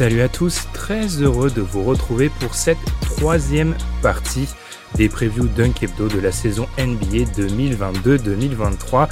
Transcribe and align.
Salut 0.00 0.22
à 0.22 0.30
tous, 0.30 0.66
très 0.72 1.08
heureux 1.20 1.50
de 1.50 1.60
vous 1.60 1.84
retrouver 1.84 2.30
pour 2.40 2.54
cette 2.54 2.78
troisième 3.02 3.74
partie 4.00 4.48
des 4.94 5.10
previews 5.10 5.46
Dunk 5.46 5.82
Hebdo 5.82 6.08
de 6.08 6.18
la 6.18 6.32
saison 6.32 6.66
NBA 6.78 7.30
2022-2023. 7.36 9.10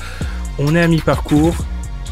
On 0.58 0.74
est 0.74 0.80
à 0.80 0.88
mi-parcours, 0.88 1.54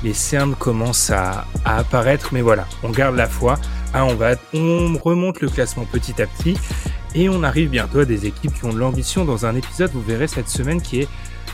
les 0.04 0.12
cernes 0.12 0.54
commencent 0.54 1.08
à, 1.08 1.46
à, 1.64 1.78
apparaître, 1.78 2.34
mais 2.34 2.42
voilà, 2.42 2.66
on 2.82 2.90
garde 2.90 3.16
la 3.16 3.30
foi. 3.30 3.59
Ah, 3.95 4.04
on, 4.04 4.14
va, 4.14 4.34
on 4.52 4.98
remonte 5.02 5.40
le 5.40 5.48
classement 5.48 5.86
petit 5.86 6.20
à 6.20 6.26
petit 6.26 6.58
et 7.14 7.30
on 7.30 7.42
arrive 7.45 7.70
bientôt 7.70 8.01
à 8.01 8.04
des 8.04 8.26
équipes 8.26 8.52
qui 8.52 8.66
ont 8.66 8.74
de 8.74 8.79
l'ambition 8.79 9.24
dans 9.24 9.46
un 9.46 9.54
épisode, 9.54 9.90
vous 9.95 10.02
verrez 10.02 10.26
cette 10.26 10.51
semaine 10.51 10.82
qui 10.82 11.01
est, 11.01 11.08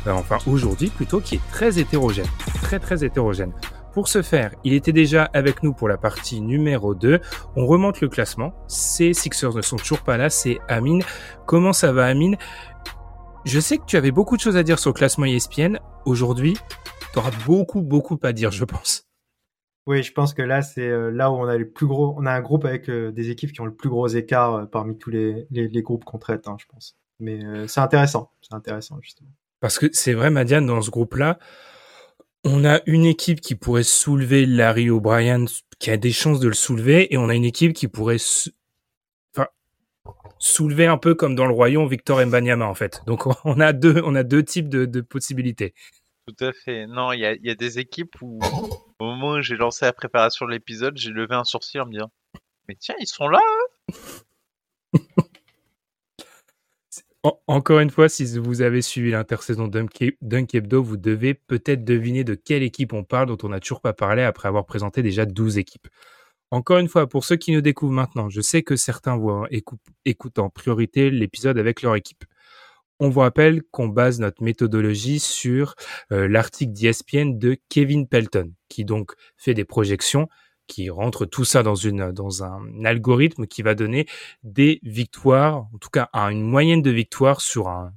euh, 0.09 0.11
enfin 0.11 0.39
aujourd'hui 0.49 0.89
plutôt, 0.89 1.21
qui 1.21 1.37
est 1.37 1.51
très 1.53 1.79
hétérogène, 1.79 2.27
très 2.63 2.81
très 2.81 3.05
hétérogène. 3.05 3.53
Pour 3.93 4.09
ce 4.09 4.23
faire, 4.23 4.55
il 4.65 4.73
était 4.73 4.93
déjà 4.93 5.25
avec 5.35 5.63
nous 5.63 5.75
pour 5.75 5.87
la 5.87 5.99
partie 5.99 6.41
numéro 6.41 6.95
2. 6.95 7.21
On 7.57 7.67
remonte 7.67 8.01
le 8.01 8.09
classement. 8.09 8.55
Ces 8.67 9.13
Sixers 9.13 9.55
ne 9.55 9.61
sont 9.61 9.77
toujours 9.77 10.03
pas 10.03 10.17
là, 10.17 10.31
c'est 10.31 10.61
Amine. 10.67 11.03
Comment 11.47 11.75
ça 11.75 11.93
va 11.93 12.07
Amine 12.07 12.39
Je 13.45 13.61
sais 13.61 13.77
que 13.77 13.85
tu 13.85 13.99
avais 13.99 14.11
beaucoup 14.11 14.37
de 14.37 14.41
choses 14.41 14.57
à 14.57 14.63
dire 14.63 14.79
sur 14.79 14.91
le 14.91 14.95
classement 14.95 15.27
ESPN. 15.27 15.79
Aujourd'hui, 16.07 16.57
tu 17.13 17.19
auras 17.19 17.33
beaucoup, 17.45 17.83
beaucoup 17.83 18.19
à 18.23 18.33
dire, 18.33 18.51
je 18.51 18.65
pense. 18.65 19.07
Oui, 19.87 20.03
je 20.03 20.13
pense 20.13 20.33
que 20.33 20.41
là, 20.41 20.63
c'est 20.63 20.89
euh, 20.89 21.11
là 21.11 21.31
où 21.31 21.35
on 21.35 21.47
a 21.47 21.59
le 21.59 21.69
plus 21.69 21.87
gros. 21.87 22.15
On 22.17 22.25
a 22.25 22.33
un 22.33 22.41
groupe 22.41 22.65
avec 22.65 22.89
euh, 22.89 23.13
des 23.13 23.29
équipes 23.29 23.53
qui 23.53 23.61
ont 23.61 23.67
le 23.67 23.75
plus 23.75 23.91
gros 23.91 24.07
écart 24.07 24.55
euh, 24.55 24.65
parmi 24.65 24.97
tous 24.97 25.11
les, 25.11 25.47
les, 25.51 25.69
les 25.69 25.83
groupes 25.83 26.05
qu'on 26.05 26.19
traite, 26.19 26.49
hein, 26.49 26.57
je 26.59 26.65
pense. 26.67 26.97
Mais 27.21 27.41
c'est 27.69 27.81
intéressant, 27.81 28.33
c'est 28.41 28.55
intéressant 28.55 28.99
justement. 29.01 29.31
Parce 29.61 29.79
que 29.79 29.87
c'est 29.93 30.13
vrai, 30.13 30.31
Madiane, 30.31 30.67
dans 30.67 30.81
ce 30.81 30.91
groupe-là, 30.91 31.39
on 32.45 32.65
a 32.65 32.81
une 32.87 33.05
équipe 33.05 33.41
qui 33.41 33.55
pourrait 33.55 33.83
soulever 33.83 34.47
Larry 34.47 34.91
O'Brien, 34.91 35.45
qui 35.79 35.91
a 35.91 35.97
des 35.97 36.13
chances 36.13 36.41
de 36.41 36.49
le 36.49 36.55
soulever, 36.55 37.13
et 37.13 37.17
on 37.17 37.29
a 37.29 37.35
une 37.35 37.45
équipe 37.45 37.73
qui 37.73 37.89
pourrait 37.89 38.19
enfin, 39.35 39.49
soulever 40.39 40.87
un 40.87 40.99
peu 40.99 41.15
comme 41.15 41.35
dans 41.35 41.47
le 41.47 41.55
Royaume 41.55 41.89
Victor 41.89 42.25
Mbanyama 42.25 42.67
en 42.67 42.75
fait. 42.75 43.03
Donc 43.07 43.27
on 43.45 43.61
a 43.61 43.73
deux, 43.73 44.03
on 44.05 44.15
a 44.15 44.23
deux 44.23 44.43
types 44.43 44.69
de, 44.69 45.01
possibilités. 45.01 45.75
Tout 46.27 46.45
à 46.45 46.53
fait. 46.53 46.87
Non, 46.87 47.13
il 47.13 47.21
y 47.21 47.27
a, 47.27 47.35
y 47.35 47.51
a, 47.51 47.55
des 47.55 47.79
équipes 47.79 48.21
où, 48.23 48.39
au 49.01 49.05
moment 49.05 49.33
où 49.33 49.43
j'ai 49.43 49.57
lancé 49.57 49.85
la 49.85 49.93
préparation 49.93 50.47
de 50.47 50.53
l'épisode, 50.53 50.97
j'ai 50.97 51.11
levé 51.11 51.35
un 51.35 51.45
sourcil 51.45 51.81
en 51.81 51.87
me 51.87 51.93
disant 51.93 52.13
Mais 52.69 52.77
tiens, 52.77 52.95
ils 53.01 53.07
sont 53.07 53.29
là 53.29 53.41
hein 54.95 55.01
encore 57.47 57.79
une 57.79 57.91
fois, 57.91 58.09
si 58.09 58.39
vous 58.39 58.63
avez 58.63 58.83
suivi 58.83 59.13
l'intersaison 59.13 59.69
Dunk 59.69 60.55
Hebdo, 60.55 60.83
vous 60.83 60.97
devez 60.97 61.35
peut-être 61.35 61.85
deviner 61.85 62.25
de 62.25 62.35
quelle 62.35 62.65
équipe 62.65 62.93
on 62.93 63.05
parle 63.05 63.29
dont 63.29 63.39
on 63.45 63.51
n'a 63.51 63.61
toujours 63.61 63.81
pas 63.81 63.93
parlé 63.93 64.23
après 64.23 64.49
avoir 64.49 64.67
présenté 64.67 65.03
déjà 65.03 65.25
12 65.25 65.59
équipes. 65.59 65.87
Encore 66.51 66.79
une 66.79 66.89
fois, 66.89 67.09
pour 67.09 67.25
ceux 67.25 67.37
qui 67.37 67.53
nous 67.53 67.61
découvrent 67.61 67.93
maintenant, 67.93 68.29
je 68.29 68.41
sais 68.41 68.63
que 68.63 68.77
certains 68.77 69.17
voient, 69.17 69.49
écoutent 70.05 70.39
en 70.39 70.51
priorité 70.51 71.11
l'épisode 71.11 71.59
avec 71.59 71.81
leur 71.83 71.95
équipe. 71.95 72.25
On 72.99 73.09
vous 73.09 73.21
rappelle 73.21 73.63
qu'on 73.71 73.89
base 73.89 74.21
notre 74.21 74.43
méthodologie 74.43 75.19
sur 75.19 75.75
euh, 76.13 76.29
l'article 76.29 76.73
d'ESPN 76.73 77.39
de 77.39 77.57
Kevin 77.69 78.07
Pelton, 78.07 78.53
qui 78.69 78.85
donc 78.85 79.13
fait 79.37 79.55
des 79.55 79.65
projections 79.65 80.29
qui 80.67 80.91
rentre 80.91 81.27
tout 81.27 81.45
ça 81.45 81.63
dans 81.63 81.75
une 81.75 82.13
dans 82.13 82.45
un 82.45 82.85
algorithme 82.85 83.47
qui 83.47 83.63
va 83.63 83.75
donner 83.75 84.07
des 84.43 84.81
victoires, 84.83 85.67
en 85.75 85.79
tout 85.81 85.91
cas 85.91 86.09
une 86.13 86.43
moyenne 86.43 86.83
de 86.83 86.91
victoires 86.91 87.41
sur 87.41 87.69
un, 87.69 87.93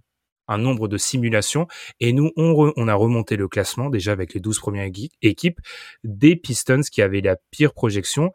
un 0.47 0.57
nombre 0.57 0.87
de 0.87 0.97
simulations. 0.97 1.67
Et 1.99 2.13
nous, 2.13 2.31
on, 2.35 2.73
on, 2.75 2.87
a 2.87 2.93
remonté 2.93 3.35
le 3.35 3.47
classement 3.47 3.89
déjà 3.89 4.11
avec 4.11 4.33
les 4.33 4.39
12 4.39 4.59
premières 4.59 4.89
équipes 5.21 5.59
des 6.03 6.35
Pistons 6.35 6.81
qui 6.91 7.01
avaient 7.01 7.21
la 7.21 7.37
pire 7.51 7.73
projection. 7.73 8.31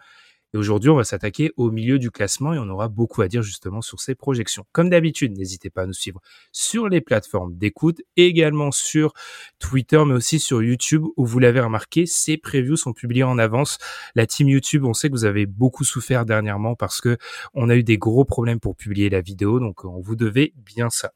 Et 0.52 0.56
aujourd'hui, 0.56 0.90
on 0.90 0.96
va 0.96 1.04
s'attaquer 1.04 1.52
au 1.56 1.70
milieu 1.70 1.98
du 1.98 2.10
classement 2.10 2.52
et 2.52 2.58
on 2.58 2.68
aura 2.68 2.88
beaucoup 2.88 3.22
à 3.22 3.28
dire 3.28 3.42
justement 3.42 3.80
sur 3.82 4.00
ces 4.00 4.14
projections. 4.14 4.66
Comme 4.72 4.90
d'habitude, 4.90 5.36
n'hésitez 5.36 5.70
pas 5.70 5.82
à 5.82 5.86
nous 5.86 5.92
suivre 5.92 6.20
sur 6.52 6.88
les 6.88 7.00
plateformes 7.00 7.56
d'écoute, 7.56 8.00
également 8.16 8.72
sur 8.72 9.12
Twitter, 9.58 10.02
mais 10.04 10.14
aussi 10.14 10.40
sur 10.40 10.62
YouTube, 10.62 11.04
où 11.16 11.24
vous 11.24 11.38
l'avez 11.38 11.60
remarqué, 11.60 12.06
ces 12.06 12.36
previews 12.36 12.76
sont 12.76 12.92
publiés 12.92 13.22
en 13.22 13.38
avance. 13.38 13.78
La 14.14 14.26
team 14.26 14.48
YouTube, 14.48 14.84
on 14.84 14.94
sait 14.94 15.08
que 15.08 15.14
vous 15.14 15.24
avez 15.24 15.46
beaucoup 15.46 15.84
souffert 15.84 16.24
dernièrement 16.24 16.74
parce 16.74 17.00
que 17.00 17.16
on 17.54 17.68
a 17.70 17.76
eu 17.76 17.84
des 17.84 17.98
gros 17.98 18.24
problèmes 18.24 18.60
pour 18.60 18.76
publier 18.76 19.08
la 19.08 19.20
vidéo, 19.20 19.60
donc 19.60 19.84
on 19.84 20.00
vous 20.00 20.16
devait 20.16 20.52
bien 20.56 20.90
ça. 20.90 21.12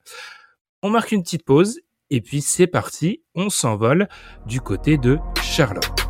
On 0.83 0.91
marque 0.91 1.13
une 1.13 1.23
petite 1.23 1.45
pause 1.45 1.81
et 2.11 2.21
puis 2.21 2.41
c'est 2.41 2.67
parti, 2.67 3.23
on 3.35 3.51
s'envole 3.51 4.09
du 4.47 4.61
côté 4.61 4.99
de 4.99 5.19
Charlotte. 5.43 6.04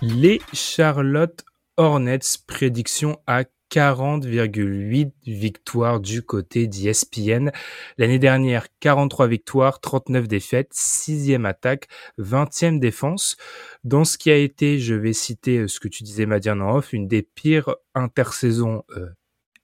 Les 0.00 0.40
Charlotte 0.52 1.44
Hornets, 1.76 2.20
prédiction 2.46 3.18
à 3.26 3.42
40,8 3.72 5.10
victoires 5.26 5.98
du 5.98 6.22
côté 6.22 6.68
d'ESPN. 6.68 7.50
L'année 7.98 8.20
dernière, 8.20 8.68
43 8.78 9.26
victoires, 9.26 9.80
39 9.80 10.28
défaites, 10.28 10.72
6e 10.72 11.44
attaque, 11.44 11.88
20e 12.18 12.78
défense. 12.78 13.36
Dans 13.82 14.04
ce 14.04 14.18
qui 14.18 14.30
a 14.30 14.36
été, 14.36 14.78
je 14.78 14.94
vais 14.94 15.12
citer 15.12 15.66
ce 15.66 15.80
que 15.80 15.88
tu 15.88 16.04
disais 16.04 16.26
Madiane 16.26 16.62
en 16.62 16.76
off, 16.76 16.92
une 16.92 17.08
des 17.08 17.22
pires 17.22 17.74
intersaisons 17.94 18.84
euh, 18.96 19.08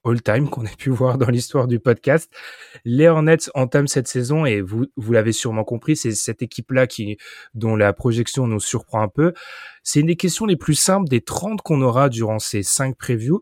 all-time 0.04 0.48
qu'on 0.48 0.64
ait 0.64 0.76
pu 0.76 0.90
voir 0.90 1.18
dans 1.18 1.28
l'histoire 1.28 1.66
du 1.66 1.80
podcast. 1.80 2.32
Les 2.84 3.08
Hornets 3.08 3.48
entament 3.54 3.86
cette 3.86 4.08
saison 4.08 4.46
et 4.46 4.60
vous, 4.60 4.86
vous 4.96 5.12
l'avez 5.12 5.32
sûrement 5.32 5.64
compris, 5.64 5.96
c'est 5.96 6.12
cette 6.12 6.42
équipe-là 6.42 6.86
qui, 6.86 7.16
dont 7.54 7.76
la 7.76 7.92
projection 7.92 8.46
nous 8.46 8.60
surprend 8.60 9.02
un 9.02 9.08
peu. 9.08 9.32
C'est 9.82 10.00
une 10.00 10.06
des 10.06 10.16
questions 10.16 10.46
les 10.46 10.56
plus 10.56 10.74
simples 10.74 11.08
des 11.08 11.20
30 11.20 11.62
qu'on 11.62 11.82
aura 11.82 12.08
durant 12.08 12.38
ces 12.38 12.62
5 12.62 12.96
previews. 12.96 13.40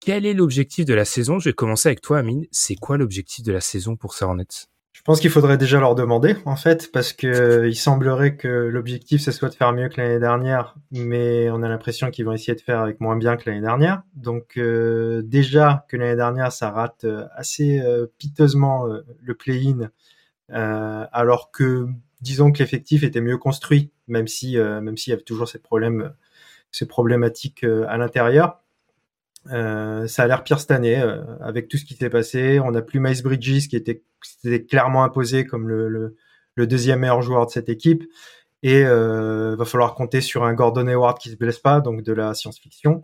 Quel 0.00 0.24
est 0.24 0.34
l'objectif 0.34 0.86
de 0.86 0.94
la 0.94 1.04
saison? 1.04 1.38
Je 1.38 1.50
vais 1.50 1.54
commencer 1.54 1.88
avec 1.88 2.00
toi, 2.00 2.18
Amine. 2.18 2.46
C'est 2.50 2.74
quoi 2.74 2.96
l'objectif 2.96 3.44
de 3.44 3.52
la 3.52 3.60
saison 3.60 3.96
pour 3.96 4.14
ces 4.14 4.24
Hornets? 4.24 4.70
Je 4.92 5.02
pense 5.02 5.20
qu'il 5.20 5.30
faudrait 5.30 5.56
déjà 5.56 5.78
leur 5.78 5.94
demander, 5.94 6.36
en 6.44 6.56
fait, 6.56 6.90
parce 6.92 7.12
que 7.12 7.26
euh, 7.26 7.68
il 7.68 7.76
semblerait 7.76 8.36
que 8.36 8.48
l'objectif, 8.48 9.22
ce 9.22 9.30
soit 9.30 9.48
de 9.48 9.54
faire 9.54 9.72
mieux 9.72 9.88
que 9.88 10.00
l'année 10.00 10.18
dernière, 10.18 10.74
mais 10.90 11.48
on 11.50 11.62
a 11.62 11.68
l'impression 11.68 12.10
qu'ils 12.10 12.24
vont 12.24 12.32
essayer 12.32 12.54
de 12.54 12.60
faire 12.60 12.80
avec 12.80 13.00
moins 13.00 13.16
bien 13.16 13.36
que 13.36 13.48
l'année 13.48 13.62
dernière. 13.62 14.02
Donc 14.14 14.58
euh, 14.58 15.22
déjà 15.22 15.86
que 15.88 15.96
l'année 15.96 16.16
dernière, 16.16 16.52
ça 16.52 16.70
rate 16.70 17.04
euh, 17.04 17.26
assez 17.34 17.80
piteusement 18.18 18.86
le 19.22 19.34
play-in, 19.34 19.90
alors 20.48 21.50
que 21.50 21.86
disons 22.20 22.50
que 22.50 22.58
l'effectif 22.58 23.04
était 23.04 23.20
mieux 23.20 23.38
construit, 23.38 23.92
même 24.08 24.26
si 24.26 24.58
même 24.58 24.96
s'il 24.96 25.12
y 25.12 25.14
avait 25.14 25.22
toujours 25.22 25.48
ces 25.48 25.60
problèmes, 25.60 26.12
ces 26.72 26.86
problématiques 26.86 27.64
à 27.64 27.96
l'intérieur. 27.96 28.60
Euh, 29.48 30.06
ça 30.06 30.24
a 30.24 30.26
l'air 30.26 30.44
pire 30.44 30.60
cette 30.60 30.70
année 30.70 31.00
euh, 31.00 31.22
avec 31.40 31.68
tout 31.68 31.78
ce 31.78 31.84
qui 31.84 31.94
s'est 31.94 32.10
passé. 32.10 32.60
On 32.60 32.72
n'a 32.72 32.82
plus 32.82 33.00
Miles 33.00 33.22
Bridges 33.22 33.68
qui 33.68 33.76
était, 33.76 34.02
clairement 34.68 35.02
imposé 35.02 35.46
comme 35.46 35.68
le, 35.68 35.88
le, 36.54 36.66
deuxième 36.66 37.00
meilleur 37.00 37.22
joueur 37.22 37.46
de 37.46 37.50
cette 37.50 37.68
équipe. 37.68 38.04
Et 38.62 38.84
euh, 38.84 39.56
va 39.56 39.64
falloir 39.64 39.94
compter 39.94 40.20
sur 40.20 40.44
un 40.44 40.52
Gordon 40.52 40.86
Hayward 40.86 41.18
qui 41.18 41.30
se 41.30 41.36
blesse 41.36 41.58
pas, 41.58 41.80
donc 41.80 42.02
de 42.02 42.12
la 42.12 42.34
science-fiction. 42.34 43.00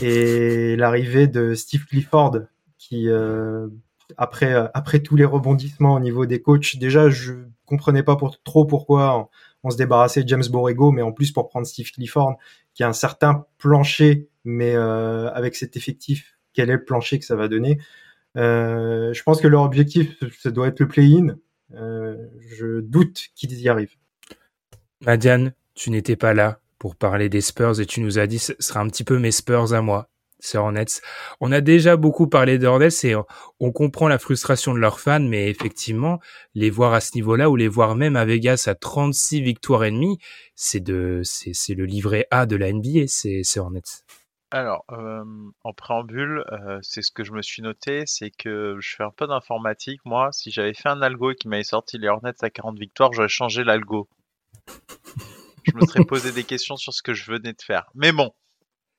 Et 0.00 0.76
l'arrivée 0.76 1.26
de 1.26 1.54
Steve 1.54 1.84
Clifford 1.84 2.38
qui 2.78 3.08
euh, 3.08 3.68
après 4.16 4.54
après 4.72 5.00
tous 5.00 5.16
les 5.16 5.24
rebondissements 5.24 5.94
au 5.94 6.00
niveau 6.00 6.24
des 6.24 6.40
coachs, 6.40 6.76
déjà 6.76 7.10
je 7.10 7.34
comprenais 7.66 8.02
pas 8.02 8.16
pour, 8.16 8.42
trop 8.42 8.64
pourquoi 8.64 9.28
on, 9.62 9.70
se 9.70 9.76
débarrassait 9.76 10.22
de 10.22 10.28
James 10.28 10.44
Borrego, 10.50 10.90
mais 10.90 11.02
en 11.02 11.12
plus 11.12 11.32
pour 11.32 11.48
prendre 11.48 11.66
Steve 11.66 11.90
Clifford 11.90 12.36
qui 12.72 12.82
a 12.82 12.88
un 12.88 12.94
certain 12.94 13.44
plancher 13.58 14.27
mais 14.44 14.74
euh, 14.74 15.30
avec 15.32 15.56
cet 15.56 15.76
effectif, 15.76 16.38
quel 16.52 16.70
est 16.70 16.74
le 16.74 16.84
plancher 16.84 17.18
que 17.18 17.24
ça 17.24 17.36
va 17.36 17.48
donner? 17.48 17.78
Euh, 18.36 19.12
je 19.12 19.22
pense 19.22 19.40
que 19.40 19.48
leur 19.48 19.62
objectif, 19.62 20.22
ça 20.38 20.50
doit 20.50 20.68
être 20.68 20.80
le 20.80 20.88
play-in. 20.88 21.36
Euh, 21.74 22.16
je 22.50 22.80
doute 22.80 23.28
qu'ils 23.34 23.60
y 23.60 23.68
arrivent. 23.68 23.96
Madiane, 25.04 25.52
tu 25.74 25.90
n'étais 25.90 26.16
pas 26.16 26.34
là 26.34 26.60
pour 26.78 26.96
parler 26.96 27.28
des 27.28 27.40
Spurs 27.40 27.80
et 27.80 27.86
tu 27.86 28.00
nous 28.00 28.18
as 28.18 28.26
dit 28.26 28.38
ce 28.38 28.54
sera 28.58 28.80
un 28.80 28.88
petit 28.88 29.04
peu 29.04 29.18
mes 29.18 29.32
Spurs 29.32 29.72
à 29.72 29.82
moi. 29.82 30.08
C'est 30.40 30.56
Hornets. 30.56 31.00
On 31.40 31.50
a 31.50 31.60
déjà 31.60 31.96
beaucoup 31.96 32.28
parlé 32.28 32.58
de 32.58 32.66
Hornets 32.68 33.04
et 33.04 33.16
on 33.58 33.72
comprend 33.72 34.06
la 34.06 34.20
frustration 34.20 34.72
de 34.72 34.78
leurs 34.78 35.00
fans, 35.00 35.18
mais 35.18 35.50
effectivement, 35.50 36.20
les 36.54 36.70
voir 36.70 36.94
à 36.94 37.00
ce 37.00 37.16
niveau-là 37.16 37.50
ou 37.50 37.56
les 37.56 37.66
voir 37.66 37.96
même 37.96 38.14
à 38.14 38.24
Vegas 38.24 38.64
à 38.68 38.76
36 38.76 39.40
victoires 39.40 39.82
et 39.82 39.90
demie, 39.90 40.18
c'est 40.54 40.78
de, 40.78 41.22
le 41.68 41.84
livret 41.84 42.28
A 42.30 42.46
de 42.46 42.54
la 42.54 42.72
NBA, 42.72 43.06
c'est 43.08 43.58
Hornets. 43.58 44.04
Alors, 44.50 44.84
en 44.88 45.72
préambule, 45.74 46.42
c'est 46.82 47.02
ce 47.02 47.10
que 47.10 47.22
je 47.22 47.32
me 47.32 47.42
suis 47.42 47.60
noté, 47.62 48.04
c'est 48.06 48.30
que 48.30 48.76
je 48.80 48.96
fais 48.96 49.04
un 49.04 49.10
peu 49.10 49.26
d'informatique. 49.26 50.00
Moi, 50.06 50.30
si 50.32 50.50
j'avais 50.50 50.72
fait 50.72 50.88
un 50.88 51.02
algo 51.02 51.32
et 51.32 51.34
qui 51.34 51.48
m'avait 51.48 51.62
sorti 51.62 51.98
les 51.98 52.08
Hornets 52.08 52.32
à 52.40 52.48
40 52.48 52.78
victoires, 52.78 53.12
j'aurais 53.12 53.28
changé 53.28 53.62
l'algo. 53.62 54.08
je 55.64 55.72
me 55.74 55.82
serais 55.82 56.04
posé 56.04 56.32
des 56.32 56.44
questions 56.44 56.76
sur 56.76 56.94
ce 56.94 57.02
que 57.02 57.12
je 57.12 57.30
venais 57.30 57.52
de 57.52 57.62
faire. 57.62 57.90
Mais 57.94 58.10
bon, 58.10 58.32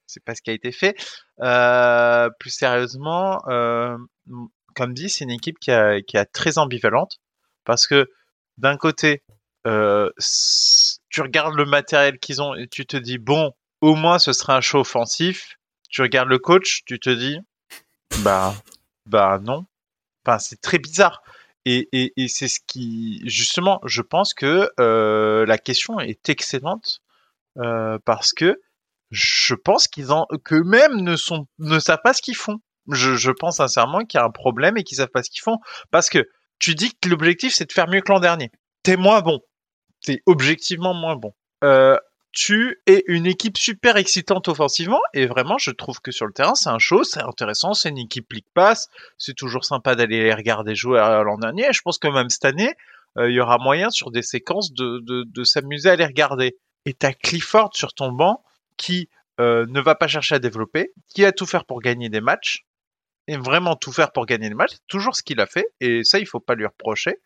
c'est 0.06 0.24
pas 0.24 0.36
ce 0.36 0.44
qui 0.44 0.51
a 0.51 0.54
été 0.54 0.72
fait. 0.72 0.96
Plus 2.40 2.51
sérieusement, 2.51 3.40
comme 4.75 4.94
dit, 4.94 5.10
c'est 5.10 5.24
une 5.24 5.31
équipe 5.31 5.57
qui, 5.57 5.72
a, 5.72 6.00
qui 6.01 6.18
est 6.18 6.25
très 6.25 6.60
ambivalente 6.60 7.18
parce 7.63 7.88
que 7.88 8.07
d'un 8.60 8.78
côté, 8.78 9.24
tu 9.66 11.22
regardes 11.22 11.56
le 11.56 11.66
matériel 11.66 12.19
qu'ils 12.19 12.42
ont 12.44 12.54
et 12.54 12.68
tu 12.68 12.86
te 12.86 12.98
dis 12.98 13.18
bon, 13.18 13.51
au 13.81 13.95
moins 13.95 14.19
ce 14.19 14.33
sera 14.33 14.57
un 14.57 14.61
show 14.61 14.79
offensif. 14.79 15.57
Tu 15.89 16.01
regardes 16.01 16.29
le 16.29 16.39
coach, 16.39 16.83
tu 16.85 16.99
te 16.99 17.09
dis 17.09 17.39
bah 18.23 18.55
bah 19.05 19.39
non. 19.41 19.65
Enfin, 20.25 20.39
c'est 20.39 20.61
très 20.61 20.79
bizarre. 20.79 21.21
Et, 21.65 21.89
et, 21.91 22.13
et 22.15 22.27
c'est 22.27 22.47
ce 22.47 22.59
qui, 22.65 23.21
justement, 23.25 23.81
je 23.85 24.01
pense 24.01 24.33
que 24.33 24.69
euh, 24.79 25.45
la 25.45 25.57
question 25.57 25.99
est 25.99 26.29
excellente 26.29 27.01
euh, 27.57 27.97
parce 28.05 28.33
que 28.33 28.61
je 29.11 29.55
pense 29.55 29.87
qu'ils 29.87 30.11
en, 30.11 30.25
qu'eux-mêmes 30.45 31.01
ne 31.01 31.15
sont, 31.15 31.47
ne 31.57 31.79
savent 31.79 32.01
pas 32.03 32.13
ce 32.13 32.21
qu'ils 32.21 32.35
font. 32.35 32.59
Je, 32.91 33.15
je 33.15 33.31
pense 33.31 33.57
sincèrement 33.57 34.05
qu'il 34.05 34.19
y 34.19 34.21
a 34.21 34.25
un 34.25 34.31
problème 34.31 34.77
et 34.77 34.83
qu'ils 34.83 34.97
savent 34.97 35.09
pas 35.09 35.23
ce 35.23 35.29
qu'ils 35.29 35.41
font 35.41 35.57
parce 35.91 36.09
que 36.09 36.27
tu 36.59 36.75
dis 36.75 36.91
que 36.99 37.09
l'objectif 37.09 37.53
c'est 37.53 37.65
de 37.65 37.73
faire 37.73 37.87
mieux 37.87 38.01
que 38.01 38.11
l'an 38.11 38.19
dernier. 38.19 38.51
T'es 38.83 38.97
moins 38.97 39.21
bon. 39.21 39.39
T'es 40.03 40.21
objectivement 40.25 40.93
moins 40.93 41.15
bon. 41.15 41.33
Euh, 41.63 41.97
tu 42.39 42.80
es 42.88 43.03
une 43.07 43.25
équipe 43.25 43.57
super 43.57 43.97
excitante 43.97 44.47
offensivement 44.47 45.01
et 45.13 45.25
vraiment 45.25 45.57
je 45.57 45.71
trouve 45.71 46.00
que 46.00 46.12
sur 46.12 46.25
le 46.25 46.31
terrain 46.31 46.56
c'est 46.56 46.69
un 46.69 46.80
show, 46.80 47.03
c'est 47.03 47.21
intéressant, 47.21 47.74
c'est 47.74 47.89
une 47.89 47.97
équipe 47.97 48.31
League 48.31 48.45
Pass, 48.53 48.89
c'est 49.18 49.36
toujours 49.36 49.65
sympa 49.65 49.94
d'aller 49.95 50.24
les 50.24 50.33
regarder 50.33 50.74
jouer 50.74 51.00
l'an 51.00 51.38
dernier. 51.38 51.68
Et 51.68 51.74
je 51.74 51.81
pense 51.81 51.97
que 51.97 52.07
même 52.07 52.30
cette 52.30 52.45
année 52.45 52.75
euh, 53.18 53.30
il 53.30 53.33
y 53.33 53.41
aura 53.41 53.57
moyen 53.57 53.89
sur 53.89 54.09
des 54.09 54.21
séquences 54.21 54.71
de, 54.71 55.01
de, 55.06 55.44
s'amuser 55.44 55.89
à 55.89 55.97
les 55.97 56.06
regarder. 56.06 56.56
Et 56.86 56.94
t'as 56.94 57.12
Clifford 57.12 57.71
sur 57.74 57.94
ton 57.94 58.13
banc 58.13 58.41
qui 58.77 59.09
euh, 59.41 59.65
ne 59.68 59.81
va 59.81 59.95
pas 59.95 60.07
chercher 60.07 60.36
à 60.36 60.39
développer, 60.39 60.94
qui 61.09 61.25
a 61.25 61.33
tout 61.33 61.45
faire 61.45 61.65
pour 61.65 61.81
gagner 61.81 62.07
des 62.07 62.21
matchs, 62.21 62.63
et 63.27 63.36
vraiment 63.36 63.75
tout 63.75 63.91
faire 63.91 64.13
pour 64.13 64.25
gagner 64.25 64.47
des 64.47 64.56
matchs, 64.56 64.75
toujours 64.88 65.13
ce 65.13 65.24
qu'il 65.24 65.41
a 65.41 65.45
fait, 65.45 65.68
et 65.81 66.06
ça 66.06 66.19
il 66.19 66.25
faut 66.25 66.39
pas 66.39 66.56
lui 66.56 66.65
reprocher, 66.65 67.19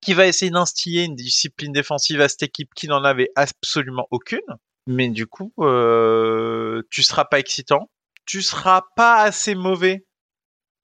qui 0.00 0.14
va 0.14 0.26
essayer 0.26 0.50
d'instiller 0.50 1.04
une 1.04 1.16
discipline 1.16 1.72
défensive 1.72 2.20
à 2.20 2.28
cette 2.28 2.42
équipe 2.42 2.72
qui 2.74 2.88
n'en 2.88 3.04
avait 3.04 3.30
absolument 3.34 4.06
aucune, 4.10 4.40
mais 4.86 5.08
du 5.08 5.26
coup 5.26 5.52
euh, 5.58 6.82
tu 6.90 7.02
seras 7.02 7.24
pas 7.24 7.38
excitant, 7.38 7.90
tu 8.26 8.42
seras 8.42 8.82
pas 8.96 9.22
assez 9.22 9.54
mauvais 9.54 10.06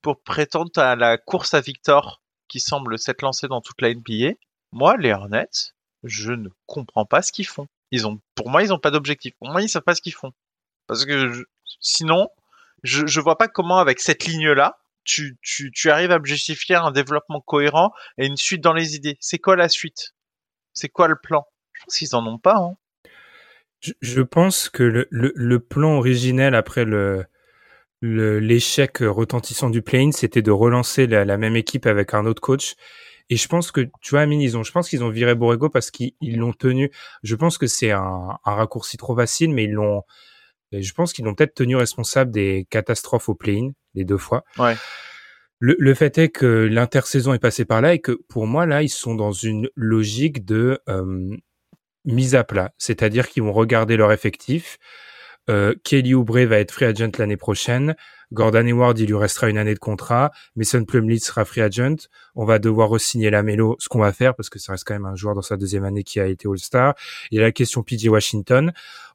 pour 0.03 0.21
prétendre 0.23 0.71
à 0.77 0.97
la 0.97 1.17
course 1.17 1.55
à 1.55 1.61
Victor 1.61 2.21
qui 2.49 2.61
semble 2.61 2.99
s'être 2.99 3.23
lancée 3.23 3.49
dans 3.49 3.61
toute 3.61 3.81
la 3.81 3.93
NBA. 3.95 4.37
Moi, 4.73 4.97
les 4.99 5.13
Hornets, 5.13 5.73
je 6.03 6.33
ne 6.33 6.49
comprends 6.67 7.07
pas 7.07 7.23
ce 7.23 7.33
qu'ils 7.33 7.47
font. 7.47 7.67
Ils 7.91 8.07
ont, 8.07 8.21
pour 8.35 8.51
moi, 8.51 8.63
ils 8.63 8.69
n'ont 8.69 8.79
pas 8.79 8.91
d'objectif. 8.91 9.35
Pour 9.39 9.49
moi, 9.49 9.63
ils 9.63 9.69
savent 9.69 9.83
pas 9.83 9.95
ce 9.95 10.03
qu'ils 10.03 10.15
font. 10.15 10.33
Parce 10.87 11.07
que 11.07 11.47
sinon, 11.81 12.29
je, 12.83 13.07
je 13.07 13.21
vois 13.21 13.39
pas 13.39 13.49
comment, 13.49 13.79
avec 13.79 14.01
cette 14.01 14.27
ligne-là, 14.27 14.79
tu, 15.05 15.91
arrives 15.91 16.11
à 16.11 16.19
justifier 16.23 16.77
un 16.77 16.91
développement 16.91 17.41
cohérent 17.41 17.93
et 18.19 18.27
une 18.27 18.37
suite 18.37 18.63
dans 18.63 18.73
les 18.73 18.97
idées. 18.97 19.17
C'est 19.21 19.39
quoi 19.39 19.57
la 19.57 19.69
suite? 19.69 20.15
C'est 20.73 20.89
quoi 20.89 21.09
le 21.09 21.17
plan? 21.23 21.47
Je 21.73 21.85
pense 21.85 21.99
qu'ils 21.99 22.17
en 22.17 22.27
ont 22.27 22.39
pas. 22.39 22.57
Hein. 22.57 22.77
Je, 24.01 24.23
pense 24.23 24.69
que 24.71 25.07
le, 25.11 25.59
plan 25.61 25.99
originel 25.99 26.55
après 26.55 26.87
l'échec 28.01 28.99
retentissant 29.01 29.71
du 29.71 29.83
plane, 29.83 30.13
c'était 30.13 30.43
de 30.43 30.51
relancer 30.51 31.07
la, 31.07 31.37
même 31.37 31.57
équipe 31.57 31.87
avec 31.87 32.15
un 32.15 32.25
autre 32.27 32.41
coach 32.41 32.75
et 33.31 33.37
je 33.37 33.49
pense 33.49 33.71
que, 33.71 33.81
tu 34.03 34.11
vois, 34.11 34.21
Amine, 34.21 34.41
ils 34.41 34.57
ont, 34.57 34.63
je 34.63 34.71
pense 34.71 34.89
qu'ils 34.89 35.03
ont 35.03 35.09
viré 35.09 35.35
Borrego 35.35 35.71
parce 35.71 35.91
qu'ils 35.91 36.13
l'ont 36.23 36.53
tenu. 36.53 36.91
Je 37.23 37.35
pense 37.37 37.57
que 37.57 37.67
c'est 37.67 37.91
un, 37.91 38.39
un, 38.45 38.55
raccourci 38.55 38.99
trop 38.99 39.17
facile, 39.17 39.51
mais 39.51 39.65
ils 39.65 39.73
l'ont, 39.73 40.03
je 40.73 40.93
pense 40.93 41.13
qu'ils 41.13 41.25
l'ont 41.25 41.35
peut-être 41.35 41.55
tenu 41.55 41.77
responsable 41.77 42.31
des 42.31 42.67
catastrophes 42.71 43.29
au 43.29 43.35
play-in, 43.35 43.71
les 43.95 44.05
deux 44.05 44.19
fois. 44.19 44.45
Ouais. 44.59 44.77
Le, 45.61 45.77
le 45.79 45.95
fait 45.95 46.19
est 46.19 46.29
que 46.29 46.69
l'intersaison 46.71 47.33
est 47.33 47.39
passée 47.39 47.65
par 47.65 47.81
là 47.81 47.95
et 47.95 48.01
que 48.01 48.13
pour 48.29 48.47
moi, 48.47 48.67
là, 48.67 48.83
ils 48.83 48.89
sont 48.89 49.15
dans 49.15 49.33
une 49.33 49.69
logique 49.77 50.45
de 50.45 50.81
euh, 50.89 51.37
mise 52.05 52.35
à 52.35 52.45
plat. 52.45 52.73
C'est-à-dire 52.79 53.29
qu'ils 53.29 53.43
vont 53.43 53.53
regarder 53.53 53.97
leur 53.97 54.13
effectif. 54.13 54.79
Euh, 55.51 55.75
Kelly 55.85 56.15
Oubre 56.15 56.41
va 56.41 56.59
être 56.59 56.73
free 56.73 56.87
agent 56.87 57.11
l'année 57.19 57.37
prochaine. 57.37 57.95
Gordon 58.33 58.67
Hayward, 58.67 58.99
il 58.99 59.07
lui 59.07 59.17
restera 59.17 59.49
une 59.49 59.59
année 59.59 59.75
de 59.75 59.79
contrat. 59.79 60.33
Mason 60.57 60.85
Plumlee 60.85 61.21
sera 61.21 61.45
free 61.45 61.61
agent. 61.61 62.09
On 62.35 62.45
va 62.45 62.59
devoir 62.59 62.89
re-signer 62.89 63.31
la 63.31 63.43
Mélo, 63.43 63.77
ce 63.79 63.89
qu'on 63.89 64.01
va 64.01 64.13
faire 64.13 64.35
parce 64.35 64.49
que 64.49 64.59
ça 64.59 64.73
reste 64.73 64.85
quand 64.85 64.95
même 64.95 65.05
un 65.05 65.15
joueur 65.15 65.35
dans 65.35 65.43
sa 65.43 65.57
deuxième 65.57 65.85
année 65.85 66.03
qui 66.03 66.19
a 66.19 66.27
été 66.27 66.49
All-Star. 66.49 66.95
Il 67.31 67.37
y 67.37 67.39
a 67.39 67.43
la 67.43 67.53
question 67.53 67.83
PJ 67.83 68.07
Washington. 68.09 68.73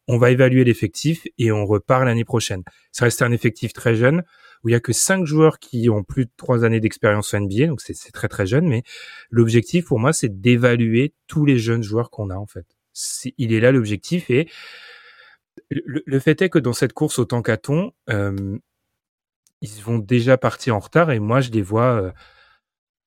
On 0.08 0.18
va 0.18 0.32
évaluer 0.32 0.64
l'effectif 0.64 1.28
et 1.38 1.52
on 1.52 1.66
repart 1.66 2.04
l'année 2.04 2.26
prochaine. 2.26 2.64
Ça 2.92 3.06
reste 3.06 3.22
un 3.22 3.32
effectif 3.32 3.74
très 3.74 3.96
jeune 3.96 4.24
où 4.64 4.70
il 4.70 4.72
y 4.74 4.76
a 4.76 4.80
que 4.80 4.92
cinq 4.92 5.26
joueurs 5.26 5.60
qui 5.60 5.90
ont 5.90 6.04
plus 6.04 6.26
de 6.26 6.32
trois 6.36 6.66
années 6.66 6.80
d'expérience 6.80 7.34
en 7.34 7.42
NBA, 7.42 7.68
donc 7.68 7.82
c'est 7.82 8.12
très 8.12 8.28
très 8.28 8.46
jeune. 8.46 8.68
Mais 8.68 8.84
l'objectif 9.30 9.86
pour 9.86 10.00
moi, 10.00 10.12
c'est 10.12 10.42
d'évaluer 10.42 11.14
tous 11.28 11.46
les 11.46 11.58
jeunes 11.58 11.84
joueurs 11.84 12.10
qu'on 12.10 12.30
a 12.30 12.36
en 12.36 12.48
fait. 12.48 12.66
il 13.38 13.54
est 13.54 13.60
là 13.60 13.72
l'objectif 13.72 14.30
et 14.30 14.50
le, 15.70 16.02
le, 16.06 16.20
fait 16.20 16.42
est 16.42 16.50
que 16.50 16.60
dans 16.60 16.74
cette 16.74 16.94
course 16.94 17.20
au 17.20 17.26
tankathon, 17.26 17.92
euh, 18.10 18.58
ils 19.62 19.82
vont 19.84 20.00
déjà 20.00 20.38
partir 20.38 20.76
en 20.76 20.80
retard 20.80 21.12
et 21.12 21.20
moi 21.20 21.42
je 21.42 21.52
les 21.52 21.62
vois 21.62 22.02
euh, 22.02 22.12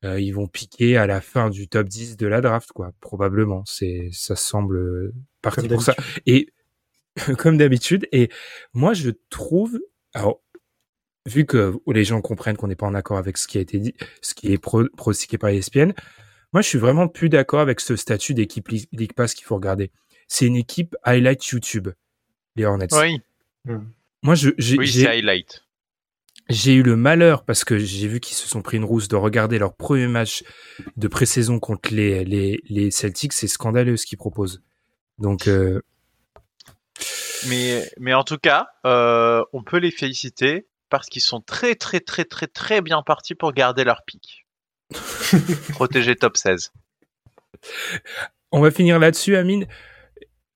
euh, 0.05 0.21
ils 0.21 0.33
vont 0.33 0.49
piquer 0.49 0.97
à 0.97 1.07
la 1.07 1.21
fin 1.21 1.51
du 1.51 1.69
top 1.69 1.89
10 1.89 2.17
de 2.17 2.27
la 2.27 2.41
draft 2.41 2.73
quoi 2.73 2.93
probablement 3.01 3.63
c'est 3.67 4.11
ça 4.13 4.37
semble 4.37 4.77
euh, 4.77 5.15
parti 5.41 5.69
pour 5.69 5.83
ça 5.83 5.95
et 6.27 6.49
comme 7.39 7.57
d'habitude 7.57 8.09
et 8.13 8.31
moi 8.73 8.95
je 8.95 9.11
trouve 9.31 9.81
alors 10.15 10.41
vu 11.27 11.45
que 11.47 11.75
les 11.87 12.05
gens 12.05 12.21
comprennent 12.21 12.57
qu'on 12.57 12.69
n'est 12.69 12.77
pas 12.77 12.87
en 12.87 12.95
accord 12.95 13.19
avec 13.19 13.39
ce 13.39 13.47
qui 13.47 13.59
a 13.59 13.61
été 13.61 13.79
dit 13.79 13.95
ce 14.23 14.35
qui 14.35 14.53
est 14.53 14.59
pro, 14.59 14.85
prostiqué 14.97 15.39
par 15.39 15.51
ESPN 15.51 15.93
moi 16.53 16.63
je 16.63 16.69
suis 16.69 16.79
vraiment 16.79 17.09
plus 17.09 17.29
d'accord 17.29 17.61
avec 17.61 17.81
ce 17.81 17.97
statut 17.97 18.35
d'équipe 18.35 18.69
League 18.69 19.13
Pass 19.15 19.35
qu'il 19.35 19.45
faut 19.45 19.57
regarder 19.57 19.91
c'est 20.29 20.47
une 20.47 20.57
équipe 20.57 20.97
highlight 21.05 21.45
YouTube 21.47 21.89
les 22.57 22.65
Hornets 22.65 22.89
oui 22.93 23.21
moi 24.23 24.35
je 24.35 24.51
j'ai 24.59 24.79
oui, 24.79 25.07
highlight 25.07 25.63
j'ai 26.49 26.75
eu 26.75 26.83
le 26.83 26.97
malheur, 26.97 27.45
parce 27.45 27.65
que 27.65 27.79
j'ai 27.79 28.09
vu 28.09 28.21
qu'ils 28.21 28.37
se 28.37 28.49
sont 28.49 28.63
pris 28.63 28.77
une 28.77 28.85
rousse, 28.85 29.09
de 29.09 29.17
regarder 29.17 29.59
leur 29.59 29.75
premier 29.75 30.07
match 30.07 30.45
de 30.97 31.09
pré-saison 31.09 31.59
contre 31.59 31.95
les, 31.95 32.25
les, 32.25 32.61
les 32.69 32.91
Celtics. 32.91 33.33
C'est 33.33 33.49
scandaleux 33.49 33.97
ce 33.97 34.07
qu'ils 34.07 34.19
proposent. 34.19 34.63
Donc. 35.19 35.49
Euh... 35.49 35.81
Mais, 37.49 37.89
mais 37.99 38.15
en 38.15 38.25
tout 38.25 38.39
cas, 38.39 38.69
euh, 38.87 39.43
on 39.53 39.63
peut 39.63 39.79
les 39.79 39.91
féliciter 39.91 40.67
parce 40.89 41.09
qu'ils 41.09 41.23
sont 41.23 41.41
très, 41.41 41.75
très, 41.75 42.01
très, 42.01 42.25
très, 42.25 42.47
très 42.47 42.81
bien 42.81 43.03
partis 43.03 43.35
pour 43.35 43.53
garder 43.53 43.85
leur 43.85 44.03
pic. 44.07 44.47
Protéger 45.71 46.17
top 46.17 46.37
16. 46.37 46.73
On 48.51 48.61
va 48.61 48.71
finir 48.71 48.99
là-dessus, 48.99 49.37
Amine 49.37 49.67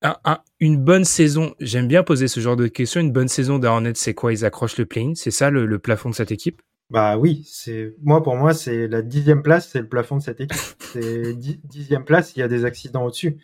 un, 0.02 0.16
un, 0.25 0.38
une 0.61 0.76
bonne 0.78 1.05
saison, 1.05 1.55
j'aime 1.59 1.88
bien 1.88 2.02
poser 2.02 2.28
ce 2.28 2.40
genre 2.40 2.57
de 2.57 2.66
questions. 2.66 3.00
Une 3.00 3.12
bonne 3.12 3.28
saison 3.28 3.59
d'Arnett, 3.59 3.97
c'est 3.97 4.14
quoi? 4.14 4.33
Ils 4.33 4.45
accrochent 4.45 4.78
le 4.78 4.87
plane 4.87 5.14
C'est 5.14 5.31
ça 5.31 5.50
le, 5.50 5.66
le, 5.66 5.78
plafond 5.78 6.11
de 6.11 6.14
cette 6.14 6.33
équipe? 6.33 6.62
Bah 6.90 7.16
oui, 7.16 7.45
c'est 7.50 7.95
moi 8.00 8.23
pour 8.23 8.37
moi 8.37 8.55
c'est 8.55 8.87
la 8.87 9.02
dixième 9.02 9.43
place, 9.43 9.69
c'est 9.71 9.81
le 9.81 9.88
plafond 9.88 10.19
de 10.19 10.23
cette 10.23 10.40
équipe. 10.40 10.61
c'est 10.93 11.35
dixième 11.35 12.05
place, 12.05 12.37
il 12.37 12.40
y 12.40 12.43
a 12.43 12.49
des 12.49 12.64
accidents 12.64 13.05
au-dessus. 13.05 13.38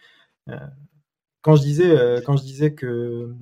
Euh, 0.48 0.56
quand 1.42 1.56
je 1.56 1.62
disais 1.62 1.90
euh, 1.90 2.20
quand 2.24 2.36
je 2.36 2.42
disais 2.42 2.74
que 2.74 3.34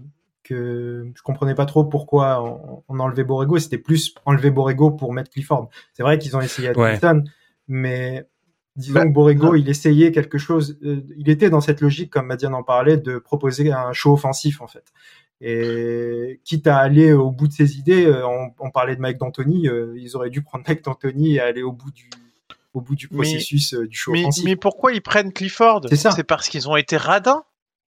que 0.43 1.13
je 1.15 1.23
comprenais 1.23 1.55
pas 1.55 1.67
trop 1.67 1.85
pourquoi 1.85 2.43
on, 2.43 2.83
on 2.89 2.99
enlevait 2.99 3.25
Borrego, 3.25 3.59
c'était 3.59 3.79
plus 3.79 4.15
enlever 4.25 4.51
Borrego 4.51 4.91
pour 4.91 5.13
mettre 5.13 5.31
Clifford. 5.31 5.69
C'est 5.93 6.03
vrai 6.03 6.19
qu'ils 6.19 6.37
ont 6.37 6.41
essayé 6.41 6.69
à 6.69 6.73
ouais. 6.77 6.99
mais 7.69 8.27
Disons 8.77 8.95
bah, 8.95 9.05
que 9.05 9.11
Borrego, 9.11 9.55
il 9.57 9.69
essayait 9.69 10.13
quelque 10.13 10.39
chose. 10.39 10.79
Euh, 10.85 11.03
il 11.17 11.29
était 11.29 11.51
dans 11.51 11.61
cette 11.61 11.81
logique, 11.81 12.11
comme 12.11 12.27
Madiane 12.27 12.55
en 12.55 12.63
parlait, 12.63 12.97
de 12.97 13.19
proposer 13.19 13.73
un 13.73 13.93
show 13.93 14.13
offensif 14.13 14.61
en 14.61 14.69
fait. 14.69 14.85
Et 15.41 16.41
quitte 16.45 16.67
à 16.67 16.79
aller 16.79 17.13
au 17.13 17.31
bout 17.31 17.49
de 17.49 17.53
ses 17.53 17.79
idées, 17.79 18.07
euh, 18.07 18.27
on, 18.59 18.71
parlait 18.71 18.95
de 18.95 19.01
Mike 19.01 19.19
D'Antoni, 19.19 19.69
euh, 19.69 19.95
ils 19.99 20.15
auraient 20.17 20.31
dû 20.31 20.43
prendre 20.43 20.65
Mike 20.69 20.85
D'Antoni 20.85 21.35
et 21.35 21.41
aller 21.41 21.63
au 21.63 21.73
bout 21.73 21.91
du, 21.91 22.09
au 22.75 22.81
bout 22.81 22.95
du 22.95 23.09
processus 23.09 23.75
du 23.75 23.97
show 23.97 24.13
mais, 24.13 24.25
mais, 24.45 24.57
pourquoi 24.57 24.93
ils 24.93 25.03
prennent 25.03 25.33
Clifford? 25.33 25.83
C'est 25.91 26.25
parce 26.25 26.49
qu'ils 26.49 26.69
ont 26.69 26.77
été 26.77 26.97
radins. 26.97 27.43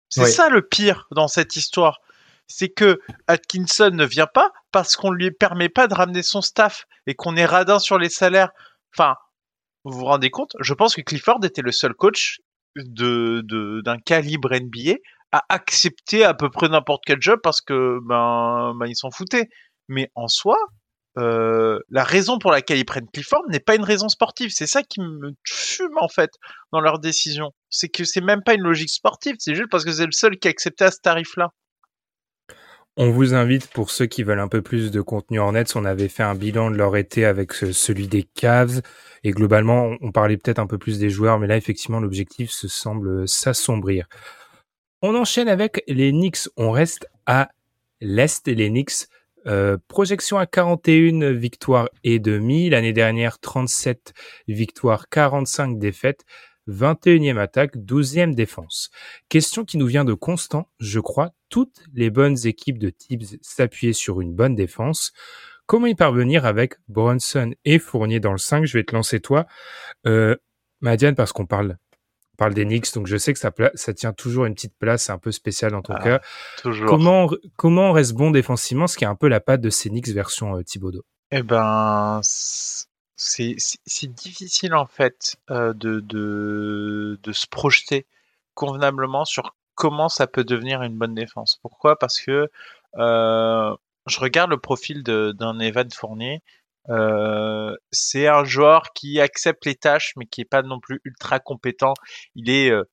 C'est 0.09 0.27
ça 0.27 0.49
le 0.49 0.63
pire 0.63 1.07
dans 1.11 1.29
cette 1.29 1.57
histoire. 1.57 2.01
C'est 2.47 2.71
que 2.71 3.01
Atkinson 3.27 3.91
ne 3.93 4.07
vient 4.07 4.27
pas 4.27 4.51
parce 4.73 4.97
qu'on 4.97 5.11
lui 5.11 5.31
permet 5.31 5.69
pas 5.69 5.87
de 5.87 5.95
ramener 5.95 6.23
son 6.23 6.41
staff 6.41 6.87
et 7.07 7.15
qu'on 7.15 7.37
est 7.37 7.45
radin 7.45 7.79
sur 7.79 7.99
les 7.99 8.09
salaires. 8.09 8.51
Enfin, 8.95 9.17
vous 9.85 9.99
vous 9.99 10.05
rendez 10.07 10.31
compte 10.31 10.57
Je 10.61 10.73
pense 10.75 10.95
que 10.95 11.03
Clifford 11.03 11.45
était 11.45 11.63
le 11.63 11.73
seul 11.73 11.95
coach 11.95 12.41
de 12.77 13.43
d'un 13.83 13.99
calibre 13.99 14.55
NBA 14.55 14.95
à 15.33 15.45
accepter 15.51 16.25
à 16.25 16.33
peu 16.33 16.51
près 16.51 16.69
n'importe 16.69 17.03
quel 17.05 17.21
job 17.21 17.41
parce 17.43 17.61
que 17.61 17.99
ben, 18.03 18.75
ben 18.77 18.87
ils 18.87 18.97
s'en 18.97 19.11
foutaient. 19.11 19.49
Mais 19.89 20.11
en 20.15 20.29
soi, 20.29 20.57
euh, 21.19 21.79
la 21.89 22.05
raison 22.05 22.39
pour 22.39 22.51
laquelle 22.51 22.79
ils 22.79 22.85
prennent 22.85 23.09
Clifford 23.13 23.43
n'est 23.49 23.61
pas 23.61 23.75
une 23.75 23.85
raison 23.85 24.09
sportive. 24.09 24.51
C'est 24.55 24.67
ça 24.67 24.83
qui 24.83 25.01
me 25.01 25.33
fume 25.45 25.99
en 26.01 26.09
fait 26.09 26.31
dans 26.73 26.81
leur 26.81 26.99
décision. 26.99 27.51
C'est 27.71 27.89
que 27.89 28.05
c'est 28.05 28.21
même 28.21 28.43
pas 28.43 28.55
une 28.55 28.63
logique 28.63 28.91
sportive, 28.91 29.37
c'est 29.39 29.55
juste 29.55 29.71
parce 29.71 29.85
que 29.85 29.93
c'est 29.93 30.07
le 30.07 30.13
seul 30.13 30.39
qui 30.39 30.49
a 30.49 30.51
accepté 30.51 30.85
à 30.85 30.91
ce 30.91 30.99
tarif-là. 31.03 31.53
On 32.97 33.11
vous 33.11 33.33
invite 33.35 33.69
pour 33.69 33.91
ceux 33.91 34.07
qui 34.07 34.25
veulent 34.25 34.41
un 34.41 34.49
peu 34.49 34.61
plus 34.61 34.91
de 34.91 35.01
contenu 35.01 35.39
en 35.39 35.53
net. 35.53 35.77
On 35.77 35.85
avait 35.85 36.09
fait 36.09 36.25
un 36.25 36.35
bilan 36.35 36.71
de 36.71 36.77
leur 36.77 36.97
été 36.97 37.25
avec 37.25 37.53
celui 37.53 38.09
des 38.09 38.25
Cavs 38.25 38.81
et 39.23 39.31
globalement 39.31 39.93
on 40.01 40.11
parlait 40.11 40.37
peut-être 40.37 40.59
un 40.59 40.67
peu 40.67 40.79
plus 40.79 40.99
des 40.99 41.09
joueurs, 41.09 41.39
mais 41.39 41.47
là 41.47 41.57
effectivement 41.57 42.01
l'objectif 42.01 42.51
se 42.51 42.67
semble 42.67 43.29
s'assombrir. 43.29 44.07
On 45.01 45.15
enchaîne 45.15 45.49
avec 45.49 45.85
les 45.87 46.11
Knicks. 46.11 46.49
On 46.57 46.73
reste 46.73 47.07
à 47.27 47.51
l'Est. 48.01 48.49
Les 48.49 48.69
Knicks, 48.69 49.07
euh, 49.49 49.79
projection 49.89 50.39
à 50.39 50.47
41 50.47 51.33
victoires 51.33 51.89
et 52.05 52.19
demi. 52.19 52.71
L'année 52.71 52.93
dernière, 52.93 53.39
37 53.39 54.13
victoires, 54.47 55.09
45 55.09 55.79
défaites. 55.79 56.25
21e 56.69 57.39
attaque, 57.39 57.77
12e 57.77 58.35
défense. 58.35 58.91
Question 59.29 59.65
qui 59.65 59.79
nous 59.79 59.87
vient 59.87 60.05
de 60.05 60.13
Constant, 60.13 60.69
je 60.79 61.01
crois, 61.01 61.31
toutes 61.49 61.81
les 61.95 62.11
bonnes 62.11 62.37
équipes 62.47 62.79
de 62.79 62.91
Tibbs 62.91 63.39
s'appuyaient 63.41 63.95
sur 63.95 64.21
une 64.21 64.35
bonne 64.35 64.55
défense. 64.55 65.13
Comment 65.67 65.87
y 65.87 65.95
parvenir 65.95 66.45
avec 66.45 66.75
Bronson 66.89 67.55
et 67.65 67.79
Fournier 67.79 68.21
dans 68.21 68.33
le 68.33 68.39
5 68.39 68.67
Je 68.67 68.77
vais 68.77 68.85
te 68.85 68.95
lancer 68.95 69.21
toi. 69.21 69.47
Euh, 70.07 70.37
Madiane, 70.81 71.15
parce 71.15 71.33
qu'on 71.33 71.47
parle 71.47 71.79
parle 72.39 72.55
des 72.55 72.65
Knicks, 72.65 72.95
donc 72.95 73.07
je 73.07 73.19
sais 73.19 73.35
que 73.35 73.39
ça, 73.39 73.53
ça 73.75 73.93
tient 73.93 74.15
toujours 74.15 74.47
une 74.47 74.55
petite 74.55 74.79
place 74.79 75.11
un 75.11 75.19
peu 75.19 75.33
spéciale 75.33 75.73
dans 75.73 75.83
ton 75.83 75.95
ah, 75.95 76.03
cas. 76.03 76.21
Toujours. 76.63 76.89
Comment, 76.89 77.29
comment 77.57 77.91
on 77.91 77.93
reste 77.93 78.15
bon 78.15 78.31
défensivement, 78.31 78.87
ce 78.87 78.97
qui 78.97 79.05
est 79.05 79.09
un 79.09 79.17
peu 79.17 79.29
la 79.29 79.41
patte 79.41 79.61
de 79.61 79.69
ces 79.69 79.91
Knicks 79.91 80.09
version 80.09 80.57
euh, 80.57 80.63
Thibodeau? 80.63 81.05
Eh 81.31 81.43
ben, 81.43 82.21
c'est 82.23 83.57
difficile 84.07 84.75
en 84.75 84.87
fait 84.87 85.37
euh, 85.51 85.75
de, 85.75 86.01
de, 86.01 87.19
de, 87.23 87.33
se 87.33 87.47
projeter 87.47 88.07
convenablement 88.55 89.27
sur 89.27 89.55
comment 89.75 90.09
ça 90.09 90.27
peut 90.27 90.45
devenir 90.45 90.83
une 90.83 90.97
bonne 90.97 91.15
défense. 91.15 91.59
Pourquoi? 91.61 91.99
Parce 91.99 92.21
que 92.21 92.49
euh, 92.97 93.77
je 94.07 94.21
regarde 94.21 94.51
le 94.51 94.59
profil 94.59 95.03
d'un 95.03 95.59
Evan 95.59 95.91
Fournier 95.91 96.43
euh, 96.91 97.75
c'est 97.91 98.27
un 98.29 98.45
joueur 98.45 98.93
qui 98.95 99.21
accepte 99.21 99.67
les 99.67 99.75
tâches, 99.75 100.13
mais 100.17 100.27
qui 100.27 100.41
est 100.41 100.45
pas 100.45 100.63
non 100.63 100.81
plus 100.81 101.01
ultra 101.05 101.41
compétent. 101.41 101.95
Il 102.35 102.51
est 102.51 102.71
euh, 102.71 102.85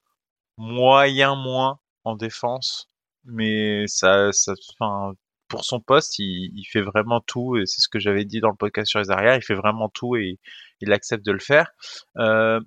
moyen 0.58 1.36
moins 1.36 1.80
en 2.04 2.16
défense, 2.16 2.90
mais 3.26 3.86
ça, 3.88 4.32
ça, 4.32 4.54
enfin, 4.80 5.14
pour 5.48 5.66
son 5.66 5.80
poste, 5.80 6.20
il, 6.20 6.52
il, 6.56 6.66
fait 6.66 6.82
vraiment 6.82 7.22
tout. 7.22 7.58
Et 7.58 7.66
c'est 7.66 7.82
ce 7.82 7.90
que 7.90 8.00
j'avais 8.00 8.26
dit 8.26 8.40
dans 8.42 8.50
le 8.50 8.56
podcast 8.56 8.90
sur 8.90 9.00
les 9.00 9.12
arrières. 9.12 9.36
Il 9.36 9.44
fait 9.44 9.56
vraiment 9.56 9.90
tout 9.90 10.16
et 10.16 10.40
il 10.82 10.94
accepte 10.94 11.26
de 11.26 11.32
le 11.32 11.40
faire. 11.40 11.72
Euh, 12.18 12.60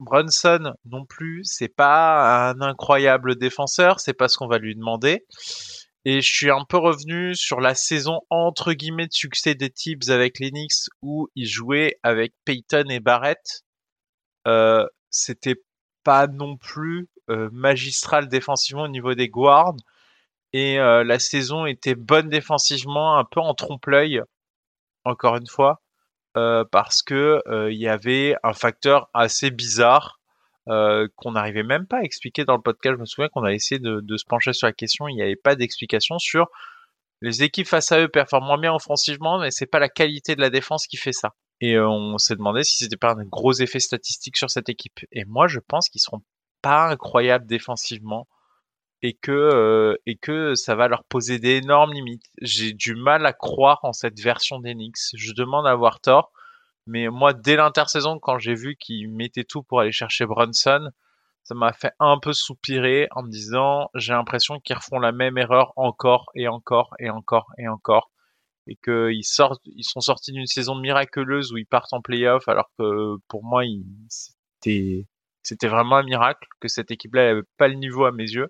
Brunson 0.00 0.74
non 0.84 1.04
plus, 1.04 1.42
c'est 1.44 1.74
pas 1.74 2.50
un 2.50 2.60
incroyable 2.60 3.36
défenseur. 3.36 4.00
C'est 4.00 4.14
pas 4.14 4.28
ce 4.28 4.36
qu'on 4.36 4.46
va 4.46 4.58
lui 4.58 4.76
demander. 4.76 5.26
Et 6.10 6.22
je 6.22 6.34
suis 6.34 6.50
un 6.50 6.64
peu 6.64 6.78
revenu 6.78 7.34
sur 7.34 7.60
la 7.60 7.74
saison 7.74 8.22
entre 8.30 8.72
guillemets 8.72 9.08
de 9.08 9.12
succès 9.12 9.54
des 9.54 9.68
Tibbs 9.68 10.08
avec 10.08 10.38
Knicks 10.38 10.88
où 11.02 11.28
ils 11.34 11.46
jouaient 11.46 11.98
avec 12.02 12.32
Peyton 12.46 12.86
et 12.88 12.98
Barrett. 12.98 13.62
Euh, 14.46 14.86
C'était 15.10 15.62
pas 16.04 16.26
non 16.26 16.56
plus 16.56 17.10
euh, 17.28 17.50
magistral 17.52 18.26
défensivement 18.28 18.84
au 18.84 18.88
niveau 18.88 19.12
des 19.12 19.28
guards. 19.28 19.76
Et 20.54 20.78
euh, 20.80 21.04
la 21.04 21.18
saison 21.18 21.66
était 21.66 21.94
bonne 21.94 22.30
défensivement, 22.30 23.18
un 23.18 23.24
peu 23.24 23.40
en 23.40 23.52
trompe-l'œil, 23.52 24.22
encore 25.04 25.36
une 25.36 25.46
fois, 25.46 25.82
parce 26.32 27.02
que 27.02 27.42
euh, 27.48 27.70
il 27.70 27.78
y 27.78 27.88
avait 27.88 28.34
un 28.42 28.54
facteur 28.54 29.10
assez 29.12 29.50
bizarre 29.50 30.17
euh, 30.68 31.08
qu'on 31.16 31.32
n'arrivait 31.32 31.62
même 31.62 31.86
pas 31.86 31.98
à 31.98 32.02
expliquer 32.02 32.44
dans 32.44 32.56
le 32.56 32.62
podcast. 32.62 32.96
Je 32.96 33.00
me 33.00 33.06
souviens 33.06 33.28
qu'on 33.28 33.44
a 33.44 33.52
essayé 33.52 33.78
de, 33.78 34.16
se 34.16 34.24
pencher 34.24 34.52
sur 34.52 34.66
la 34.66 34.72
question. 34.72 35.08
Il 35.08 35.14
n'y 35.14 35.22
avait 35.22 35.36
pas 35.36 35.56
d'explication 35.56 36.18
sur 36.18 36.48
les 37.20 37.42
équipes 37.42 37.66
face 37.66 37.90
à 37.90 38.00
eux 38.00 38.08
performent 38.08 38.46
moins 38.46 38.58
bien 38.58 38.74
offensivement, 38.74 39.38
mais 39.40 39.50
c'est 39.50 39.66
pas 39.66 39.80
la 39.80 39.88
qualité 39.88 40.36
de 40.36 40.40
la 40.40 40.50
défense 40.50 40.86
qui 40.86 40.96
fait 40.96 41.12
ça. 41.12 41.34
Et 41.60 41.74
euh, 41.74 41.88
on 41.88 42.18
s'est 42.18 42.36
demandé 42.36 42.62
si 42.62 42.76
c'était 42.76 42.96
pas 42.96 43.14
un 43.14 43.24
gros 43.24 43.52
effet 43.54 43.80
statistique 43.80 44.36
sur 44.36 44.50
cette 44.50 44.68
équipe. 44.68 45.00
Et 45.10 45.24
moi, 45.24 45.48
je 45.48 45.58
pense 45.58 45.88
qu'ils 45.88 46.00
seront 46.00 46.22
pas 46.62 46.88
incroyables 46.88 47.46
défensivement 47.46 48.28
et 49.02 49.14
que 49.14 49.32
euh, 49.32 49.96
et 50.06 50.16
que 50.16 50.54
ça 50.54 50.74
va 50.74 50.88
leur 50.88 51.04
poser 51.04 51.38
d'énormes 51.38 51.92
limites. 51.92 52.26
J'ai 52.40 52.72
du 52.72 52.94
mal 52.94 53.26
à 53.26 53.32
croire 53.32 53.80
en 53.82 53.92
cette 53.92 54.20
version 54.20 54.60
d'Enix. 54.60 55.12
Je 55.14 55.32
demande 55.32 55.66
à 55.66 55.70
avoir 55.70 56.00
tort. 56.00 56.32
Mais 56.88 57.08
moi, 57.08 57.34
dès 57.34 57.56
l'intersaison, 57.56 58.18
quand 58.18 58.38
j'ai 58.38 58.54
vu 58.54 58.74
qu'ils 58.76 59.10
mettaient 59.10 59.44
tout 59.44 59.62
pour 59.62 59.80
aller 59.80 59.92
chercher 59.92 60.24
Brunson, 60.24 60.88
ça 61.44 61.54
m'a 61.54 61.74
fait 61.74 61.92
un 62.00 62.18
peu 62.18 62.32
soupirer 62.32 63.08
en 63.10 63.22
me 63.22 63.30
disant, 63.30 63.90
j'ai 63.94 64.14
l'impression 64.14 64.58
qu'ils 64.58 64.76
refont 64.76 64.98
la 64.98 65.12
même 65.12 65.36
erreur 65.36 65.74
encore 65.76 66.30
et 66.34 66.48
encore 66.48 66.94
et 66.98 67.10
encore 67.10 67.52
et 67.58 67.68
encore. 67.68 68.10
Et 68.66 68.76
qu'ils 68.82 69.24
sortent, 69.24 69.60
ils 69.66 69.84
sont 69.84 70.00
sortis 70.00 70.32
d'une 70.32 70.46
saison 70.46 70.76
miraculeuse 70.76 71.52
où 71.52 71.58
ils 71.58 71.66
partent 71.66 71.92
en 71.92 72.00
playoff, 72.00 72.48
alors 72.48 72.70
que 72.78 73.16
pour 73.28 73.44
moi, 73.44 73.64
c'était, 74.08 75.06
c'était 75.42 75.68
vraiment 75.68 75.96
un 75.96 76.04
miracle 76.04 76.48
que 76.58 76.68
cette 76.68 76.90
équipe-là 76.90 77.28
n'avait 77.28 77.46
pas 77.58 77.68
le 77.68 77.74
niveau 77.74 78.06
à 78.06 78.12
mes 78.12 78.30
yeux. 78.30 78.48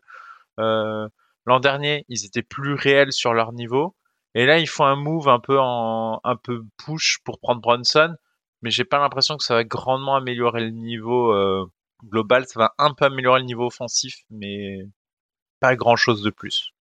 Euh, 0.60 1.08
l'an 1.44 1.58
dernier, 1.58 2.04
ils 2.08 2.24
étaient 2.24 2.42
plus 2.42 2.74
réels 2.74 3.12
sur 3.12 3.34
leur 3.34 3.52
niveau. 3.52 3.96
Et 4.36 4.46
là, 4.46 4.58
ils 4.60 4.68
font 4.68 4.84
un 4.84 4.96
move 4.96 5.28
un 5.28 5.40
peu 5.40 5.58
un 5.60 6.36
peu 6.40 6.62
push 6.76 7.18
pour 7.24 7.40
prendre 7.40 7.60
Brunson 7.60 8.14
mais 8.62 8.70
j'ai 8.70 8.84
pas 8.84 8.98
l'impression 8.98 9.36
que 9.36 9.44
ça 9.44 9.54
va 9.54 9.64
grandement 9.64 10.16
améliorer 10.16 10.60
le 10.60 10.70
niveau 10.70 11.32
euh, 11.32 11.66
global. 12.04 12.46
Ça 12.46 12.58
va 12.60 12.74
un 12.78 12.94
peu 12.94 13.04
améliorer 13.04 13.40
le 13.40 13.46
niveau 13.46 13.66
offensif, 13.66 14.16
mais 14.30 14.80
pas 15.60 15.76
grand 15.76 15.96
chose 15.96 16.22
de 16.22 16.30
plus. 16.30 16.72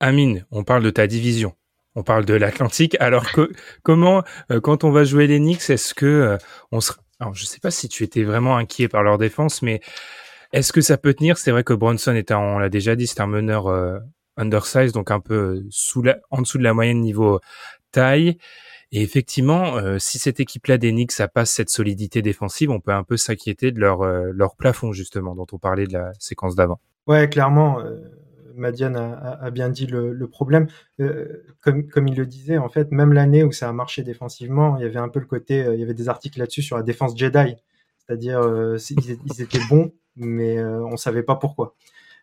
Amine, 0.00 0.46
on 0.50 0.64
parle 0.64 0.82
de 0.82 0.90
ta 0.90 1.06
division. 1.06 1.54
On 1.94 2.02
parle 2.02 2.24
de 2.24 2.34
l'Atlantique. 2.34 2.96
Alors 3.00 3.26
comment, 3.82 4.24
euh, 4.50 4.60
quand 4.60 4.84
on 4.84 4.90
va 4.90 5.04
jouer 5.04 5.26
les 5.26 5.38
Knicks, 5.38 5.70
est-ce 5.70 5.94
que 5.94 6.06
euh, 6.06 6.38
on 6.72 6.80
sera... 6.80 6.98
Alors, 7.20 7.34
je 7.34 7.44
sais 7.44 7.60
pas 7.60 7.70
si 7.70 7.88
tu 7.88 8.02
étais 8.02 8.24
vraiment 8.24 8.56
inquiet 8.56 8.88
par 8.88 9.04
leur 9.04 9.16
défense, 9.16 9.62
mais 9.62 9.80
est-ce 10.52 10.72
que 10.72 10.80
ça 10.80 10.98
peut 10.98 11.14
tenir? 11.14 11.38
C'est 11.38 11.52
vrai 11.52 11.62
que 11.62 11.72
Bronson 11.72 12.16
est, 12.16 12.32
on 12.32 12.58
l'a 12.58 12.68
déjà 12.68 12.96
dit, 12.96 13.06
c'est 13.06 13.20
un 13.20 13.28
meneur 13.28 13.68
undersize, 14.36 14.90
donc 14.90 15.12
un 15.12 15.20
peu 15.20 15.62
sous 15.70 16.02
la, 16.02 16.18
en 16.30 16.42
dessous 16.42 16.58
de 16.58 16.64
la 16.64 16.74
moyenne 16.74 17.00
niveau 17.00 17.38
taille. 17.92 18.38
Et 18.94 19.02
effectivement, 19.02 19.78
euh, 19.78 19.98
si 19.98 20.18
cette 20.18 20.38
équipe-là 20.38 20.76
Knicks, 20.76 21.12
ça 21.12 21.26
passe 21.26 21.50
cette 21.50 21.70
solidité 21.70 22.20
défensive, 22.20 22.70
on 22.70 22.78
peut 22.78 22.92
un 22.92 23.04
peu 23.04 23.16
s'inquiéter 23.16 23.72
de 23.72 23.80
leur, 23.80 24.02
euh, 24.02 24.30
leur 24.34 24.54
plafond, 24.54 24.92
justement, 24.92 25.34
dont 25.34 25.46
on 25.50 25.58
parlait 25.58 25.86
de 25.86 25.94
la 25.94 26.12
séquence 26.18 26.54
d'avant. 26.54 26.78
Ouais, 27.06 27.26
clairement, 27.30 27.80
euh, 27.80 28.00
Madiane 28.54 28.96
a, 28.96 29.38
a, 29.40 29.50
bien 29.50 29.70
dit 29.70 29.86
le, 29.86 30.26
problème. 30.26 30.66
Euh, 31.00 31.42
comme, 31.62 31.88
comme 31.88 32.06
il 32.06 32.16
le 32.16 32.26
disait, 32.26 32.58
en 32.58 32.68
fait, 32.68 32.92
même 32.92 33.14
l'année 33.14 33.44
où 33.44 33.50
ça 33.50 33.66
a 33.66 33.72
marché 33.72 34.02
défensivement, 34.02 34.76
il 34.76 34.82
y 34.82 34.86
avait 34.86 34.98
un 34.98 35.08
peu 35.08 35.20
le 35.20 35.26
côté, 35.26 35.64
il 35.72 35.80
y 35.80 35.82
avait 35.82 35.94
des 35.94 36.10
articles 36.10 36.38
là-dessus 36.38 36.62
sur 36.62 36.76
la 36.76 36.82
défense 36.82 37.16
Jedi. 37.16 37.56
C'est-à-dire, 37.96 38.42
ils, 38.90 39.18
ils, 39.24 39.40
étaient 39.40 39.64
bons, 39.70 39.90
mais 40.16 40.62
on 40.62 40.98
savait 40.98 41.22
pas 41.22 41.36
pourquoi. 41.36 41.76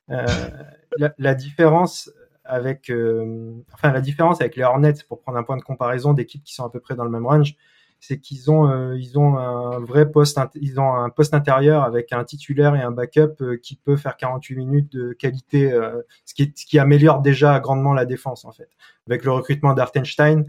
La, 0.08 1.34
différence 1.34 2.12
avec, 2.50 2.90
euh, 2.90 3.54
enfin 3.74 3.92
la 3.92 4.02
différence 4.02 4.42
avec 4.42 4.56
les 4.56 4.64
Hornets, 4.64 4.96
pour 5.08 5.22
prendre 5.22 5.38
un 5.38 5.44
point 5.44 5.58
de 5.58 5.62
comparaison 5.62 6.14
d'équipes 6.14 6.44
qui 6.44 6.54
sont 6.54 6.66
à 6.66 6.70
peu 6.70 6.80
près 6.80 6.96
dans 6.96 7.04
le 7.04 7.10
même 7.10 7.26
range, 7.26 7.56
c'est 8.02 8.20
qu'ils 8.20 8.50
ont 8.50 8.70
euh, 8.70 8.98
ils 8.98 9.20
ont 9.20 9.38
un 9.38 9.80
vrai 9.80 10.10
poste 10.10 10.40
ils 10.56 10.80
ont 10.80 10.94
un 10.94 11.10
poste 11.10 11.34
intérieur 11.34 11.84
avec 11.84 12.14
un 12.14 12.24
titulaire 12.24 12.76
et 12.76 12.82
un 12.82 12.92
backup 12.92 13.42
euh, 13.42 13.58
qui 13.58 13.76
peut 13.76 13.98
faire 13.98 14.16
48 14.16 14.56
minutes 14.56 14.92
de 14.92 15.12
qualité 15.14 15.78
ce 16.26 16.34
qui 16.34 16.80
améliore 16.80 17.22
déjà 17.22 17.60
grandement 17.60 17.94
la 17.94 18.06
défense 18.06 18.46
en 18.46 18.52
fait. 18.52 18.70
Avec 19.08 19.24
le 19.26 19.32
recrutement 19.32 19.74
d'Artenstein 19.74 20.46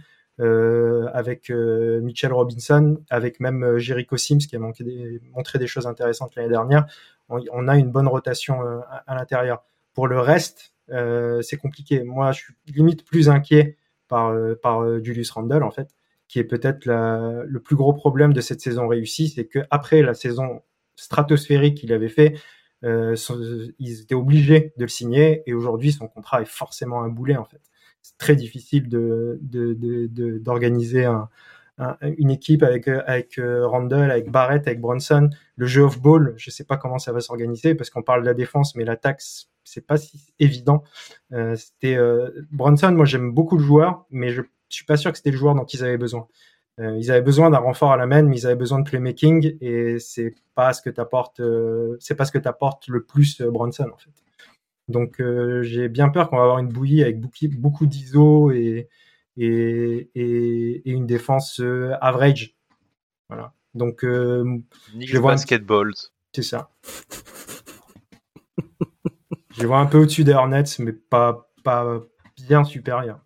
avec 1.12 1.50
Mitchell 1.50 2.33
Robinson 2.33 2.99
avec 3.11 3.40
même 3.40 3.78
Jericho 3.78 4.16
Sims 4.16 4.38
qui 4.38 4.57
a 4.57 4.59
montré 4.59 5.59
des 5.59 5.66
choses 5.66 5.87
intéressantes 5.87 6.37
l'année 6.37 6.49
dernière 6.49 6.87
on, 7.28 7.69
a 7.69 7.76
une 7.76 7.90
bonne 7.90 8.09
rotation 8.09 8.61
à, 9.07 9.14
l'intérieur. 9.14 9.62
Pour 9.95 10.07
le 10.07 10.21
reste 10.21 10.73
c'est 11.42 11.56
compliqué. 11.56 12.04
Moi, 12.04 12.32
je 12.32 12.40
suis 12.40 12.54
limite 12.66 13.04
plus 13.04 13.28
inquiet 13.28 13.76
par, 14.09 14.35
par 14.62 15.02
Julius 15.02 15.30
Randle, 15.30 15.62
en 15.62 15.70
fait, 15.70 15.88
qui 16.28 16.38
est 16.38 16.44
peut-être 16.44 16.87
le 16.87 17.61
plus 17.61 17.76
gros 17.76 17.92
problème 17.92 18.32
de 18.32 18.40
cette 18.40 18.61
saison 18.61 18.88
réussie, 18.88 19.28
c'est 19.28 19.47
qu'après 19.47 20.02
la 20.02 20.14
saison 20.14 20.62
stratosphérique 20.97 21.78
qu'il 21.78 21.92
avait 21.92 22.09
fait, 22.09 22.35
euh, 22.85 23.14
ils 23.78 24.02
étaient 24.02 24.14
obligés 24.14 24.73
de 24.76 24.85
le 24.85 24.88
signer 24.88 25.42
et 25.47 25.52
aujourd'hui 25.52 25.92
son 25.92 26.09
contrat 26.09 26.40
est 26.40 26.49
forcément 26.49 27.02
un 27.02 27.09
boulet 27.09 27.37
en 27.37 27.44
fait. 27.44 27.61
C'est 28.02 28.16
très 28.16 28.37
difficile 28.37 28.88
d'organiser 28.88 31.04
de, 31.04 31.11
une 32.16 32.30
équipe 32.30 32.62
avec 32.62 32.88
avec 32.88 33.38
euh, 33.38 33.66
Randall, 33.66 34.11
avec 34.11 34.30
Barrett, 34.30 34.66
avec 34.66 34.80
Bronson. 34.80 35.28
Le 35.56 35.66
jeu 35.66 35.82
off 35.82 36.00
ball, 36.00 36.32
je 36.37 36.50
sais 36.50 36.64
pas 36.64 36.78
comment 36.78 36.99
ça 36.99 37.12
va 37.12 37.20
s'organiser 37.20 37.75
parce 37.75 37.90
qu'on 37.90 38.02
parle 38.02 38.23
de 38.23 38.26
la 38.26 38.35
défense, 38.35 38.75
mais 38.75 38.85
l'attaque 38.85 39.20
c'est 39.64 39.87
pas 39.87 39.97
si 39.97 40.33
évident. 40.38 40.83
Euh, 41.33 41.57
c'était 41.57 41.97
euh, 41.97 42.31
Bronson, 42.50 42.93
moi 42.93 43.05
j'aime 43.05 43.33
beaucoup 43.33 43.57
le 43.57 43.64
joueur, 43.64 44.07
mais 44.11 44.31
je 44.31 44.43
suis 44.69 44.85
pas 44.85 44.97
sûr 44.97 45.11
que 45.11 45.19
c'était 45.19 45.31
le 45.31 45.37
joueur 45.37 45.55
dont 45.55 45.64
ils 45.64 45.85
avaient 45.85 45.99
besoin. 45.99 46.29
Euh, 46.81 46.97
ils 46.99 47.11
avaient 47.11 47.21
besoin 47.21 47.50
d'un 47.50 47.59
renfort 47.59 47.93
à 47.93 47.97
la 47.97 48.07
main, 48.07 48.23
mais 48.23 48.38
ils 48.38 48.47
avaient 48.47 48.57
besoin 48.57 48.79
de 48.79 48.88
playmaking 48.88 49.59
et 49.61 49.99
c'est 49.99 50.35
pas 50.55 50.73
ce 50.73 50.81
que 50.81 50.88
t'apporte, 50.88 51.40
euh, 51.40 51.97
c'est 52.00 52.14
pas 52.14 52.25
ce 52.25 52.33
que 52.33 52.38
t'apporte 52.38 52.88
le 52.88 53.05
plus 53.05 53.40
euh, 53.40 53.50
Bronson 53.50 53.90
en 53.93 53.99
fait. 53.99 54.11
Donc 54.88 55.23
j'ai 55.62 55.88
bien 55.88 56.09
peur 56.09 56.31
qu'on 56.31 56.37
va 56.37 56.43
avoir 56.43 56.59
une 56.59 56.69
bouillie 56.69 57.02
avec 57.02 57.21
beaucoup, 57.21 57.47
beaucoup 57.52 57.87
d'ISO 57.87 58.50
et, 58.50 58.88
et, 59.37 60.11
et, 60.17 60.90
une 60.90 61.07
défense 61.07 61.62
average. 62.00 62.57
Voilà. 63.29 63.52
Donc 63.75 64.00
je 64.02 65.19
vois 65.19 65.35
basketball. 65.35 65.93
C'est 66.35 66.43
ça. 66.43 66.71
je 69.61 69.67
vois 69.67 69.79
un 69.79 69.87
peu 69.87 69.99
au-dessus 69.99 70.25
des 70.25 70.33
Hornets, 70.33 70.64
mais 70.79 70.93
pas 70.93 71.50
pas 71.62 72.00
bien 72.37 72.64
supérieur. 72.64 73.21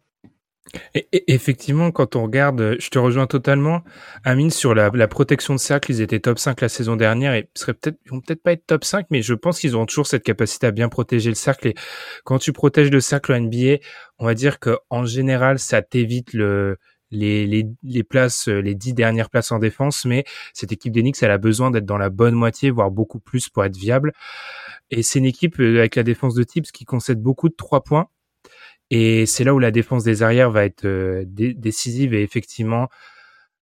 Effectivement, 1.13 1.93
quand 1.93 2.17
on 2.17 2.25
regarde, 2.25 2.77
je 2.81 2.89
te 2.89 2.99
rejoins 2.99 3.27
totalement, 3.27 3.83
Amine, 4.25 4.51
sur 4.51 4.75
la, 4.75 4.91
protection 5.09 5.55
de 5.55 5.61
cercle, 5.61 5.93
ils 5.93 6.01
étaient 6.01 6.19
top 6.19 6.39
5 6.39 6.61
la 6.63 6.69
saison 6.69 6.97
dernière 6.97 7.35
et 7.35 7.49
seraient 7.55 7.75
peut-être, 7.75 7.99
ils 8.07 8.11
vont 8.11 8.21
peut-être 8.21 8.43
pas 8.43 8.53
être 8.53 8.67
top 8.67 8.83
5, 8.83 9.07
mais 9.11 9.23
je 9.23 9.35
pense 9.35 9.61
qu'ils 9.61 9.77
auront 9.77 9.87
toujours 9.87 10.07
cette 10.07 10.25
capacité 10.25 10.67
à 10.67 10.71
bien 10.73 10.89
protéger 10.89 11.29
le 11.29 11.37
cercle. 11.37 11.69
Et 11.69 11.75
quand 12.25 12.39
tu 12.39 12.53
protèges 12.53 12.91
le 12.91 13.01
cercle 13.01 13.33
en 13.33 13.41
NBA, 13.41 13.77
on 14.19 14.27
va 14.27 14.35
dire 14.35 14.59
que 14.59 14.77
en 14.91 15.05
général, 15.05 15.59
ça 15.59 15.83
t'évite 15.83 16.33
le, 16.33 16.79
les, 17.15 17.47
les, 17.47 17.67
les, 17.83 18.03
places, 18.03 18.49
les 18.49 18.75
dix 18.75 18.95
dernières 18.95 19.31
places 19.31 19.53
en 19.53 19.59
défense, 19.59 20.05
mais 20.05 20.25
cette 20.53 20.73
équipe 20.73 20.93
d'Enix, 20.93 21.23
elle 21.23 21.31
a 21.31 21.39
besoin 21.39 21.71
d'être 21.71 21.87
dans 21.87 21.99
la 21.99 22.11
bonne 22.11 22.35
moitié, 22.35 22.71
voire 22.71 22.91
beaucoup 22.91 23.21
plus 23.21 23.49
pour 23.49 23.65
être 23.65 23.77
viable. 23.77 24.13
Et 24.91 25.03
c'est 25.03 25.19
une 25.19 25.25
équipe 25.25 25.59
euh, 25.61 25.79
avec 25.79 25.97
la 25.97 26.03
défense 26.03 26.35
de 26.35 26.43
Tips 26.43 26.73
qui 26.73 26.85
concède 26.85 27.21
beaucoup 27.21 27.49
de 27.49 27.55
trois 27.55 27.83
points. 27.83 28.09
Et 28.91 29.27
c'est 29.27 29.45
là 29.45 29.55
où 29.55 29.59
la 29.59 29.71
défense 29.71 30.05
des 30.05 30.23
arrières 30.23 30.51
va 30.51 30.65
être 30.65 30.85
euh, 30.85 31.25
décisive 31.27 32.15
et 32.15 32.23
effectivement 32.23 32.89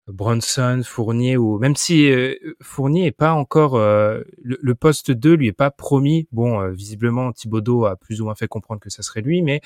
Bronson, 0.09 0.83
Fournier 0.85 1.37
ou 1.37 1.59
même 1.59 1.77
si 1.77 2.11
euh, 2.11 2.35
Fournier 2.61 3.07
est 3.07 3.13
pas 3.13 3.33
encore 3.33 3.77
euh, 3.77 4.23
le, 4.43 4.75
poste 4.75 5.13
2 5.13 5.35
lui 5.35 5.47
est 5.47 5.53
pas 5.53 5.71
promis. 5.71 6.29
Bon, 6.33 6.69
visiblement 6.71 7.33
Thibodeau 7.33 7.85
a 7.87 7.97
plus 7.97 8.21
ou 8.21 8.25
moins 8.25 8.35
fait 8.35 8.49
comprendre 8.49 8.81
que 8.81 8.91
ça 8.91 9.03
serait 9.03 9.21
lui, 9.23 9.43
mais 9.43 9.61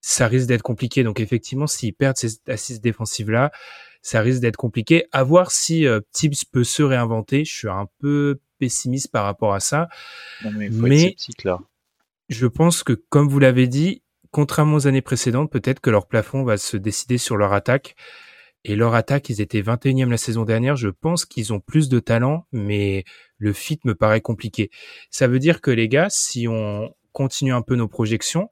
ça 0.00 0.26
risque 0.26 0.46
d'être 0.46 0.62
compliqué. 0.62 1.04
Donc 1.04 1.20
effectivement, 1.20 1.66
s'ils 1.66 1.94
perdent 1.94 2.16
ces 2.16 2.40
assises 2.48 2.80
défensives 2.80 3.30
là, 3.30 3.50
ça 4.02 4.20
risque 4.20 4.40
d'être 4.40 4.56
compliqué. 4.56 5.04
À 5.12 5.22
voir 5.22 5.50
si 5.50 5.86
Tibbs 6.12 6.44
peut 6.50 6.64
se 6.64 6.82
réinventer. 6.82 7.44
Je 7.44 7.54
suis 7.54 7.68
un 7.68 7.86
peu 7.98 8.40
pessimiste 8.58 9.10
par 9.10 9.24
rapport 9.24 9.54
à 9.54 9.60
ça. 9.60 9.88
mais, 10.54 10.70
faut 10.70 10.86
mais 10.86 11.16
là. 11.44 11.58
je 12.28 12.46
pense 12.46 12.82
que 12.82 12.92
comme 12.92 13.28
vous 13.28 13.38
l'avez 13.38 13.66
dit, 13.66 14.02
contrairement 14.30 14.76
aux 14.76 14.86
années 14.86 15.02
précédentes, 15.02 15.50
peut-être 15.50 15.80
que 15.80 15.90
leur 15.90 16.06
plafond 16.06 16.44
va 16.44 16.56
se 16.56 16.76
décider 16.76 17.18
sur 17.18 17.36
leur 17.36 17.52
attaque. 17.52 17.96
Et 18.62 18.76
leur 18.76 18.94
attaque, 18.94 19.30
ils 19.30 19.40
étaient 19.40 19.62
21e 19.62 20.10
la 20.10 20.18
saison 20.18 20.44
dernière. 20.44 20.76
Je 20.76 20.88
pense 20.88 21.24
qu'ils 21.24 21.52
ont 21.54 21.60
plus 21.60 21.88
de 21.88 21.98
talent, 21.98 22.46
mais 22.52 23.04
le 23.38 23.54
fit 23.54 23.80
me 23.84 23.94
paraît 23.94 24.20
compliqué. 24.20 24.70
Ça 25.10 25.28
veut 25.28 25.38
dire 25.38 25.62
que 25.62 25.70
les 25.70 25.88
gars, 25.88 26.08
si 26.10 26.46
on 26.46 26.94
continue 27.12 27.54
un 27.54 27.62
peu 27.62 27.74
nos 27.74 27.88
projections, 27.88 28.50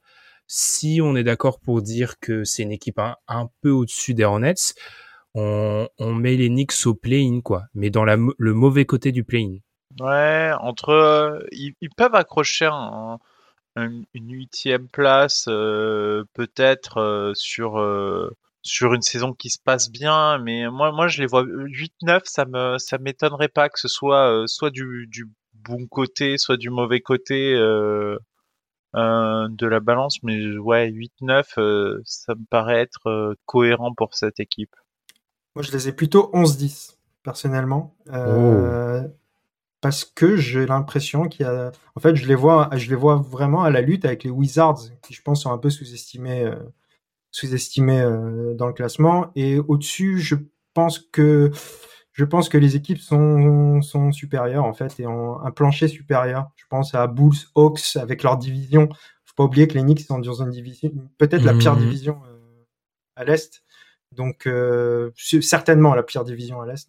si 0.49 1.01
on 1.03 1.15
est 1.15 1.23
d'accord 1.23 1.61
pour 1.61 1.83
dire 1.83 2.19
que 2.19 2.43
c'est 2.43 2.63
une 2.65 2.73
équipe 2.73 2.99
un, 2.99 3.51
peu 3.61 3.71
au-dessus 3.71 4.15
des 4.15 4.25
Hornets, 4.25 4.75
on, 5.35 5.89
met 6.01 6.37
les 6.37 6.49
Knicks 6.49 6.87
au 6.87 6.95
play-in, 6.95 7.41
quoi. 7.43 7.67
Mais 7.75 7.91
dans 7.91 8.05
le 8.05 8.55
mauvais 8.55 8.87
côté 8.87 9.13
du 9.13 9.23
play-in. 9.23 9.59
Ouais, 10.01 10.53
entre, 10.61 10.91
euh, 10.91 11.41
ils, 11.53 11.75
peuvent 11.97 12.15
accrocher 12.15 12.67
un, 12.67 13.19
une 13.77 14.33
huitième 14.33 14.89
place, 14.89 15.47
euh, 15.49 16.25
peut-être 16.35 16.99
euh, 16.99 17.33
sur 17.35 17.85
sur 18.63 18.95
une 18.95 19.03
saison 19.03 19.33
qui 19.33 19.51
se 19.51 19.59
passe 19.63 19.91
bien, 19.91 20.39
mais 20.39 20.69
moi 20.69 20.93
moi 20.93 21.09
je 21.09 21.21
les 21.21 21.27
vois 21.27 21.45
8-9, 21.45 22.23
ça 22.25 22.45
me 22.45 22.79
ça 22.79 22.99
m'étonnerait 22.99 23.49
pas 23.49 23.69
que 23.69 23.79
ce 23.79 23.89
soit 23.89 24.45
soit 24.47 24.71
du 24.71 25.29
bon 25.55 25.87
côté, 25.87 26.39
soit 26.39 26.57
du 26.57 26.71
mauvais 26.71 27.01
côté 27.01 27.55
de 28.95 29.67
la 29.67 29.81
balance, 29.81 30.23
mais 30.23 30.57
ouais 30.57 30.91
8-9, 30.91 32.01
ça 32.05 32.35
me 32.35 32.45
paraît 32.51 32.81
être 32.81 33.37
cohérent 33.47 33.95
pour 33.95 34.15
cette 34.15 34.41
équipe. 34.41 34.75
Moi 35.55 35.63
je 35.63 35.73
les 35.73 35.89
ai 35.89 35.93
plutôt 35.93 36.31
11-10 36.33 36.97
personnellement. 37.23 37.95
Parce 39.81 40.05
que 40.05 40.37
j'ai 40.37 40.67
l'impression 40.67 41.29
qu'il 41.29 41.47
y 41.47 41.49
a, 41.49 41.71
en 41.95 42.01
fait, 42.01 42.17
je 42.17 42.27
les 42.27 42.35
vois, 42.35 42.69
je 42.75 42.91
les 42.91 42.97
vois 42.97 43.17
vraiment 43.17 43.63
à 43.63 43.71
la 43.71 43.81
lutte 43.81 44.05
avec 44.05 44.25
les 44.25 44.31
Wizards, 44.31 44.81
qui 45.03 45.15
je 45.15 45.23
pense 45.23 45.43
sont 45.43 45.53
un 45.53 45.59
peu 45.59 45.71
sous-estimés, 45.71 46.45
euh, 46.45 46.57
sous-estimés 47.31 48.01
euh, 48.01 48.55
dans 48.55 48.67
le 48.67 48.73
classement. 48.73 49.31
Et 49.37 49.59
au-dessus, 49.59 50.19
je 50.19 50.35
pense 50.75 50.99
que, 50.99 51.53
je 52.19 52.25
pense 52.25 52.49
que 52.49 52.59
les 52.59 52.75
équipes 52.75 52.99
sont, 52.99 53.81
sont 53.81 54.11
supérieures 54.11 54.65
en 54.65 54.73
fait 54.75 54.99
et 54.99 55.07
ont 55.07 55.41
un 55.41 55.53
plancher 55.53 55.87
supérieur. 55.87 56.51
Je 56.57 56.65
pense 56.69 56.93
à 56.95 57.07
Bulls, 57.07 57.37
Hawks 57.55 57.97
avec 57.97 58.25
leur 58.25 58.37
division. 58.37 58.89
Faut 59.25 59.35
pas 59.37 59.45
oublier 59.45 59.69
que 59.69 59.75
les 59.75 59.83
Knicks 59.83 60.01
sont 60.01 60.19
dans 60.19 60.43
une 60.43 60.51
division, 60.51 60.91
peut-être 61.17 61.45
la 61.45 61.55
pire 61.55 61.77
mmh. 61.77 61.79
division 61.79 62.21
euh, 62.27 62.65
à 63.15 63.25
l'est. 63.25 63.63
Donc 64.17 64.49
certainement 65.31 65.95
la 65.95 66.03
pire 66.03 66.25
division 66.25 66.61
à 66.61 66.67
l'est. 66.67 66.89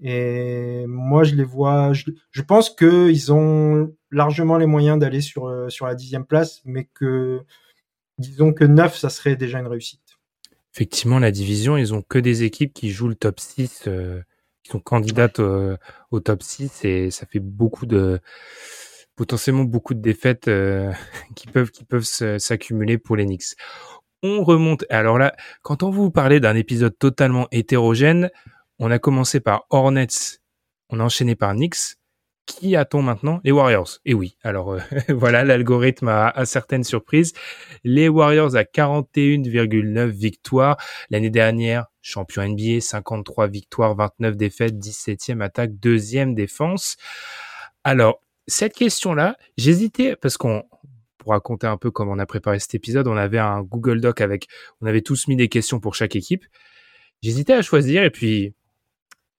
Et 0.00 0.86
moi, 0.86 1.24
je 1.24 1.34
les 1.34 1.44
vois. 1.44 1.92
Je, 1.92 2.04
je 2.30 2.42
pense 2.42 2.70
qu'ils 2.70 3.32
ont 3.32 3.92
largement 4.10 4.56
les 4.56 4.66
moyens 4.66 4.98
d'aller 4.98 5.20
sur 5.20 5.46
euh, 5.46 5.68
sur 5.68 5.86
la 5.86 5.94
dixième 5.94 6.24
place, 6.24 6.62
mais 6.64 6.88
que 6.94 7.40
disons 8.18 8.52
que 8.52 8.64
neuf, 8.64 8.96
ça 8.96 9.10
serait 9.10 9.36
déjà 9.36 9.58
une 9.58 9.66
réussite. 9.66 10.00
Effectivement, 10.74 11.18
la 11.18 11.32
division, 11.32 11.76
ils 11.76 11.92
ont 11.92 12.02
que 12.02 12.18
des 12.18 12.44
équipes 12.44 12.72
qui 12.72 12.90
jouent 12.90 13.08
le 13.08 13.16
top 13.16 13.40
6, 13.40 13.84
euh, 13.88 14.22
qui 14.62 14.70
sont 14.70 14.80
candidates 14.80 15.38
au, 15.38 16.20
top 16.20 16.42
6, 16.42 16.84
et 16.84 17.10
ça 17.10 17.26
fait 17.26 17.40
beaucoup 17.40 17.86
de 17.86 18.20
potentiellement 19.16 19.64
beaucoup 19.64 19.94
de 19.94 20.00
défaites 20.00 20.46
euh, 20.48 20.92
qui 21.34 21.48
peuvent 21.48 21.70
qui 21.70 21.84
peuvent 21.84 22.04
s'accumuler 22.04 22.98
pour 22.98 23.16
les 23.16 23.24
Knicks. 23.26 23.56
On 24.22 24.42
remonte. 24.42 24.84
Alors 24.90 25.18
là, 25.18 25.34
quand 25.62 25.82
on 25.82 25.90
vous 25.90 26.10
parlait 26.10 26.40
d'un 26.40 26.56
épisode 26.56 26.96
totalement 26.98 27.46
hétérogène, 27.52 28.30
on 28.78 28.90
a 28.90 28.98
commencé 28.98 29.40
par 29.40 29.64
Hornets, 29.70 30.38
on 30.90 31.00
a 31.00 31.04
enchaîné 31.04 31.34
par 31.36 31.54
Knicks. 31.54 31.96
Qui 32.48 32.76
a-t-on 32.76 33.02
maintenant? 33.02 33.40
Les 33.44 33.52
Warriors. 33.52 33.98
Et 34.06 34.14
oui, 34.14 34.38
alors 34.42 34.72
euh, 34.72 34.80
voilà, 35.10 35.44
l'algorithme 35.44 36.08
a, 36.08 36.44
certaines 36.46 36.82
surprises. 36.82 37.34
Les 37.84 38.08
Warriors 38.08 38.56
à 38.56 38.62
41,9 38.62 40.06
victoires. 40.06 40.78
L'année 41.10 41.28
dernière, 41.28 41.86
champion 42.00 42.48
NBA, 42.48 42.80
53 42.80 43.48
victoires, 43.48 43.94
29 43.94 44.36
défaites, 44.36 44.74
17e 44.74 45.42
attaque, 45.42 45.78
deuxième 45.78 46.34
défense. 46.34 46.96
Alors, 47.84 48.22
cette 48.46 48.72
question-là, 48.72 49.36
j'hésitais 49.58 50.16
parce 50.16 50.38
qu'on 50.38 50.64
pour 51.18 51.32
raconter 51.32 51.66
un 51.66 51.76
peu 51.76 51.90
comment 51.90 52.12
on 52.12 52.18
a 52.18 52.26
préparé 52.26 52.58
cet 52.60 52.74
épisode, 52.74 53.08
on 53.08 53.16
avait 53.16 53.38
un 53.38 53.60
Google 53.60 54.00
Doc 54.00 54.22
avec, 54.22 54.46
on 54.80 54.86
avait 54.86 55.02
tous 55.02 55.28
mis 55.28 55.36
des 55.36 55.48
questions 55.48 55.80
pour 55.80 55.94
chaque 55.94 56.16
équipe. 56.16 56.46
J'hésitais 57.20 57.52
à 57.52 57.60
choisir 57.60 58.04
et 58.04 58.10
puis 58.10 58.54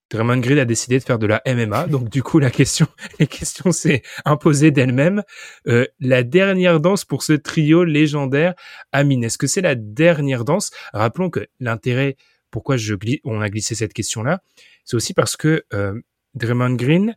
Draymond 0.09 0.37
Green 0.37 0.57
a 0.57 0.65
décidé 0.65 0.97
de 0.97 1.03
faire 1.03 1.19
de 1.19 1.27
la 1.27 1.41
MMA, 1.45 1.87
donc 1.87 2.09
du 2.09 2.23
coup 2.23 2.39
la 2.39 2.49
question, 2.49 2.87
la 3.19 3.25
question 3.25 3.71
s'est 3.71 4.01
imposée 4.25 4.71
d'elle-même. 4.71 5.23
Euh, 5.67 5.85
la 5.99 6.23
dernière 6.23 6.79
danse 6.79 7.05
pour 7.05 7.23
ce 7.23 7.33
trio 7.33 7.83
légendaire, 7.83 8.53
Amine, 8.91 9.23
est-ce 9.23 9.37
que 9.37 9.47
c'est 9.47 9.61
la 9.61 9.75
dernière 9.75 10.45
danse? 10.45 10.71
Rappelons 10.93 11.29
que 11.29 11.47
l'intérêt, 11.59 12.15
pourquoi 12.51 12.77
je 12.77 12.95
on 13.23 13.41
a 13.41 13.49
glissé 13.49 13.75
cette 13.75 13.93
question-là, 13.93 14.41
c'est 14.83 14.95
aussi 14.95 15.13
parce 15.13 15.37
que 15.37 15.63
euh, 15.73 15.99
Draymond 16.33 16.75
Green, 16.75 17.15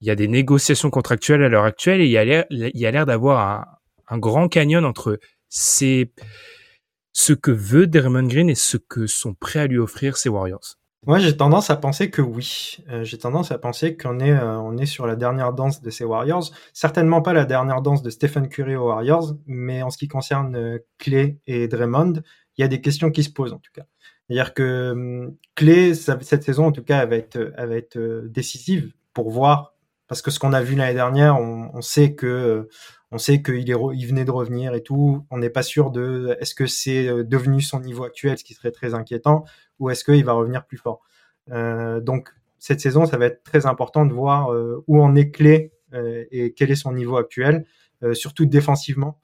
il 0.00 0.08
y 0.08 0.10
a 0.10 0.16
des 0.16 0.28
négociations 0.28 0.90
contractuelles 0.90 1.42
à 1.42 1.48
l'heure 1.48 1.64
actuelle 1.64 2.00
et 2.00 2.06
il 2.06 2.10
y 2.10 2.18
a 2.18 2.24
l'air, 2.24 2.44
il 2.50 2.70
y 2.74 2.86
a 2.86 2.90
l'air 2.90 3.06
d'avoir 3.06 3.40
un, 3.40 3.66
un, 4.14 4.18
grand 4.18 4.48
canyon 4.48 4.84
entre 4.84 5.18
ces, 5.48 6.12
ce 7.12 7.32
que 7.32 7.50
veut 7.50 7.86
Draymond 7.86 8.26
Green 8.26 8.50
et 8.50 8.54
ce 8.54 8.76
que 8.76 9.06
sont 9.06 9.34
prêts 9.34 9.60
à 9.60 9.66
lui 9.66 9.78
offrir 9.78 10.16
ses 10.16 10.28
Warriors. 10.28 10.77
Moi, 11.06 11.20
j'ai 11.20 11.36
tendance 11.36 11.70
à 11.70 11.76
penser 11.76 12.10
que 12.10 12.20
oui. 12.20 12.78
Euh, 12.90 13.04
j'ai 13.04 13.18
tendance 13.18 13.52
à 13.52 13.58
penser 13.58 13.96
qu'on 13.96 14.18
est, 14.18 14.32
euh, 14.32 14.58
on 14.58 14.76
est 14.76 14.86
sur 14.86 15.06
la 15.06 15.14
dernière 15.16 15.52
danse 15.52 15.80
de 15.80 15.90
ces 15.90 16.04
Warriors. 16.04 16.50
Certainement 16.72 17.22
pas 17.22 17.32
la 17.32 17.44
dernière 17.44 17.82
danse 17.82 18.02
de 18.02 18.10
Stephen 18.10 18.48
Curry 18.48 18.74
aux 18.76 18.88
Warriors, 18.88 19.34
mais 19.46 19.82
en 19.82 19.90
ce 19.90 19.98
qui 19.98 20.08
concerne 20.08 20.56
euh, 20.56 20.78
Clay 20.98 21.38
et 21.46 21.68
Draymond, 21.68 22.14
il 22.56 22.62
y 22.62 22.64
a 22.64 22.68
des 22.68 22.80
questions 22.80 23.10
qui 23.10 23.22
se 23.22 23.30
posent 23.30 23.52
en 23.52 23.58
tout 23.58 23.70
cas. 23.72 23.84
C'est-à-dire 24.26 24.54
que 24.54 24.90
hum, 24.90 25.36
Clay, 25.54 25.94
cette 25.94 26.42
saison 26.42 26.66
en 26.66 26.72
tout 26.72 26.82
cas, 26.82 27.02
elle 27.02 27.08
va 27.08 27.16
être, 27.16 27.38
va 27.56 27.76
être 27.76 28.24
décisive 28.26 28.92
pour 29.14 29.30
voir, 29.30 29.74
parce 30.08 30.20
que 30.20 30.30
ce 30.30 30.38
qu'on 30.40 30.52
a 30.52 30.62
vu 30.62 30.74
l'année 30.74 30.94
dernière, 30.94 31.40
on, 31.40 31.80
sait 31.80 32.14
que 32.14 32.68
on 33.10 33.18
sait 33.18 33.42
qu'il 33.42 33.68
il 33.68 34.06
venait 34.06 34.24
de 34.24 34.30
revenir 34.30 34.74
et 34.74 34.82
tout. 34.82 35.24
On 35.30 35.38
n'est 35.38 35.50
pas 35.50 35.62
sûr 35.62 35.90
de 35.90 36.36
est-ce 36.40 36.54
que 36.54 36.66
c'est 36.66 37.06
devenu 37.24 37.60
son 37.60 37.80
niveau 37.80 38.04
actuel, 38.04 38.36
ce 38.38 38.44
qui 38.44 38.54
serait 38.54 38.70
très 38.70 38.94
inquiétant, 38.94 39.44
ou 39.78 39.90
est-ce 39.90 40.04
qu'il 40.04 40.24
va 40.24 40.32
revenir 40.32 40.66
plus 40.66 40.76
fort. 40.76 41.00
Euh, 41.50 42.00
donc 42.00 42.30
cette 42.58 42.80
saison, 42.80 43.06
ça 43.06 43.16
va 43.16 43.26
être 43.26 43.42
très 43.42 43.66
important 43.66 44.04
de 44.04 44.12
voir 44.12 44.52
euh, 44.52 44.82
où 44.86 45.00
en 45.00 45.14
est 45.14 45.30
Clé 45.30 45.72
euh, 45.94 46.24
et 46.30 46.52
quel 46.52 46.70
est 46.70 46.76
son 46.76 46.92
niveau 46.92 47.16
actuel, 47.16 47.64
surtout 48.12 48.46
défensivement. 48.46 49.20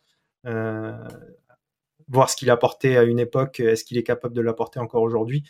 voir 2.09 2.29
ce 2.29 2.37
qu'il 2.37 2.51
a 2.51 2.53
apporté 2.53 2.97
à 2.97 3.03
une 3.05 3.19
époque, 3.19 3.61
est-ce 3.61 3.85
qu'il 3.85 3.99
est 3.99 4.03
capable 4.03 4.35
de 4.35 4.41
l'apporter 4.41 4.79
encore 4.81 5.03
aujourd'hui. 5.03 5.45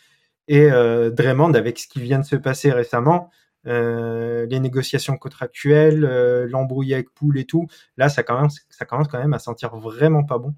Et 0.47 0.69
Draymond, 0.69 1.53
avec 1.53 1.79
ce 1.79 1.87
qui 1.87 2.01
vient 2.01 2.19
de 2.19 2.25
se 2.25 2.35
passer 2.35 2.71
récemment, 2.71 3.31
les 3.65 4.59
négociations 4.59 5.17
contractuelles, 5.17 6.01
l'embrouille 6.49 6.93
avec 6.93 7.13
Poul 7.13 7.37
et 7.37 7.45
tout, 7.45 7.67
là, 7.97 8.09
ça 8.09 8.23
commence, 8.23 8.59
ça 8.69 8.85
commence 8.85 9.07
quand 9.07 9.19
même 9.19 9.33
à 9.33 9.39
sentir 9.39 9.75
vraiment 9.75 10.23
pas 10.23 10.37
bon. 10.37 10.53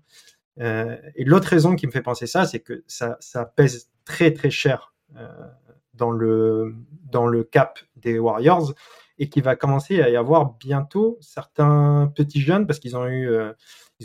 et 0.59 1.23
l'autre 1.23 1.47
raison 1.47 1.75
qui 1.75 1.87
me 1.87 1.91
fait 1.91 2.01
penser 2.01 2.27
ça, 2.27 2.45
c'est 2.45 2.59
que 2.59 2.83
ça, 2.87 3.17
ça 3.19 3.45
pèse 3.45 3.89
très 4.07 4.33
très 4.33 4.49
cher 4.49 4.93
euh, 5.15 5.27
dans, 5.93 6.11
le, 6.11 6.75
dans 7.03 7.27
le 7.27 7.43
cap 7.43 7.79
des 7.95 8.19
Warriors 8.19 8.73
et 9.19 9.29
qu'il 9.29 9.43
va 9.43 9.55
commencer 9.55 10.01
à 10.01 10.09
y 10.09 10.15
avoir 10.15 10.53
bientôt 10.57 11.17
certains 11.21 12.11
petits 12.15 12.41
jeunes 12.41 12.67
parce 12.67 12.79
qu'ils 12.79 12.95
ont 12.95 13.07
eu 13.07 13.29
euh, 13.29 13.51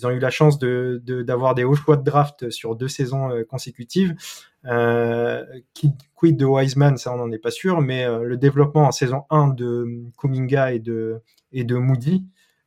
ont 0.05 0.11
eu 0.11 0.19
la 0.19 0.31
chance 0.31 0.59
d'avoir 0.59 1.55
des 1.55 1.65
hauts 1.65 1.75
choix 1.75 1.97
de 1.97 2.05
draft 2.05 2.51
sur 2.51 2.77
deux 2.77 2.89
saisons 2.89 3.31
euh, 3.31 3.45
consécutives. 3.45 4.15
Euh, 4.65 5.45
qui 5.75 5.93
quid 6.15 6.37
de 6.37 6.45
Wiseman, 6.45 6.97
ça 6.97 7.13
on 7.13 7.17
n'en 7.17 7.33
est 7.33 7.39
pas 7.39 7.51
sûr, 7.51 7.81
mais 7.81 8.07
le 8.07 8.37
développement 8.37 8.87
en 8.87 8.93
saison 8.93 9.25
1 9.29 9.49
de 9.49 10.05
Kuminga 10.17 10.73
et 10.73 10.79
de 10.79 11.21
et 11.51 11.65
de 11.65 11.75
Moody 11.75 12.25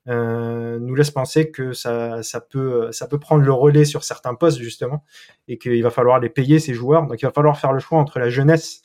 euh, 0.08 0.77
nous 0.79 0.93
laisse 0.93 1.10
penser 1.10 1.49
que 1.49 1.73
ça, 1.73 2.21
ça, 2.21 2.39
peut, 2.39 2.91
ça 2.91 3.08
peut 3.08 3.19
prendre 3.19 3.43
le 3.43 3.51
relais 3.51 3.86
sur 3.86 4.03
certains 4.03 4.36
postes 4.36 4.60
justement 4.60 5.03
et 5.47 5.58
qu'il 5.58 5.81
va 5.81 5.89
falloir 5.89 6.19
les 6.19 6.29
payer 6.29 6.60
ces 6.60 6.73
joueurs. 6.73 7.08
Donc 7.08 7.21
il 7.21 7.25
va 7.25 7.31
falloir 7.31 7.58
faire 7.58 7.73
le 7.73 7.79
choix 7.79 7.99
entre 7.99 8.19
la 8.19 8.29
jeunesse 8.29 8.85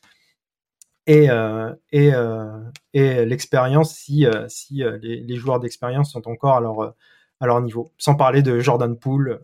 et, 1.11 1.29
euh, 1.29 1.73
euh, 1.93 2.61
et 2.95 3.25
l'expérience 3.25 3.97
si, 3.97 4.27
euh, 4.27 4.47
si 4.49 4.85
les, 5.03 5.37
joueurs 5.37 5.59
d'expérience 5.59 6.13
sont 6.13 6.29
encore 6.29 6.57
à 6.57 7.47
leur, 7.47 7.61
niveau. 7.63 7.93
Sans 7.99 8.15
parler 8.15 8.43
de 8.43 8.61
Jordan 8.61 8.97
Poole, 8.97 9.41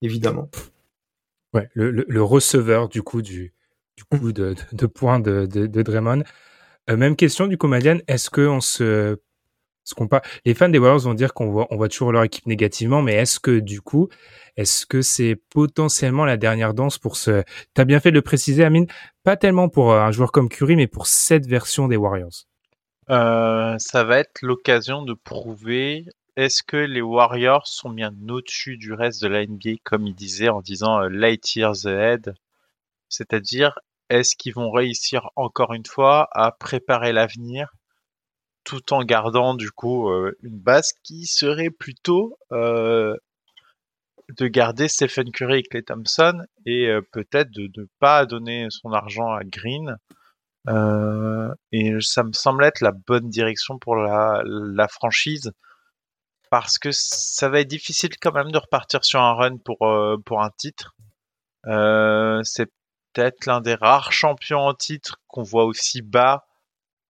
évidemment. 0.00 0.50
Ouais, 1.54 1.68
le, 1.74 2.22
receveur 2.22 2.88
du 2.88 3.02
coup 3.02 3.22
du, 3.22 3.54
coup 4.10 4.32
de, 4.32 4.56
points 4.86 5.20
de, 5.20 5.46
Draymond. 5.46 6.24
même 6.88 7.14
question 7.14 7.46
du 7.46 7.56
comédien, 7.56 7.98
est-ce 8.08 8.28
qu'on 8.28 8.60
se 8.60 9.18
les 10.44 10.54
fans 10.54 10.68
des 10.68 10.78
Warriors 10.78 11.00
vont 11.00 11.14
dire 11.14 11.34
qu'on 11.34 11.50
voit, 11.50 11.66
on 11.70 11.76
voit 11.76 11.88
toujours 11.88 12.12
leur 12.12 12.24
équipe 12.24 12.46
négativement, 12.46 13.02
mais 13.02 13.14
est-ce 13.14 13.40
que 13.40 13.58
du 13.58 13.80
coup, 13.80 14.08
est-ce 14.56 14.86
que 14.86 15.02
c'est 15.02 15.36
potentiellement 15.50 16.24
la 16.24 16.36
dernière 16.36 16.74
danse 16.74 16.98
pour 16.98 17.16
ce, 17.16 17.42
t'as 17.74 17.84
bien 17.84 18.00
fait 18.00 18.10
de 18.10 18.16
le 18.16 18.22
préciser, 18.22 18.64
Amine, 18.64 18.86
pas 19.24 19.36
tellement 19.36 19.68
pour 19.68 19.92
euh, 19.92 20.00
un 20.00 20.12
joueur 20.12 20.32
comme 20.32 20.48
Curry, 20.48 20.76
mais 20.76 20.86
pour 20.86 21.06
cette 21.06 21.46
version 21.46 21.88
des 21.88 21.96
Warriors. 21.96 22.44
Euh, 23.10 23.74
ça 23.78 24.04
va 24.04 24.18
être 24.18 24.42
l'occasion 24.42 25.02
de 25.02 25.14
prouver 25.14 26.06
est-ce 26.36 26.62
que 26.62 26.76
les 26.76 27.02
Warriors 27.02 27.66
sont 27.66 27.90
bien 27.90 28.12
au-dessus 28.28 28.78
du 28.78 28.94
reste 28.94 29.22
de 29.22 29.28
la 29.28 29.44
NBA, 29.44 29.72
comme 29.84 30.06
il 30.06 30.14
disait 30.14 30.48
en 30.48 30.62
disant 30.62 31.02
euh, 31.02 31.08
light 31.08 31.56
years 31.56 31.86
ahead, 31.86 32.34
c'est-à-dire 33.08 33.78
est-ce 34.08 34.36
qu'ils 34.36 34.54
vont 34.54 34.70
réussir 34.70 35.30
encore 35.36 35.74
une 35.74 35.86
fois 35.86 36.28
à 36.32 36.52
préparer 36.52 37.12
l'avenir 37.12 37.74
tout 38.64 38.92
en 38.92 39.04
gardant 39.04 39.54
du 39.54 39.70
coup 39.70 40.08
euh, 40.08 40.36
une 40.42 40.58
base 40.58 40.92
qui 41.02 41.26
serait 41.26 41.70
plutôt 41.70 42.38
euh, 42.52 43.16
de 44.38 44.46
garder 44.46 44.88
Stephen 44.88 45.30
Curry 45.30 45.60
et 45.60 45.62
Clay 45.62 45.82
Thompson 45.82 46.44
et 46.66 46.86
euh, 46.88 47.02
peut-être 47.12 47.50
de 47.50 47.70
ne 47.76 47.86
pas 47.98 48.26
donner 48.26 48.68
son 48.70 48.92
argent 48.92 49.32
à 49.32 49.44
Green. 49.44 49.96
et 51.72 52.00
ça 52.00 52.22
me 52.22 52.32
semble 52.32 52.64
être 52.64 52.80
la 52.80 52.92
bonne 52.92 53.28
direction 53.28 53.78
pour 53.78 53.96
la, 53.96 54.88
franchise 54.88 55.52
parce 56.50 56.78
que 56.78 56.90
ça 56.92 57.48
va 57.48 57.60
être 57.60 57.68
difficile 57.68 58.10
quand 58.20 58.32
même 58.32 58.52
de 58.52 58.58
repartir 58.58 59.04
sur 59.04 59.20
un 59.20 59.34
run 59.34 59.56
pour, 59.58 59.78
pour 60.24 60.42
un 60.42 60.50
titre. 60.56 60.94
c'est 61.64 62.70
peut-être 63.12 63.46
l'un 63.46 63.60
des 63.60 63.74
rares 63.74 64.12
champions 64.12 64.60
en 64.60 64.74
titre 64.74 65.16
qu'on 65.26 65.42
voit 65.42 65.64
aussi 65.64 66.02
bas 66.02 66.46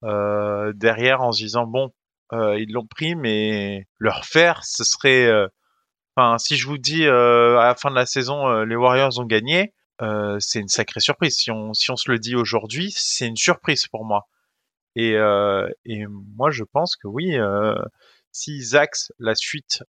euh, 0.04 0.72
derrière 0.74 1.22
en 1.22 1.32
se 1.32 1.42
disant 1.42 1.66
bon, 1.66 1.92
euh, 2.32 2.58
ils 2.58 2.72
l'ont 2.72 2.86
pris, 2.86 3.14
mais 3.14 3.86
leur 3.98 4.24
faire, 4.24 4.64
ce 4.64 4.84
serait, 4.84 5.26
euh, 5.26 5.46
enfin, 6.16 6.38
si 6.38 6.56
je 6.56 6.66
vous 6.66 6.78
dis 6.78 7.06
à 7.06 7.64
la 7.64 7.74
fin 7.78 7.90
de 7.90 7.94
la 7.94 8.06
saison, 8.06 8.62
les 8.62 8.76
Warriors 8.76 9.18
ont 9.18 9.24
gagné, 9.24 9.74
c'est 10.40 10.60
une 10.60 10.68
sacrée 10.68 11.00
surprise. 11.00 11.36
Si 11.36 11.50
on, 11.50 11.72
si 11.74 11.90
on 11.90 11.96
se 11.96 12.10
le 12.10 12.18
dit 12.18 12.34
aujourd'hui, 12.34 12.92
c'est 12.96 13.26
une 13.26 13.36
surprise 13.36 13.86
pour 13.86 14.04
moi. 14.04 14.28
Et, 14.96 15.12
et 15.84 16.06
moi, 16.08 16.50
je 16.50 16.64
pense 16.64 16.96
que 16.96 17.06
oui, 17.06 17.38
euh, 17.38 17.74
s'ils 18.32 18.76
axent 18.76 19.12
la 19.18 19.34
suite 19.34 19.84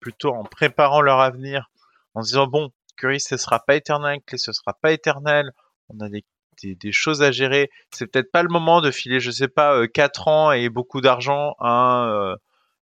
plutôt 0.00 0.32
en 0.32 0.44
préparant 0.44 1.00
leur 1.00 1.20
avenir, 1.20 1.70
en 2.14 2.22
se 2.22 2.28
disant 2.28 2.46
bon, 2.46 2.70
Curry 2.96 3.20
ce 3.20 3.36
sera 3.36 3.60
pas 3.60 3.76
éternel, 3.76 4.20
Clay 4.26 4.38
ce 4.38 4.52
sera 4.52 4.72
pas 4.80 4.92
éternel, 4.92 5.52
on 5.88 6.00
a 6.00 6.08
des 6.08 6.24
des, 6.62 6.92
choses 6.92 7.22
à 7.22 7.32
gérer. 7.32 7.70
C'est 7.92 8.06
peut-être 8.06 8.30
pas 8.32 8.42
le 8.42 8.48
moment 8.48 8.80
de 8.80 8.90
filer, 8.90 9.20
je 9.20 9.30
sais 9.30 9.48
pas, 9.48 9.76
euh, 9.76 9.86
quatre 9.86 10.28
ans 10.28 10.52
et 10.52 10.68
beaucoup 10.68 11.00
d'argent 11.00 11.54
à, 11.60 12.08
euh, 12.10 12.36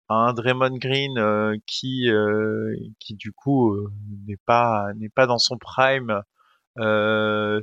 un 0.09 0.33
Draymond 0.33 0.77
Green 0.77 1.17
euh, 1.17 1.55
qui, 1.65 2.09
qui 2.99 3.15
du 3.15 3.31
coup 3.31 3.75
n'est 4.27 4.37
pas 4.45 4.87
n'est 4.97 5.09
pas 5.09 5.25
dans 5.27 5.39
son 5.39 5.57
prime 5.57 6.21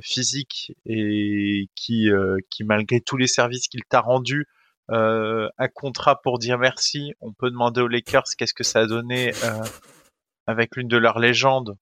physique 0.03 0.73
et 0.85 1.69
qui, 1.75 2.09
qui 2.49 2.63
malgré 2.63 3.01
tous 3.01 3.17
les 3.17 3.27
services 3.27 3.67
qu'il 3.67 3.83
t'a 3.85 4.01
rendus, 4.01 4.47
un 4.89 5.67
contrat 5.73 6.21
pour 6.21 6.39
dire 6.39 6.57
merci. 6.57 7.13
On 7.21 7.31
peut 7.33 7.51
demander 7.51 7.81
aux 7.81 7.87
Lakers 7.87 8.23
qu'est-ce 8.37 8.53
que 8.53 8.63
ça 8.63 8.79
a 8.79 8.87
donné 8.87 9.31
avec 10.47 10.75
l'une 10.75 10.87
de 10.87 10.97
leurs 10.97 11.19
légendes. 11.19 11.77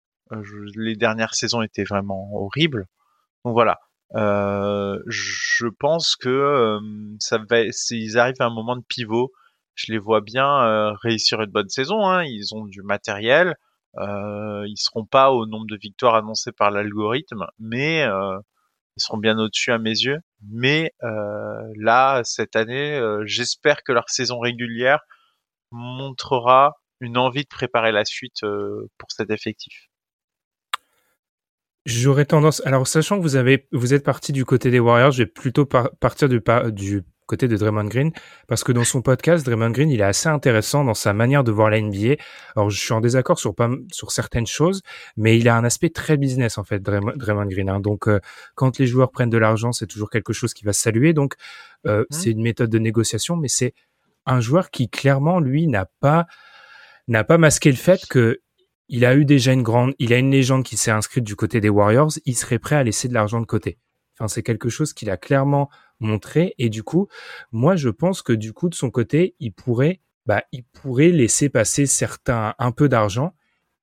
les 0.76 0.96
dernières 0.96 1.34
saisons 1.36 1.62
étaient 1.62 1.86
vraiment 1.86 2.30
horribles. 2.34 2.86
Donc 3.46 3.54
voilà. 3.54 3.80
Euh, 4.16 5.00
je 5.08 5.68
pense 5.68 6.16
que 6.16 6.30
euh, 6.30 6.80
ça 7.20 7.38
va, 7.50 7.72
s'ils 7.72 8.18
arrivent 8.18 8.42
à 8.42 8.46
un 8.46 8.54
moment 8.54 8.76
de 8.76 8.84
pivot, 8.88 9.32
je 9.76 9.92
les 9.92 10.00
vois 10.00 10.22
bien 10.22 10.48
euh, 10.66 10.94
réussir 11.04 11.42
une 11.42 11.52
bonne 11.52 11.70
saison. 11.70 12.06
Hein. 12.08 12.24
Ils 12.24 12.56
ont 12.56 12.66
du 12.66 12.82
matériel, 12.82 13.56
euh, 13.98 14.66
ils 14.68 14.78
seront 14.78 15.06
pas 15.06 15.32
au 15.32 15.46
nombre 15.46 15.68
de 15.68 15.78
victoires 15.78 16.16
annoncées 16.16 16.52
par 16.52 16.72
l'algorithme, 16.72 17.46
mais 17.60 18.06
ils 18.98 19.02
seront 19.02 19.18
bien 19.18 19.38
au-dessus 19.40 19.72
à 19.72 19.78
mes 19.80 19.92
yeux. 19.92 20.20
Mais 20.50 20.92
là, 21.02 22.22
cette 22.24 22.56
année, 22.56 23.00
j'espère 23.26 23.84
que 23.84 23.92
leur 23.92 24.10
saison 24.10 24.40
régulière 24.40 25.02
montrera 25.72 26.74
une 27.02 27.18
envie 27.18 27.44
de 27.44 27.50
préparer 27.50 27.92
la 27.92 28.06
suite 28.06 28.42
pour 28.42 29.12
cet 29.12 29.30
effectif. 29.32 29.89
J'aurais 31.90 32.26
tendance. 32.26 32.62
Alors, 32.66 32.88
sachant 32.88 33.18
que 33.18 33.24
vous 33.24 33.36
avez, 33.36 33.68
vous 33.72 33.96
êtes 33.96 34.04
parti 34.04 34.32
du 34.32 34.46
côté 34.46 34.70
des 34.70 34.80
Warriors, 34.80 35.12
je 35.12 35.24
vais 35.24 35.26
plutôt 35.26 35.66
partir 35.66 36.30
du, 36.30 36.40
du 36.72 37.04
côté 37.26 37.48
de 37.48 37.58
Draymond 37.58 37.86
Green, 37.86 38.12
parce 38.48 38.64
que 38.64 38.72
dans 38.72 38.84
son 38.84 39.02
podcast, 39.02 39.44
Draymond 39.44 39.72
Green, 39.72 39.90
il 39.90 40.00
est 40.00 40.04
assez 40.04 40.30
intéressant 40.30 40.84
dans 40.84 40.94
sa 40.94 41.14
manière 41.14 41.44
de 41.44 41.52
voir 41.52 41.72
la 41.72 41.82
NBA. 41.82 42.18
Alors, 42.56 42.70
je 42.70 42.80
suis 42.80 42.94
en 42.94 43.02
désaccord 43.02 43.40
sur 43.40 43.56
pas, 43.56 43.72
sur 43.92 44.12
certaines 44.12 44.46
choses, 44.46 44.84
mais 45.18 45.40
il 45.40 45.50
a 45.50 45.58
un 45.58 45.64
aspect 45.64 45.90
très 45.90 46.16
business 46.18 46.60
en 46.60 46.64
fait, 46.64 46.80
Draymond, 46.80 47.46
Green. 47.48 47.70
Hein. 47.70 47.80
Donc, 47.80 48.08
euh, 48.08 48.20
quand 48.54 48.78
les 48.78 48.86
joueurs 48.86 49.10
prennent 49.10 49.32
de 49.32 49.40
l'argent, 49.40 49.72
c'est 49.72 49.88
toujours 49.88 50.12
quelque 50.12 50.32
chose 50.32 50.54
qui 50.54 50.66
va 50.66 50.74
saluer. 50.74 51.14
Donc, 51.14 51.34
euh, 51.88 52.02
mmh. 52.02 52.06
c'est 52.12 52.30
une 52.30 52.44
méthode 52.44 52.70
de 52.70 52.78
négociation, 52.78 53.36
mais 53.36 53.48
c'est 53.48 53.74
un 54.28 54.42
joueur 54.42 54.70
qui 54.70 54.90
clairement, 54.90 55.40
lui, 55.40 55.66
n'a 55.66 55.86
pas 56.00 56.28
n'a 57.08 57.24
pas 57.24 57.40
masqué 57.40 57.72
le 57.72 57.78
fait 57.78 58.06
que 58.08 58.42
il 58.90 59.06
a 59.06 59.16
eu 59.16 59.24
déjà 59.24 59.54
une 59.54 59.64
grande, 59.64 59.94
il 60.00 60.14
a 60.14 60.18
une 60.18 60.32
légende 60.32 60.64
qui 60.64 60.76
s'est 60.76 60.92
inscrite 60.92 61.24
du 61.24 61.36
côté 61.36 61.62
des 61.62 61.70
Warriors, 61.70 62.12
il 62.26 62.36
serait 62.36 62.60
prêt 62.60 62.76
à 62.76 62.84
laisser 62.84 63.08
de 63.08 63.14
l'argent 63.14 63.40
de 63.40 63.46
côté. 63.46 63.78
Enfin, 64.18 64.28
c'est 64.28 64.44
quelque 64.44 64.70
chose 64.70 64.94
qu'il 64.94 65.10
a 65.10 65.18
clairement 65.18 65.70
montré 66.00 66.56
et 66.58 66.70
du 66.70 66.84
coup, 66.84 67.08
moi 67.52 67.76
je 67.76 67.90
pense 67.90 68.22
que 68.22 68.34
du 68.34 68.52
coup 68.52 68.68
de 68.68 68.76
son 68.76 68.90
côté, 68.90 69.36
il 69.40 69.54
pourrait, 69.54 70.02
bah, 70.26 70.44
il 70.52 70.64
pourrait 70.64 71.10
laisser 71.10 71.50
passer 71.50 71.86
certains 71.86 72.56
un 72.58 72.72
peu 72.72 72.90
d'argent 72.90 73.34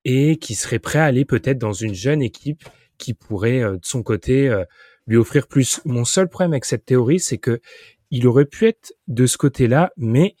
et 0.05 0.37
qui 0.37 0.55
serait 0.55 0.79
prêt 0.79 0.99
à 0.99 1.05
aller 1.05 1.25
peut-être 1.25 1.57
dans 1.57 1.73
une 1.73 1.93
jeune 1.93 2.21
équipe 2.21 2.63
qui 2.97 3.13
pourrait 3.13 3.63
euh, 3.63 3.73
de 3.73 3.85
son 3.85 4.03
côté 4.03 4.49
euh, 4.49 4.63
lui 5.05 5.17
offrir 5.17 5.47
plus. 5.47 5.81
Mon 5.85 6.05
seul 6.05 6.27
problème 6.27 6.53
avec 6.53 6.65
cette 6.65 6.85
théorie, 6.85 7.19
c'est 7.19 7.37
que 7.37 7.61
il 8.09 8.27
aurait 8.27 8.45
pu 8.45 8.67
être 8.67 8.93
de 9.07 9.25
ce 9.25 9.37
côté-là, 9.37 9.91
mais 9.97 10.35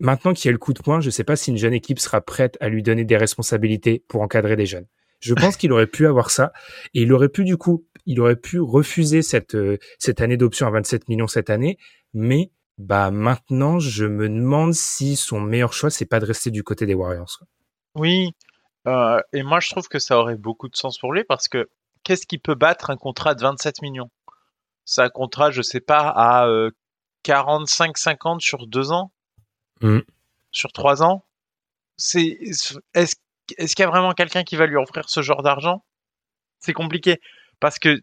maintenant 0.00 0.32
qu'il 0.32 0.48
y 0.48 0.50
a 0.50 0.52
le 0.52 0.58
coup 0.58 0.72
de 0.72 0.80
poing, 0.80 1.00
je 1.00 1.06
ne 1.06 1.10
sais 1.10 1.24
pas 1.24 1.36
si 1.36 1.50
une 1.50 1.56
jeune 1.56 1.74
équipe 1.74 1.98
sera 1.98 2.20
prête 2.20 2.56
à 2.60 2.68
lui 2.68 2.82
donner 2.82 3.04
des 3.04 3.16
responsabilités 3.16 4.04
pour 4.08 4.22
encadrer 4.22 4.56
des 4.56 4.66
jeunes. 4.66 4.86
Je 5.20 5.34
pense 5.34 5.56
qu'il 5.56 5.72
aurait 5.72 5.88
pu 5.88 6.06
avoir 6.06 6.30
ça 6.30 6.52
et 6.94 7.02
il 7.02 7.12
aurait 7.12 7.28
pu 7.28 7.44
du 7.44 7.56
coup, 7.56 7.84
il 8.06 8.20
aurait 8.20 8.36
pu 8.36 8.60
refuser 8.60 9.22
cette 9.22 9.56
euh, 9.56 9.78
cette 9.98 10.20
année 10.20 10.36
d'option 10.36 10.66
à 10.68 10.70
27 10.70 11.08
millions 11.08 11.26
cette 11.26 11.50
année, 11.50 11.76
mais 12.14 12.52
bah 12.78 13.10
maintenant 13.10 13.80
je 13.80 14.06
me 14.06 14.28
demande 14.28 14.74
si 14.74 15.16
son 15.16 15.40
meilleur 15.40 15.72
choix 15.72 15.90
c'est 15.90 16.06
pas 16.06 16.20
de 16.20 16.24
rester 16.26 16.52
du 16.52 16.62
côté 16.62 16.86
des 16.86 16.94
Warriors. 16.94 17.40
Oui, 17.96 18.30
euh, 18.86 19.20
et 19.32 19.42
moi 19.42 19.58
je 19.58 19.70
trouve 19.70 19.88
que 19.88 19.98
ça 19.98 20.18
aurait 20.18 20.36
beaucoup 20.36 20.68
de 20.68 20.76
sens 20.76 20.98
pour 20.98 21.12
lui 21.12 21.24
parce 21.24 21.48
que 21.48 21.68
qu'est-ce 22.04 22.26
qui 22.26 22.38
peut 22.38 22.54
battre 22.54 22.90
un 22.90 22.96
contrat 22.96 23.34
de 23.34 23.42
27 23.42 23.82
millions? 23.82 24.10
C'est 24.84 25.02
un 25.02 25.10
contrat, 25.10 25.50
je 25.50 25.62
sais 25.62 25.80
pas, 25.80 26.12
à 26.16 26.48
45-50 27.24 28.40
sur 28.40 28.66
deux 28.66 28.92
ans, 28.92 29.12
mmh. 29.80 30.00
sur 30.50 30.72
trois 30.72 31.02
ans. 31.02 31.24
C'est 31.96 32.38
est-ce 32.94 33.16
est-ce 33.56 33.74
qu'il 33.74 33.82
y 33.82 33.86
a 33.86 33.90
vraiment 33.90 34.12
quelqu'un 34.12 34.44
qui 34.44 34.56
va 34.56 34.66
lui 34.66 34.76
offrir 34.76 35.08
ce 35.08 35.22
genre 35.22 35.42
d'argent? 35.42 35.84
C'est 36.60 36.72
compliqué 36.72 37.20
parce 37.60 37.78
que 37.78 38.00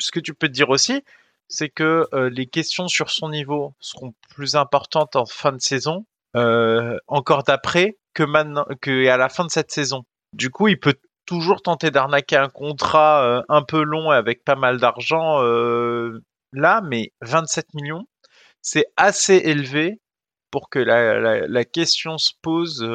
ce 0.00 0.10
que 0.10 0.20
tu 0.20 0.34
peux 0.34 0.48
te 0.48 0.52
dire 0.52 0.70
aussi, 0.70 1.02
c'est 1.48 1.68
que 1.68 2.06
euh, 2.12 2.28
les 2.30 2.46
questions 2.46 2.88
sur 2.88 3.10
son 3.10 3.28
niveau 3.28 3.74
seront 3.80 4.14
plus 4.30 4.56
importantes 4.56 5.16
en 5.16 5.26
fin 5.26 5.52
de 5.52 5.60
saison, 5.60 6.06
euh, 6.36 6.98
encore 7.06 7.44
d'après 7.44 7.96
que 8.12 8.22
maintenant, 8.22 8.66
que 8.80 9.08
à 9.08 9.16
la 9.16 9.28
fin 9.28 9.44
de 9.44 9.50
cette 9.50 9.70
saison. 9.70 10.04
Du 10.32 10.50
coup, 10.50 10.68
il 10.68 10.78
peut 10.78 10.94
toujours 11.26 11.62
tenter 11.62 11.90
d'arnaquer 11.90 12.36
un 12.36 12.48
contrat 12.48 13.24
euh, 13.24 13.42
un 13.48 13.62
peu 13.62 13.82
long 13.82 14.10
avec 14.10 14.44
pas 14.44 14.56
mal 14.56 14.78
d'argent 14.78 15.40
là, 16.52 16.80
mais 16.82 17.12
27 17.22 17.74
millions, 17.74 18.06
c'est 18.62 18.86
assez 18.96 19.34
élevé 19.34 20.00
pour 20.54 20.70
que 20.70 20.78
la, 20.78 21.64
question 21.64 22.16
se 22.16 22.30
pose 22.40 22.86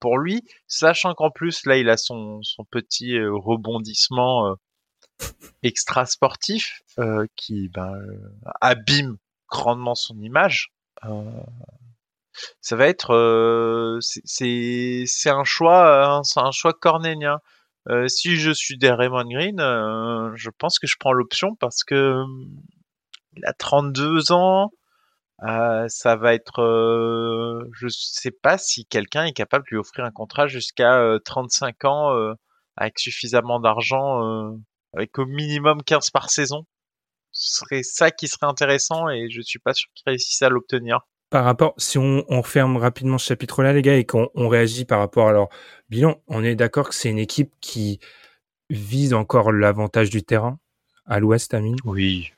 pour 0.00 0.18
lui, 0.18 0.42
sachant 0.66 1.14
qu'en 1.14 1.30
plus 1.30 1.64
là 1.64 1.78
il 1.78 1.88
a 1.88 1.96
son, 1.96 2.42
son 2.42 2.66
petit 2.66 3.18
rebondissement 3.18 4.54
extra 5.62 6.04
sportif 6.04 6.82
qui 7.36 7.70
ben, 7.70 7.94
abîme 8.60 9.16
grandement 9.48 9.94
son 9.94 10.20
image. 10.20 10.74
ça 12.60 12.76
va 12.76 12.86
être 12.86 13.98
c'est 14.02 15.04
c'est 15.06 15.30
un 15.30 15.44
choix 15.44 16.20
un 16.36 16.50
choix 16.50 16.74
cornélien. 16.74 17.38
si 18.08 18.36
je 18.36 18.50
suis 18.50 18.76
des 18.76 18.90
Raymond 18.90 19.24
Green, 19.24 19.56
je 20.36 20.50
pense 20.58 20.78
que 20.78 20.86
je 20.86 20.96
prends 21.00 21.14
l'option 21.14 21.56
parce 21.56 21.82
que 21.82 22.26
il 23.38 23.46
a 23.46 23.54
32 23.54 24.32
ans. 24.32 24.70
Ça 25.42 26.16
va 26.16 26.34
être, 26.34 27.68
je 27.72 27.88
sais 27.88 28.30
pas 28.30 28.58
si 28.58 28.84
quelqu'un 28.86 29.24
est 29.24 29.32
capable 29.32 29.64
de 29.64 29.70
lui 29.70 29.78
offrir 29.78 30.04
un 30.04 30.10
contrat 30.10 30.46
jusqu'à 30.46 31.02
35 31.24 31.84
ans 31.84 32.34
avec 32.76 32.98
suffisamment 32.98 33.60
d'argent 33.60 34.58
avec 34.92 35.18
au 35.18 35.26
minimum 35.26 35.82
15 35.82 36.10
par 36.10 36.30
saison. 36.30 36.66
Ce 37.32 37.58
serait 37.58 37.82
ça 37.82 38.10
qui 38.10 38.28
serait 38.28 38.46
intéressant 38.46 39.08
et 39.08 39.30
je 39.30 39.40
suis 39.40 39.60
pas 39.60 39.72
sûr 39.72 39.88
qu'il 39.94 40.04
réussisse 40.06 40.42
à 40.42 40.48
l'obtenir. 40.48 41.00
Par 41.30 41.44
rapport, 41.44 41.74
si 41.76 41.96
on, 41.96 42.24
on 42.28 42.40
referme 42.40 42.76
rapidement 42.76 43.18
ce 43.18 43.28
chapitre-là, 43.28 43.72
les 43.72 43.82
gars, 43.82 43.96
et 43.96 44.04
qu'on 44.04 44.28
on 44.34 44.48
réagit 44.48 44.84
par 44.84 44.98
rapport 44.98 45.28
à 45.28 45.32
leur 45.32 45.48
bilan, 45.88 46.20
on 46.26 46.42
est 46.42 46.56
d'accord 46.56 46.88
que 46.88 46.94
c'est 46.94 47.08
une 47.08 47.20
équipe 47.20 47.52
qui 47.60 48.00
vise 48.68 49.14
encore 49.14 49.52
l'avantage 49.52 50.10
du 50.10 50.24
terrain 50.24 50.58
à 51.06 51.20
l'ouest, 51.20 51.54
Amine? 51.54 51.76
Oui. 51.84 52.32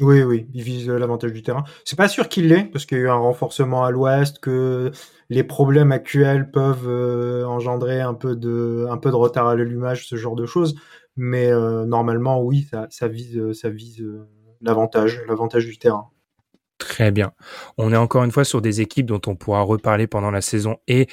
Oui, 0.00 0.22
oui, 0.22 0.48
ils 0.52 0.62
visent 0.62 0.88
l'avantage 0.88 1.32
du 1.32 1.42
terrain. 1.42 1.62
C'est 1.84 1.96
pas 1.96 2.08
sûr 2.08 2.28
qu'il 2.28 2.48
l'ait, 2.48 2.64
parce 2.64 2.84
qu'il 2.84 2.98
y 2.98 3.00
a 3.00 3.04
eu 3.04 3.08
un 3.08 3.14
renforcement 3.14 3.84
à 3.84 3.90
l'ouest, 3.92 4.40
que 4.40 4.90
les 5.30 5.44
problèmes 5.44 5.92
actuels 5.92 6.50
peuvent 6.50 6.88
euh, 6.88 7.44
engendrer 7.44 8.00
un 8.00 8.14
peu 8.14 8.34
de, 8.34 8.86
retard 8.90 9.46
à 9.46 9.54
l'allumage, 9.54 10.06
ce 10.08 10.16
genre 10.16 10.34
de 10.34 10.46
choses. 10.46 10.74
Mais 11.16 11.46
euh, 11.46 11.84
normalement, 11.84 12.42
oui, 12.42 12.66
ça, 12.90 13.08
vise, 13.08 13.38
euh, 13.38 13.68
vise 13.68 14.00
euh, 14.00 14.26
l'avantage, 14.60 15.22
l'avantage 15.28 15.66
du 15.66 15.78
terrain. 15.78 16.10
Très 16.78 17.12
bien. 17.12 17.32
On 17.78 17.92
est 17.92 17.96
encore 17.96 18.24
une 18.24 18.32
fois 18.32 18.44
sur 18.44 18.60
des 18.60 18.80
équipes 18.80 19.06
dont 19.06 19.20
on 19.26 19.36
pourra 19.36 19.62
reparler 19.62 20.06
pendant 20.06 20.30
la 20.30 20.40
saison 20.40 20.76
et 20.88 21.06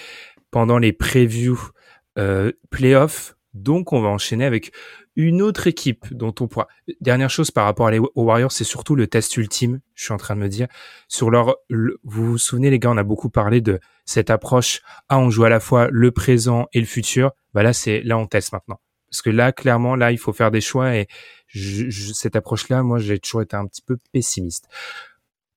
pendant 0.49 0.79
les 0.79 0.91
previews 0.91 1.69
euh, 2.17 2.51
playoffs. 2.69 3.35
Donc, 3.53 3.93
on 3.93 4.01
va 4.01 4.09
enchaîner 4.09 4.45
avec 4.45 4.71
une 5.15 5.41
autre 5.41 5.67
équipe 5.67 6.13
dont 6.13 6.33
on 6.39 6.47
pourra. 6.47 6.67
Dernière 7.01 7.29
chose 7.29 7.51
par 7.51 7.65
rapport 7.65 7.89
aux 8.15 8.23
Warriors, 8.23 8.51
c'est 8.51 8.63
surtout 8.63 8.95
le 8.95 9.07
test 9.07 9.35
ultime. 9.37 9.81
Je 9.93 10.05
suis 10.05 10.13
en 10.13 10.17
train 10.17 10.35
de 10.35 10.41
me 10.41 10.47
dire 10.47 10.67
sur 11.07 11.29
leur. 11.29 11.57
vous 11.69 11.95
vous 12.03 12.37
souvenez 12.37 12.69
les 12.69 12.79
gars, 12.79 12.91
on 12.91 12.97
a 12.97 13.03
beaucoup 13.03 13.29
parlé 13.29 13.61
de 13.61 13.79
cette 14.05 14.29
approche. 14.29 14.81
Ah, 15.09 15.19
on 15.19 15.29
joue 15.29 15.43
à 15.43 15.49
la 15.49 15.59
fois 15.59 15.87
le 15.91 16.11
présent 16.11 16.67
et 16.73 16.79
le 16.79 16.85
futur. 16.85 17.31
Bah 17.53 17.63
là, 17.63 17.73
c'est 17.73 18.01
là 18.01 18.17
on 18.17 18.27
teste 18.27 18.53
maintenant. 18.53 18.79
Parce 19.09 19.21
que 19.21 19.29
là, 19.29 19.51
clairement, 19.51 19.95
là, 19.95 20.13
il 20.13 20.17
faut 20.17 20.31
faire 20.31 20.51
des 20.51 20.61
choix 20.61 20.95
et 20.95 21.07
cette 21.53 22.37
approche-là, 22.37 22.81
moi, 22.81 22.97
j'ai 22.99 23.19
toujours 23.19 23.41
été 23.41 23.57
un 23.57 23.67
petit 23.67 23.81
peu 23.81 23.97
pessimiste. 24.13 24.69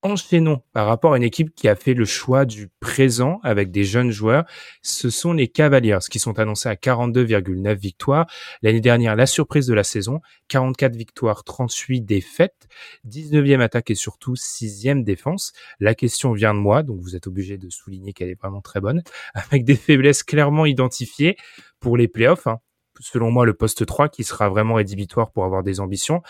Enchaînons 0.05 0.61
par 0.71 0.85
rapport 0.85 1.13
à 1.13 1.17
une 1.17 1.23
équipe 1.23 1.55
qui 1.55 1.67
a 1.67 1.75
fait 1.75 1.95
le 1.95 2.05
choix 2.05 2.45
du 2.45 2.69
présent 2.79 3.39
avec 3.41 3.71
des 3.71 3.83
jeunes 3.83 4.11
joueurs. 4.11 4.45
Ce 4.83 5.09
sont 5.09 5.33
les 5.33 5.47
Cavaliers 5.47 5.97
qui 6.11 6.19
sont 6.19 6.37
annoncés 6.37 6.69
à 6.69 6.75
42,9 6.75 7.73
victoires. 7.73 8.27
L'année 8.61 8.81
dernière, 8.81 9.15
la 9.15 9.25
surprise 9.25 9.65
de 9.65 9.73
la 9.73 9.83
saison, 9.83 10.21
44 10.49 10.95
victoires, 10.95 11.43
38 11.43 12.01
défaites, 12.01 12.67
19e 13.09 13.61
attaque 13.61 13.89
et 13.89 13.95
surtout 13.95 14.35
6e 14.35 15.03
défense. 15.03 15.53
La 15.79 15.95
question 15.95 16.33
vient 16.33 16.53
de 16.53 16.59
moi, 16.59 16.83
donc 16.83 17.01
vous 17.01 17.15
êtes 17.15 17.25
obligé 17.25 17.57
de 17.57 17.71
souligner 17.71 18.13
qu'elle 18.13 18.29
est 18.29 18.39
vraiment 18.39 18.61
très 18.61 18.81
bonne, 18.81 19.01
avec 19.33 19.65
des 19.65 19.75
faiblesses 19.75 20.21
clairement 20.21 20.67
identifiées 20.67 21.35
pour 21.79 21.97
les 21.97 22.07
playoffs. 22.07 22.45
Hein 22.45 22.59
selon 22.99 23.31
moi, 23.31 23.45
le 23.45 23.53
poste 23.53 23.85
3 23.85 24.09
qui 24.09 24.23
sera 24.23 24.49
vraiment 24.49 24.75
rédhibitoire 24.75 25.31
pour 25.31 25.45
avoir 25.45 25.63
des 25.63 25.79
ambitions. 25.79 26.21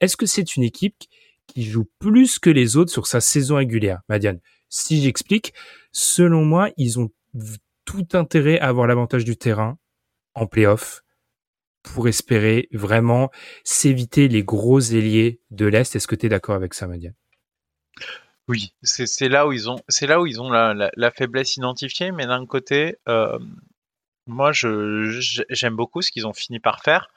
Est-ce 0.00 0.16
que 0.16 0.26
c'est 0.26 0.56
une 0.56 0.62
équipe 0.62 0.96
qui 1.46 1.64
joue 1.64 1.88
plus 1.98 2.38
que 2.38 2.50
les 2.50 2.76
autres 2.76 2.90
sur 2.90 3.06
sa 3.06 3.20
saison 3.20 3.56
régulière, 3.56 4.00
Madiane. 4.08 4.40
Si 4.68 5.02
j'explique, 5.02 5.54
selon 5.92 6.44
moi, 6.44 6.70
ils 6.76 6.98
ont 6.98 7.10
tout 7.84 8.06
intérêt 8.12 8.58
à 8.58 8.68
avoir 8.68 8.86
l'avantage 8.86 9.24
du 9.24 9.36
terrain 9.36 9.78
en 10.34 10.46
playoff 10.46 11.02
pour 11.82 12.08
espérer 12.08 12.68
vraiment 12.72 13.30
s'éviter 13.64 14.28
les 14.28 14.42
gros 14.42 14.80
ailiers 14.80 15.40
de 15.50 15.66
l'Est. 15.66 15.94
Est-ce 15.94 16.08
que 16.08 16.16
tu 16.16 16.26
es 16.26 16.28
d'accord 16.28 16.56
avec 16.56 16.74
ça, 16.74 16.86
Madiane? 16.86 17.14
Oui, 18.48 18.74
c'est 18.82 19.28
là 19.28 19.46
où 19.46 19.52
ils 19.52 19.68
ont, 19.68 20.50
la, 20.50 21.10
faiblesse 21.10 21.56
identifiée, 21.56 22.12
mais 22.12 22.26
d'un 22.26 22.46
côté, 22.46 22.96
euh, 23.08 23.38
moi, 24.26 24.52
j'aime 24.52 25.74
beaucoup 25.74 26.02
ce 26.02 26.10
qu'ils 26.10 26.26
ont 26.26 26.32
fini 26.32 26.60
par 26.60 26.82
faire 26.82 27.08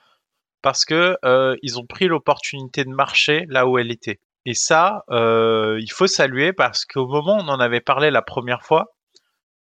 parce 0.61 0.85
que 0.85 1.17
euh, 1.25 1.55
ils 1.61 1.79
ont 1.79 1.85
pris 1.85 2.07
l'opportunité 2.07 2.83
de 2.83 2.89
marcher 2.89 3.45
là 3.49 3.67
où 3.67 3.77
elle 3.77 3.91
était. 3.91 4.19
Et 4.45 4.53
ça, 4.53 5.03
euh, 5.11 5.77
il 5.81 5.91
faut 5.91 6.07
saluer 6.07 6.53
parce 6.53 6.85
qu'au 6.85 7.07
moment 7.07 7.37
où 7.37 7.41
on 7.41 7.49
en 7.49 7.59
avait 7.59 7.81
parlé 7.81 8.09
la 8.11 8.21
première 8.21 8.63
fois, 8.63 8.85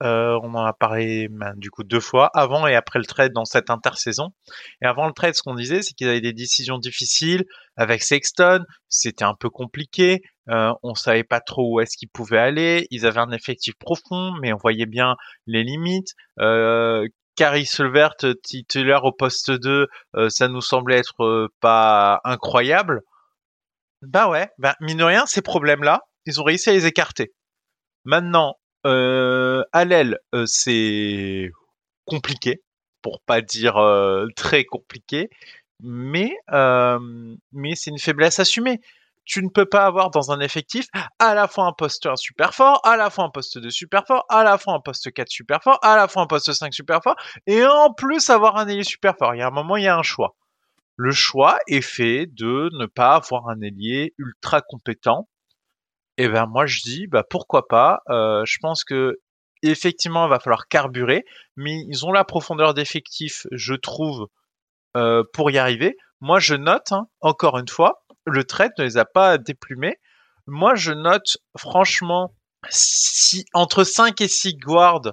euh, 0.03 0.39
on 0.43 0.55
en 0.55 0.65
a 0.65 0.75
parlé 0.75 1.29
ben, 1.31 1.55
du 1.57 1.71
coup 1.71 1.83
deux 1.83 2.01
fois, 2.01 2.31
avant 2.35 2.67
et 2.67 2.75
après 2.75 2.99
le 2.99 3.07
trade 3.07 3.33
dans 3.33 3.47
cette 3.47 3.71
intersaison. 3.71 4.33
Et 4.83 4.87
avant 4.87 5.07
le 5.07 5.13
trade, 5.13 5.35
ce 5.35 5.43
qu'on 5.43 5.55
disait, 5.55 5.83
c'est 5.83 5.95
qu'ils 5.95 6.09
avaient 6.09 6.21
des 6.21 6.35
décisions 6.35 6.79
difficiles 6.79 7.45
avec 7.77 8.03
Sexton. 8.03 8.61
C'était 8.89 9.25
un 9.25 9.35
peu 9.35 9.49
compliqué. 9.49 10.23
Euh, 10.51 10.73
on 10.83 10.95
savait 10.95 11.25
pas 11.25 11.41
trop 11.41 11.75
où 11.75 11.81
est-ce 11.81 11.97
qu'ils 11.97 12.11
pouvaient 12.11 12.39
aller. 12.39 12.87
Ils 12.91 13.07
avaient 13.07 13.21
un 13.21 13.33
effectif 13.33 13.75
profond, 13.79 14.33
mais 14.41 14.53
on 14.53 14.59
voyait 14.59 14.87
bien 14.87 15.17
les 15.47 15.65
limites. 15.65 16.13
Euh, 16.41 17.09
Caris 17.37 17.71
Levert 17.79 18.17
titulaire 18.43 19.05
au 19.05 19.13
poste 19.13 19.51
2, 19.51 19.87
euh, 20.17 20.29
ça 20.31 20.49
nous 20.49 20.63
semblait 20.63 20.99
être 20.99 21.23
euh, 21.23 21.49
pas 21.61 22.21
incroyable. 22.25 23.03
Bah 24.03 24.29
ouais, 24.29 24.49
bah 24.59 24.75
mine 24.81 24.99
de 24.99 25.05
rien, 25.05 25.27
ces 25.27 25.43
problèmes-là, 25.43 26.01
ils 26.25 26.41
ont 26.41 26.45
réussi 26.45 26.71
à 26.71 26.73
les 26.73 26.87
écarter. 26.87 27.33
Maintenant, 28.05 28.57
euh, 28.87 29.63
l'aile, 29.75 30.19
c'est 30.47 31.51
compliqué, 32.05 32.63
pour 33.03 33.21
pas 33.21 33.41
dire 33.41 33.77
très 34.37 34.65
compliqué, 34.65 35.29
mais 35.81 36.33
mais 37.53 37.75
c'est 37.75 37.91
une 37.91 37.99
faiblesse 37.99 38.39
assumée 38.39 38.81
tu 39.27 39.43
ne 39.43 39.49
peux 39.49 39.67
pas 39.67 39.85
avoir 39.85 40.11
dans 40.11 40.31
un 40.31 40.41
effectif 40.41 40.87
à 41.19 41.35
la 41.35 41.49
fois 41.49 41.67
un 41.67 41.73
poste 41.73 42.07
1 42.07 42.17
super 42.17 42.55
fort, 42.55 42.81
à 42.85 42.97
la 42.97 43.11
fois 43.11 43.25
un 43.25 43.31
poste 43.31 43.59
2 43.59 43.71
super 43.71 44.07
fort, 44.07 44.25
à 44.31 44.45
la 44.45 44.57
fois 44.57 44.75
un 44.75 44.81
poste 44.81 45.13
4 45.13 45.29
super 45.29 45.63
fort, 45.63 45.79
à 45.83 45.97
la 45.97 46.09
fois 46.09 46.23
un 46.23 46.27
poste 46.27 46.53
5 46.53 46.73
super 46.73 47.03
fort, 47.03 47.17
et 47.47 47.65
en 47.67 47.93
plus 47.93 48.31
avoir 48.31 48.57
un 48.57 48.69
ailier 48.69 48.85
super 48.85 49.17
fort. 49.19 49.35
Il 49.35 49.39
y 49.39 49.43
a 49.43 49.49
un 49.49 49.51
moment, 49.51 49.77
il 49.77 49.85
y 49.85 49.89
a 49.89 49.97
un 49.97 50.03
choix. 50.03 50.37
Le 50.97 51.11
choix 51.11 51.59
est 51.67 51.83
fait 51.83 52.27
de 52.27 52.71
ne 52.79 52.87
pas 52.87 53.17
avoir 53.17 53.49
un 53.49 53.61
ailier 53.61 54.15
ultra 54.17 54.63
compétent. 54.63 55.29
Et 56.19 56.25
eh 56.25 56.29
ben 56.29 56.47
moi 56.47 56.65
je 56.65 56.81
dis 56.81 57.07
bah 57.09 57.25
pourquoi 57.29 57.69
pas. 57.69 58.01
Euh, 58.09 58.43
je 58.47 58.57
pense 58.63 58.85
que 58.85 59.19
effectivement 59.63 60.25
il 60.27 60.31
va 60.31 60.41
falloir 60.41 60.69
carburer, 60.69 61.25
mais 61.57 61.85
ils 61.89 62.07
ont 62.07 62.13
la 62.13 62.25
profondeur 62.25 62.73
d'effectif, 62.73 63.47
je 63.53 63.75
trouve, 63.75 64.29
euh, 64.97 65.23
pour 65.35 65.51
y 65.51 65.59
arriver. 65.59 65.97
Moi 66.23 66.39
je 66.39 66.55
note 66.55 66.93
hein, 66.93 67.09
encore 67.21 67.59
une 67.59 67.69
fois 67.69 68.06
le 68.27 68.45
trade 68.45 68.73
ne 68.79 68.85
les 68.85 68.97
a 68.97 69.05
pas 69.05 69.39
déplumés. 69.39 69.99
Moi, 70.47 70.75
je 70.75 70.93
note 70.93 71.39
franchement 71.57 72.35
si 72.69 73.45
entre 73.53 73.85
5 73.85 74.21
et 74.21 74.29
6 74.29 74.55
guards 74.57 75.13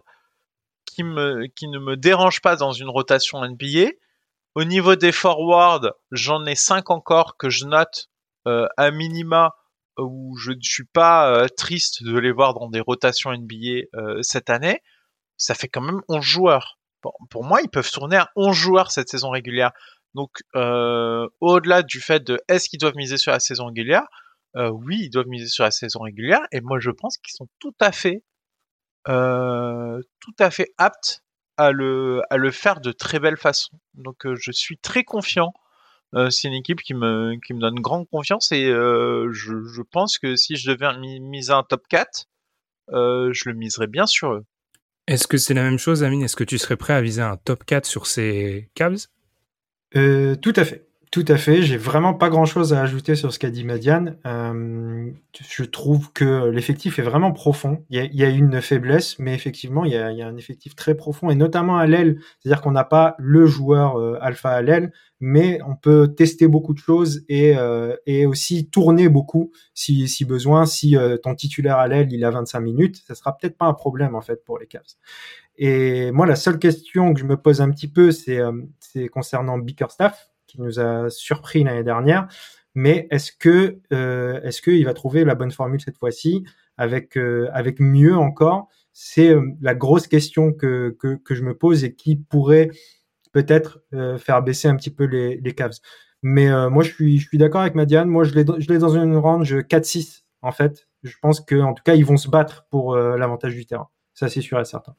qui 0.86 1.04
me 1.04 1.47
qui 1.56 1.67
ne 1.67 1.80
me 1.80 1.95
dérangent 1.95 2.41
pas 2.41 2.56
dans 2.56 2.71
une 2.71 2.89
rotation 2.89 3.43
NBA. 3.45 3.91
Au 4.56 4.63
niveau 4.63 4.95
des 4.95 5.12
forwards, 5.12 5.93
j'en 6.12 6.45
ai 6.45 6.56
5 6.56 6.91
encore 6.91 7.38
que 7.38 7.49
je 7.49 7.65
note 7.65 8.10
euh, 8.47 8.67
à 8.78 8.91
minima 8.91 9.56
où 9.97 10.38
je 10.38 10.52
ne 10.52 10.62
suis 10.62 10.86
pas 10.86 11.32
euh, 11.32 11.47
triste 11.47 12.04
de 12.04 12.17
les 12.17 12.32
voir 12.32 12.54
dans 12.54 12.69
des 12.69 12.80
rotations 12.80 13.32
NBA 13.32 13.88
euh, 13.95 14.21
cette 14.21 14.49
année. 14.49 14.82
Ça 15.38 15.56
fait 15.56 15.67
quand 15.67 15.82
même 15.82 16.02
11 16.08 16.23
joueurs. 16.23 16.80
pour 17.30 17.43
moi, 17.43 17.62
ils 17.62 17.69
peuvent 17.69 17.89
tourner 17.89 18.17
à 18.17 18.30
11 18.36 18.56
joueurs 18.56 18.91
cette 18.91 19.10
saison 19.10 19.30
régulière. 19.30 19.71
Donc, 20.15 20.32
euh, 20.56 21.28
au-delà 21.41 21.82
du 21.82 21.99
fait 21.99 22.23
de 22.23 22.39
est-ce 22.47 22.69
qu'ils 22.69 22.80
doivent 22.80 22.95
miser 22.95 23.17
sur 23.17 23.32
la 23.32 23.39
saison 23.39 23.67
régulière, 23.67 24.06
euh, 24.56 24.69
oui, 24.69 24.99
ils 25.04 25.10
doivent 25.10 25.28
miser 25.28 25.47
sur 25.47 25.63
la 25.63 25.71
saison 25.71 26.02
régulière. 26.02 26.41
Et 26.52 26.62
moi, 26.62 26.80
je 26.80 26.91
pense 26.91 27.17
qu'ils 27.17 27.34
sont 27.34 27.47
tout 27.60 27.76
à 27.80 27.91
fait, 27.91 28.23
euh, 29.08 30.02
aptes 30.78 31.23
à 31.58 31.71
le, 31.71 32.21
faire 32.52 32.80
de 32.80 32.91
très 32.91 33.19
belle 33.19 33.38
façon. 33.38 33.78
Donc, 33.95 34.28
je 34.34 34.52
suis 34.52 34.78
très 34.78 35.04
confiant. 35.04 35.54
c'est 36.30 36.47
une 36.47 36.54
équipe 36.54 36.82
qui 36.82 36.93
me, 36.93 37.36
donne 37.60 37.80
grande 37.80 38.08
confiance 38.10 38.52
et 38.52 38.65
je, 38.67 39.32
je, 39.32 39.82
pense 39.82 40.19
que 40.19 40.36
si 40.36 40.56
je 40.56 40.71
devais 40.71 40.95
miser 41.19 41.54
un 41.54 41.63
top 41.63 41.88
4, 41.89 42.28
je 42.89 43.49
le 43.49 43.56
miserais 43.56 43.88
bien 43.88 44.06
sur 44.06 44.34
eux. 44.34 44.45
Est-ce 45.08 45.28
que 45.28 45.38
c'est 45.38 45.54
la 45.54 45.63
même 45.63 45.80
chose, 45.80 46.04
Amine? 46.04 46.23
Est-ce 46.23 46.36
que 46.36 46.45
tu 46.45 46.58
serais 46.58 46.78
prêt 46.78 46.93
à 46.93 47.02
viser 47.02 47.21
un 47.21 47.36
top 47.36 47.65
4 47.65 47.86
sur 47.86 48.08
ces 48.08 48.69
Cavs? 48.73 49.08
Euh, 49.95 50.36
tout 50.36 50.53
à 50.56 50.65
fait. 50.65 50.88
Tout 51.13 51.25
à 51.27 51.38
fait. 51.38 51.62
J'ai 51.62 51.77
vraiment 51.77 52.15
pas 52.15 52.29
grand 52.29 52.45
chose 52.45 52.73
à 52.73 52.82
ajouter 52.82 53.13
sur 53.13 53.32
ce 53.32 53.38
qu'a 53.38 53.51
dit 53.51 53.63
Madiane. 53.63 54.17
Euh, 54.25 55.12
je 55.47 55.63
trouve 55.63 56.12
que 56.12 56.49
l'effectif 56.49 56.97
est 56.97 57.03
vraiment 57.03 57.32
profond. 57.32 57.86
Il 57.91 57.97
y, 57.97 57.99
a, 57.99 58.06
y 58.06 58.23
a, 58.23 58.29
une 58.29 58.60
faiblesse, 58.62 59.19
mais 59.19 59.36
effectivement, 59.36 59.86
il 59.86 59.91
y, 59.91 59.95
a, 59.95 60.12
y 60.12 60.23
a, 60.23 60.27
un 60.27 60.38
effectif 60.38 60.75
très 60.75 60.95
profond 60.95 61.29
et 61.29 61.36
notamment 61.36 61.77
à 61.77 61.86
l'aile. 61.86 62.17
C'est-à-dire 62.39 62.63
qu'on 62.63 62.71
n'a 62.71 62.84
pas 62.84 63.15
le 63.19 63.45
joueur 63.45 63.97
euh, 63.97 64.17
alpha 64.21 64.49
à 64.49 64.63
l'aile, 64.63 64.91
mais 65.19 65.62
on 65.65 65.75
peut 65.75 66.13
tester 66.13 66.47
beaucoup 66.47 66.73
de 66.73 66.79
choses 66.79 67.23
et, 67.29 67.56
euh, 67.58 67.95
et 68.06 68.25
aussi 68.25 68.69
tourner 68.69 69.08
beaucoup 69.08 69.51
si, 69.73 70.10
si 70.10 70.25
besoin. 70.25 70.65
Si 70.65 70.97
euh, 70.97 71.15
ton 71.15 71.34
titulaire 71.34 71.77
à 71.77 71.88
l'aile, 71.88 72.12
il 72.12 72.25
a 72.25 72.29
25 72.29 72.60
minutes, 72.60 73.03
ça 73.08 73.15
sera 73.15 73.38
peut-être 73.38 73.58
pas 73.58 73.65
un 73.65 73.73
problème 73.73 74.15
en 74.15 74.21
fait 74.21 74.43
pour 74.43 74.60
les 74.60 74.67
Cavs. 74.67 74.84
Et 75.58 76.12
moi, 76.12 76.26
la 76.26 76.36
seule 76.36 76.60
question 76.60 77.13
que 77.13 77.20
je 77.20 77.26
me 77.26 77.38
pose 77.38 77.62
un 77.62 77.70
petit 77.70 77.88
peu, 77.88 78.12
c'est 78.12 78.39
euh, 78.39 78.52
concernant 79.12 79.58
Bickerstaff, 79.58 80.30
qui 80.48 80.60
nous 80.60 80.80
a 80.80 81.10
surpris 81.10 81.63
l'année 81.63 81.84
dernière. 81.84 82.28
Mais 82.76 83.08
est-ce 83.12 83.32
que 83.32 83.80
euh, 83.94 84.42
est-ce 84.42 84.62
qu'il 84.62 84.84
va 84.86 84.94
trouver 84.94 85.24
la 85.24 85.36
bonne 85.36 85.52
formule 85.52 85.80
cette 85.80 85.98
fois-ci 85.98 86.44
avec 86.78 87.18
euh, 87.18 87.50
avec 87.54 87.80
mieux 87.80 88.16
encore? 88.16 88.68
C'est 88.94 89.36
la 89.62 89.76
grosse 89.76 90.08
question 90.08 90.54
que, 90.54 90.96
que, 91.00 91.34
je 91.34 91.42
me 91.42 91.58
pose 91.58 91.84
et 91.84 91.96
qui 91.96 92.16
pourrait 92.16 92.70
peut-être 93.32 93.84
faire 94.20 94.44
baisser 94.44 94.68
un 94.68 94.76
petit 94.76 94.92
peu 94.92 95.06
les, 95.06 95.38
les 95.38 95.56
Cavs. 95.56 95.80
Mais 96.22 96.48
moi, 96.70 96.84
je 96.84 96.94
suis 96.94 97.18
je 97.18 97.28
suis 97.28 97.39
d'accord 97.39 97.62
avec 97.62 97.74
Madiane. 97.74 98.08
Moi, 98.08 98.24
je 98.24 98.36
l'ai 98.36 98.44
dans 98.78 98.96
une 98.96 99.18
range 99.18 99.56
4-6 99.56 100.26
en 100.44 100.52
fait. 100.52 100.88
Je 101.02 101.16
pense 101.20 101.42
que 101.42 101.56
en 101.56 101.74
tout 101.74 101.82
cas, 101.84 101.96
ils 101.96 102.06
vont 102.06 102.18
se 102.18 102.30
battre 102.30 102.68
pour 102.70 102.96
l'avantage 102.96 103.56
du 103.56 103.66
terrain. 103.66 103.89
Ça, 104.13 104.30
c'est 104.30 104.42
sûr 104.42 104.60
et 104.60 104.66
certain. 104.66 104.96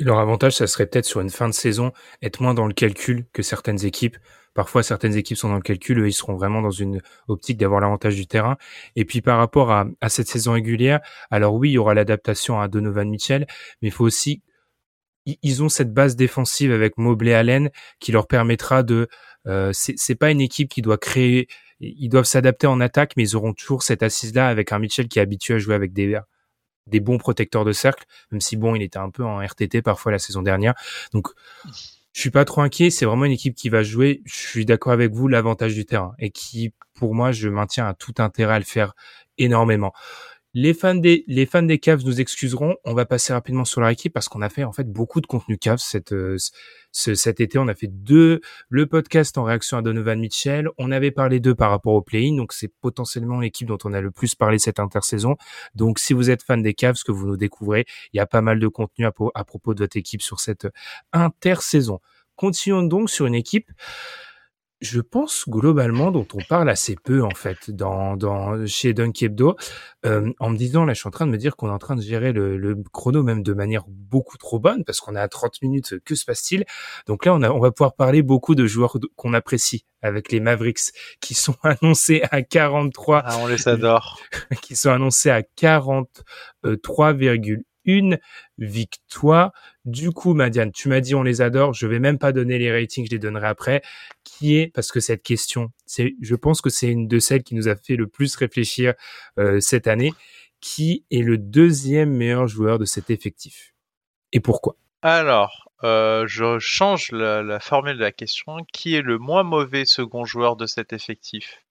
Leur 0.00 0.18
avantage, 0.18 0.56
ça 0.56 0.66
serait 0.66 0.86
peut-être 0.86 1.04
sur 1.04 1.20
une 1.20 1.30
fin 1.30 1.48
de 1.48 1.54
saison 1.54 1.92
être 2.20 2.40
moins 2.40 2.54
dans 2.54 2.66
le 2.66 2.74
calcul 2.74 3.26
que 3.32 3.42
certaines 3.42 3.84
équipes. 3.84 4.16
Parfois, 4.52 4.82
certaines 4.82 5.16
équipes 5.16 5.36
sont 5.36 5.48
dans 5.48 5.56
le 5.56 5.62
calcul, 5.62 5.98
eux, 6.00 6.08
ils 6.08 6.12
seront 6.12 6.34
vraiment 6.34 6.62
dans 6.62 6.70
une 6.70 7.00
optique 7.28 7.58
d'avoir 7.58 7.80
l'avantage 7.80 8.14
du 8.16 8.26
terrain. 8.26 8.56
Et 8.96 9.04
puis, 9.04 9.20
par 9.20 9.38
rapport 9.38 9.70
à, 9.72 9.86
à, 10.00 10.08
cette 10.08 10.28
saison 10.28 10.52
régulière, 10.52 11.00
alors 11.30 11.54
oui, 11.54 11.70
il 11.70 11.72
y 11.74 11.78
aura 11.78 11.94
l'adaptation 11.94 12.60
à 12.60 12.68
Donovan 12.68 13.08
Mitchell, 13.08 13.46
mais 13.82 13.88
il 13.88 13.90
faut 13.92 14.04
aussi, 14.04 14.42
ils 15.26 15.62
ont 15.62 15.68
cette 15.68 15.92
base 15.92 16.16
défensive 16.16 16.72
avec 16.72 16.98
Mobley 16.98 17.34
Allen 17.34 17.70
qui 18.00 18.12
leur 18.12 18.26
permettra 18.26 18.82
de, 18.82 19.08
euh, 19.46 19.70
c'est 19.72 20.14
pas 20.14 20.30
une 20.30 20.40
équipe 20.40 20.68
qui 20.68 20.82
doit 20.82 20.98
créer, 20.98 21.48
ils 21.80 22.08
doivent 22.08 22.24
s'adapter 22.24 22.66
en 22.66 22.80
attaque, 22.80 23.12
mais 23.16 23.24
ils 23.24 23.36
auront 23.36 23.52
toujours 23.52 23.82
cette 23.82 24.02
assise-là 24.02 24.48
avec 24.48 24.72
un 24.72 24.78
Mitchell 24.78 25.08
qui 25.08 25.18
est 25.18 25.22
habitué 25.22 25.54
à 25.54 25.58
jouer 25.58 25.74
avec 25.74 25.92
des 25.92 26.18
des 26.86 27.00
bons 27.00 27.18
protecteurs 27.18 27.64
de 27.64 27.72
cercle, 27.72 28.04
même 28.30 28.40
si 28.40 28.56
bon, 28.56 28.74
il 28.74 28.82
était 28.82 28.98
un 28.98 29.10
peu 29.10 29.24
en 29.24 29.44
RTT 29.44 29.82
parfois 29.82 30.12
la 30.12 30.18
saison 30.18 30.42
dernière. 30.42 30.74
Donc, 31.12 31.28
je 32.12 32.20
suis 32.20 32.30
pas 32.30 32.44
trop 32.44 32.62
inquiet. 32.62 32.90
C'est 32.90 33.04
vraiment 33.04 33.24
une 33.24 33.32
équipe 33.32 33.54
qui 33.54 33.68
va 33.68 33.82
jouer. 33.82 34.22
Je 34.24 34.34
suis 34.34 34.64
d'accord 34.64 34.92
avec 34.92 35.12
vous, 35.12 35.28
l'avantage 35.28 35.74
du 35.74 35.84
terrain 35.84 36.14
et 36.18 36.30
qui, 36.30 36.72
pour 36.94 37.14
moi, 37.14 37.32
je 37.32 37.48
maintiens 37.48 37.86
à 37.86 37.94
tout 37.94 38.14
intérêt 38.18 38.54
à 38.54 38.58
le 38.58 38.64
faire 38.64 38.94
énormément. 39.36 39.92
Les 40.56 40.72
fans 40.72 40.94
des 40.94 41.24
les 41.26 41.46
fans 41.46 41.64
des 41.64 41.80
Cavs 41.80 42.04
nous 42.04 42.20
excuseront. 42.20 42.76
On 42.84 42.94
va 42.94 43.06
passer 43.06 43.32
rapidement 43.32 43.64
sur 43.64 43.80
leur 43.80 43.90
équipe 43.90 44.12
parce 44.12 44.28
qu'on 44.28 44.40
a 44.40 44.48
fait 44.48 44.62
en 44.62 44.72
fait 44.72 44.88
beaucoup 44.88 45.20
de 45.20 45.26
contenu 45.26 45.58
Cavs 45.58 45.80
cette 45.80 46.12
euh, 46.12 46.36
cet 46.92 47.40
été. 47.40 47.58
On 47.58 47.66
a 47.66 47.74
fait 47.74 47.88
deux 47.88 48.40
le 48.68 48.86
podcast 48.86 49.36
en 49.36 49.42
réaction 49.42 49.76
à 49.78 49.82
Donovan 49.82 50.18
Mitchell. 50.20 50.68
On 50.78 50.92
avait 50.92 51.10
parlé 51.10 51.40
d'eux 51.40 51.56
par 51.56 51.70
rapport 51.70 51.94
au 51.94 52.02
play-in, 52.02 52.36
donc 52.36 52.52
c'est 52.52 52.72
potentiellement 52.80 53.40
l'équipe 53.40 53.66
dont 53.66 53.78
on 53.82 53.92
a 53.92 54.00
le 54.00 54.12
plus 54.12 54.36
parlé 54.36 54.60
cette 54.60 54.78
intersaison. 54.78 55.36
Donc 55.74 55.98
si 55.98 56.12
vous 56.12 56.30
êtes 56.30 56.44
fan 56.44 56.62
des 56.62 56.74
Cavs, 56.74 57.02
que 57.04 57.10
vous 57.10 57.26
nous 57.26 57.36
découvrez, 57.36 57.84
il 58.12 58.18
y 58.18 58.20
a 58.20 58.26
pas 58.26 58.40
mal 58.40 58.60
de 58.60 58.68
contenu 58.68 59.06
à, 59.06 59.12
à 59.34 59.44
propos 59.44 59.74
de 59.74 59.80
votre 59.80 59.96
équipe 59.96 60.22
sur 60.22 60.38
cette 60.38 60.68
intersaison. 61.12 61.98
Continuons 62.36 62.84
donc 62.84 63.10
sur 63.10 63.26
une 63.26 63.34
équipe 63.34 63.70
je 64.84 65.00
pense 65.00 65.48
globalement 65.48 66.10
dont 66.10 66.26
on 66.34 66.38
parle 66.48 66.68
assez 66.68 66.96
peu 67.02 67.22
en 67.22 67.30
fait 67.30 67.70
dans, 67.70 68.16
dans 68.16 68.66
chez 68.66 68.92
Dunk 68.92 69.22
Hebdo 69.22 69.56
euh, 70.04 70.30
en 70.38 70.50
me 70.50 70.56
disant 70.56 70.84
là 70.84 70.92
je 70.92 71.00
suis 71.00 71.08
en 71.08 71.10
train 71.10 71.26
de 71.26 71.30
me 71.30 71.38
dire 71.38 71.56
qu'on 71.56 71.68
est 71.68 71.72
en 71.72 71.78
train 71.78 71.96
de 71.96 72.02
gérer 72.02 72.32
le, 72.32 72.56
le 72.56 72.76
chrono 72.92 73.22
même 73.22 73.42
de 73.42 73.54
manière 73.54 73.84
beaucoup 73.88 74.36
trop 74.36 74.58
bonne 74.58 74.84
parce 74.84 75.00
qu'on 75.00 75.16
est 75.16 75.20
à 75.20 75.28
30 75.28 75.62
minutes 75.62 75.98
que 76.04 76.14
se 76.14 76.24
passe-t-il? 76.24 76.64
Donc 77.06 77.24
là 77.24 77.34
on, 77.34 77.42
a, 77.42 77.50
on 77.50 77.60
va 77.60 77.72
pouvoir 77.72 77.94
parler 77.94 78.22
beaucoup 78.22 78.54
de 78.54 78.66
joueurs 78.66 78.96
qu'on 79.16 79.32
apprécie 79.32 79.86
avec 80.02 80.30
les 80.30 80.40
Mavericks 80.40 80.92
qui 81.20 81.34
sont 81.34 81.56
annoncés 81.62 82.22
à 82.30 82.42
43 82.42 83.22
ah, 83.24 83.38
on 83.40 83.46
les 83.46 83.68
adore. 83.68 84.20
qui 84.62 84.76
sont 84.76 84.90
annoncés 84.90 85.30
à 85.30 85.40
43,1 85.40 87.62
une 87.84 88.18
victoire. 88.58 89.52
Du 89.84 90.10
coup, 90.10 90.34
Madiane, 90.34 90.72
tu 90.72 90.88
m'as 90.88 91.00
dit 91.00 91.14
on 91.14 91.22
les 91.22 91.40
adore. 91.40 91.72
Je 91.72 91.86
vais 91.86 91.98
même 91.98 92.18
pas 92.18 92.32
donner 92.32 92.58
les 92.58 92.72
ratings, 92.72 93.06
je 93.06 93.10
les 93.10 93.18
donnerai 93.18 93.46
après. 93.46 93.82
Qui 94.24 94.56
est 94.56 94.68
parce 94.68 94.90
que 94.92 95.00
cette 95.00 95.22
question, 95.22 95.72
c'est, 95.86 96.14
je 96.20 96.34
pense 96.34 96.60
que 96.60 96.70
c'est 96.70 96.88
une 96.88 97.08
de 97.08 97.18
celles 97.18 97.42
qui 97.42 97.54
nous 97.54 97.68
a 97.68 97.76
fait 97.76 97.96
le 97.96 98.06
plus 98.06 98.34
réfléchir 98.36 98.94
euh, 99.38 99.60
cette 99.60 99.86
année. 99.86 100.12
Qui 100.60 101.04
est 101.10 101.20
le 101.20 101.36
deuxième 101.36 102.10
meilleur 102.10 102.48
joueur 102.48 102.78
de 102.78 102.86
cet 102.86 103.10
effectif? 103.10 103.74
Et 104.32 104.40
pourquoi? 104.40 104.76
Alors, 105.02 105.68
euh, 105.82 106.24
je 106.26 106.58
change 106.58 107.12
la, 107.12 107.42
la 107.42 107.60
formule 107.60 107.96
de 107.96 108.02
la 108.02 108.12
question. 108.12 108.56
Qui 108.72 108.94
est 108.94 109.02
le 109.02 109.18
moins 109.18 109.42
mauvais 109.42 109.84
second 109.84 110.24
joueur 110.24 110.56
de 110.56 110.66
cet 110.66 110.94
effectif? 110.94 111.63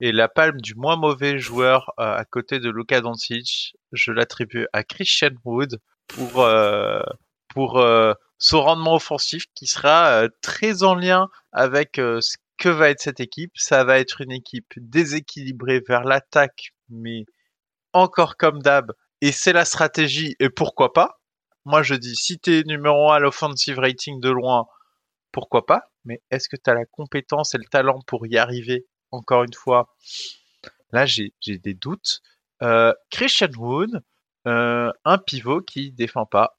Et 0.00 0.12
la 0.12 0.28
palme 0.28 0.60
du 0.60 0.74
moins 0.74 0.96
mauvais 0.96 1.38
joueur 1.38 1.92
euh, 1.98 2.14
à 2.16 2.24
côté 2.24 2.58
de 2.58 2.70
Luka 2.70 3.00
Doncic, 3.00 3.76
je 3.92 4.12
l'attribue 4.12 4.66
à 4.72 4.84
Christian 4.84 5.30
Wood 5.44 5.80
pour 6.06 6.42
euh, 6.42 7.00
pour 7.48 7.78
euh, 7.78 8.12
son 8.38 8.62
rendement 8.62 8.94
offensif 8.94 9.46
qui 9.54 9.66
sera 9.66 10.28
très 10.42 10.82
en 10.82 10.94
lien 10.94 11.28
avec 11.52 11.96
ce 11.96 12.36
que 12.58 12.68
va 12.68 12.90
être 12.90 13.00
cette 13.00 13.20
équipe. 13.20 13.52
Ça 13.56 13.84
va 13.84 13.98
être 13.98 14.20
une 14.20 14.32
équipe 14.32 14.74
déséquilibrée 14.76 15.80
vers 15.80 16.04
l'attaque, 16.04 16.72
mais 16.90 17.24
encore 17.94 18.36
comme 18.36 18.60
d'hab. 18.60 18.92
Et 19.22 19.32
c'est 19.32 19.54
la 19.54 19.64
stratégie. 19.64 20.36
Et 20.38 20.50
pourquoi 20.50 20.92
pas 20.92 21.18
Moi, 21.64 21.82
je 21.82 21.94
dis, 21.94 22.14
si 22.14 22.38
t'es 22.38 22.62
numéro 22.66 23.10
1 23.10 23.16
à 23.16 23.18
l'offensive 23.20 23.78
rating 23.78 24.20
de 24.20 24.28
loin, 24.28 24.66
pourquoi 25.32 25.64
pas 25.64 25.90
Mais 26.04 26.20
est-ce 26.30 26.50
que 26.50 26.56
tu 26.56 26.68
as 26.68 26.74
la 26.74 26.84
compétence 26.84 27.54
et 27.54 27.58
le 27.58 27.64
talent 27.64 28.00
pour 28.06 28.26
y 28.26 28.36
arriver 28.36 28.84
encore 29.10 29.44
une 29.44 29.54
fois, 29.54 29.94
là 30.92 31.06
j'ai 31.06 31.32
des 31.46 31.74
doutes. 31.74 32.22
Euh, 32.62 32.92
Christian 33.10 33.50
Wood, 33.56 34.02
euh, 34.46 34.90
un 35.04 35.18
pivot 35.18 35.60
qui 35.60 35.92
défend 35.92 36.26
pas, 36.26 36.58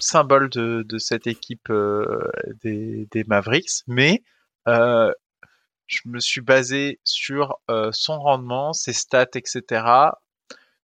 symbole 0.00 0.48
de, 0.48 0.84
de 0.86 0.98
cette 0.98 1.26
équipe 1.26 1.70
euh, 1.70 2.30
des, 2.62 3.06
des, 3.10 3.24
Mavericks, 3.24 3.82
mais 3.86 4.22
je 4.66 6.00
me 6.04 6.20
suis 6.20 6.42
basé 6.42 7.00
sur 7.02 7.58
son 7.92 8.18
rendement, 8.20 8.72
ses 8.74 8.92
stats, 8.92 9.26
etc. 9.34 10.12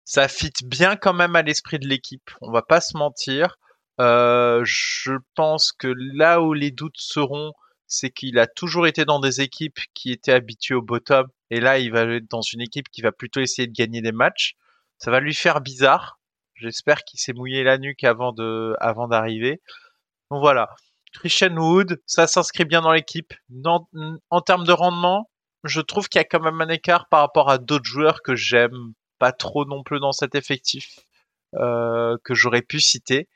Ça 0.05 0.29
fit 0.29 0.53
bien 0.65 0.97
quand 0.97 1.13
même 1.13 1.37
à 1.37 1.43
l'esprit 1.43 1.79
de 1.79 1.87
l'équipe, 1.87 2.31
on 2.41 2.51
va 2.51 2.63
pas 2.63 2.81
se 2.81 2.97
mentir. 2.97 3.59
je 3.99 5.13
pense 5.35 5.73
que 5.73 5.89
là 5.89 6.41
où 6.41 6.55
les 6.55 6.71
doutes 6.71 6.97
seront, 6.97 7.53
c'est 7.95 8.11
qu'il 8.11 8.39
a 8.39 8.47
toujours 8.47 8.87
été 8.87 9.05
dans 9.05 9.21
des 9.21 9.41
équipes 9.41 9.79
qui 9.95 10.13
étaient 10.13 10.33
habituées 10.33 10.75
au 10.75 10.83
bottom, 10.83 11.27
et 11.51 11.61
là, 11.61 11.79
il 11.79 11.93
va 11.93 12.03
être 12.03 12.31
dans 12.31 12.43
une 12.43 12.61
équipe 12.61 12.89
qui 12.91 13.03
va 13.03 13.13
plutôt 13.13 13.41
essayer 13.41 13.69
de 13.69 13.73
gagner 13.73 14.03
des 14.03 14.13
matchs. 14.13 14.55
Ça 14.99 15.11
va 15.11 15.21
lui 15.21 15.35
faire 15.35 15.61
bizarre. 15.61 16.19
J'espère 16.55 17.05
qu'il 17.05 17.19
s'est 17.21 17.33
mouillé 17.33 17.63
la 17.63 17.79
nuque 17.79 18.05
avant 18.05 18.33
d'arriver. 18.33 19.61
Donc 20.31 20.41
voilà. 20.41 20.69
Christian 21.13 21.57
Wood, 21.57 22.01
ça 22.07 22.27
s'inscrit 22.27 22.65
bien 22.65 22.81
dans 22.81 22.93
l'équipe. 22.93 23.35
En, 23.65 23.87
en 24.31 24.41
termes 24.41 24.65
de 24.65 24.73
rendement, 24.73 25.31
je 25.63 25.81
trouve 25.81 26.09
qu'il 26.09 26.19
y 26.19 26.23
a 26.23 26.25
quand 26.25 26.41
même 26.41 26.61
un 26.61 26.69
écart 26.69 27.09
par 27.09 27.21
rapport 27.21 27.51
à 27.51 27.59
d'autres 27.59 27.85
joueurs 27.85 28.23
que 28.23 28.35
j'aime 28.35 28.93
pas 29.19 29.33
trop 29.33 29.65
non 29.65 29.83
plus 29.83 30.01
dans 30.01 30.13
cet 30.13 30.35
effectif 30.35 30.99
euh, 31.55 32.17
que 32.25 32.35
j'aurais 32.35 32.63
pu 32.63 32.81
citer. 32.81 33.29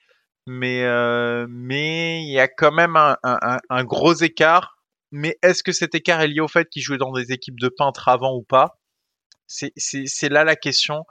Mais 0.50 0.82
euh, 0.84 1.46
mais 1.50 2.22
il 2.22 2.30
y 2.30 2.40
a 2.40 2.48
quand 2.48 2.72
même 2.72 2.96
un, 2.96 3.84
gros 3.84 4.14
écart. 4.14 4.78
Mais 5.12 5.38
est-ce 5.42 5.62
que 5.62 5.72
cet 5.72 5.94
écart 5.94 6.22
est 6.22 6.28
lié 6.28 6.40
au 6.40 6.48
fait 6.48 6.70
qu'il 6.70 6.80
jouait 6.80 6.96
dans 6.96 7.12
des 7.12 7.32
équipes 7.32 7.60
de 7.60 7.68
peintres 7.68 8.08
avant 8.08 8.34
ou 8.34 8.42
pas? 8.42 8.78
C'est 9.46 10.28
là 10.30 10.44
la 10.44 10.56
question. 10.56 11.04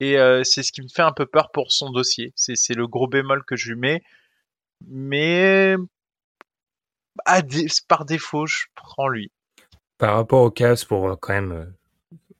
Et 0.00 0.18
euh, 0.18 0.42
c'est 0.42 0.64
ce 0.64 0.72
qui 0.72 0.82
me 0.82 0.88
fait 0.88 1.02
un 1.02 1.12
peu 1.12 1.24
peur 1.24 1.52
pour 1.52 1.70
son 1.70 1.90
dossier. 1.90 2.32
C'est 2.34 2.74
le 2.74 2.88
gros 2.88 3.06
bémol 3.06 3.44
que 3.44 3.54
je 3.54 3.70
lui 3.72 3.78
mets. 3.78 4.02
Mais 4.88 5.76
par 7.86 8.04
défaut, 8.04 8.46
je 8.46 8.64
prends 8.74 9.06
lui. 9.06 9.30
Par 9.98 10.16
rapport 10.16 10.42
au 10.42 10.50
Cavs, 10.50 10.84
pour 10.84 11.10
euh, 11.10 11.16
quand 11.16 11.34
même 11.34 11.72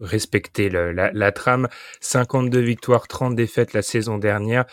respecter 0.01 0.68
la, 0.68 1.32
trame, 1.32 1.68
52 2.01 2.59
victoires, 2.59 3.07
30 3.07 3.36
défaites 3.36 3.72
la 3.72 3.82
saison 3.82 4.18
dernière, 4.18 4.64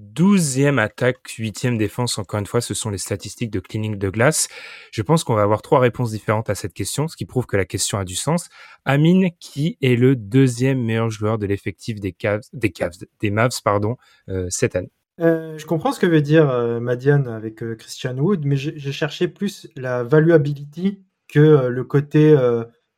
12e 0.00 0.78
attaque, 0.78 1.18
8e 1.38 1.76
défense, 1.76 2.18
encore 2.18 2.40
une 2.40 2.46
fois, 2.46 2.60
ce 2.60 2.74
sont 2.74 2.90
les 2.90 2.98
statistiques 2.98 3.50
de 3.50 3.60
Cleaning 3.60 3.96
de 3.96 4.08
glace. 4.10 4.48
Je 4.92 5.02
pense 5.02 5.24
qu'on 5.24 5.34
va 5.34 5.42
avoir 5.42 5.62
trois 5.62 5.80
réponses 5.80 6.10
différentes 6.10 6.50
à 6.50 6.54
cette 6.54 6.74
question, 6.74 7.08
ce 7.08 7.16
qui 7.16 7.26
prouve 7.26 7.46
que 7.46 7.56
la 7.56 7.64
question 7.64 7.98
a 7.98 8.04
du 8.04 8.16
sens. 8.16 8.48
Amine, 8.84 9.30
qui 9.38 9.78
est 9.82 9.96
le 9.96 10.16
deuxième 10.16 10.82
meilleur 10.82 11.10
joueur 11.10 11.38
de 11.38 11.46
l'effectif 11.46 12.00
des 12.00 12.12
Cavs, 12.12 12.42
des 12.52 12.72
Cavs, 12.72 12.96
des 13.20 13.30
Mavs, 13.30 13.62
pardon, 13.62 13.96
euh, 14.28 14.46
cette 14.50 14.76
année? 14.76 14.90
Euh, 15.20 15.56
je 15.58 15.66
comprends 15.66 15.92
ce 15.92 16.00
que 16.00 16.06
veut 16.06 16.22
dire 16.22 16.50
euh, 16.50 16.80
Madiane 16.80 17.28
avec 17.28 17.62
euh, 17.62 17.76
Christian 17.76 18.16
Wood, 18.16 18.44
mais 18.44 18.56
j'ai 18.56 18.92
cherché 18.92 19.28
plus 19.28 19.68
la 19.76 20.02
valuability 20.02 21.04
que 21.28 21.66
le 21.68 21.84
côté 21.84 22.36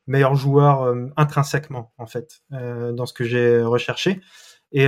meilleur 0.05 0.35
joueur 0.35 0.93
intrinsèquement, 1.15 1.93
en 1.97 2.05
fait, 2.05 2.41
dans 2.51 3.05
ce 3.05 3.13
que 3.13 3.23
j'ai 3.23 3.61
recherché. 3.61 4.21
Et 4.73 4.85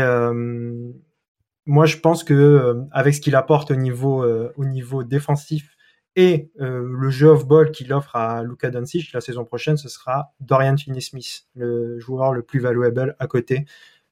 moi, 1.69 1.85
je 1.85 1.97
pense 1.97 2.23
que 2.23 2.83
avec 2.91 3.13
ce 3.13 3.21
qu'il 3.21 3.35
apporte 3.35 3.71
au 3.71 3.75
niveau, 3.75 4.25
au 4.55 4.65
niveau 4.65 5.03
défensif 5.03 5.77
et 6.15 6.51
le 6.55 7.09
jeu 7.09 7.27
off-ball 7.27 7.71
qu'il 7.71 7.93
offre 7.93 8.15
à 8.15 8.43
Luka 8.43 8.69
Doncic 8.69 9.13
la 9.13 9.21
saison 9.21 9.45
prochaine, 9.45 9.77
ce 9.77 9.87
sera 9.87 10.33
Dorian 10.39 10.75
Finney-Smith, 10.75 11.45
le 11.55 11.99
joueur 11.99 12.33
le 12.33 12.41
plus 12.41 12.59
valuable 12.59 13.15
à 13.19 13.27
côté 13.27 13.65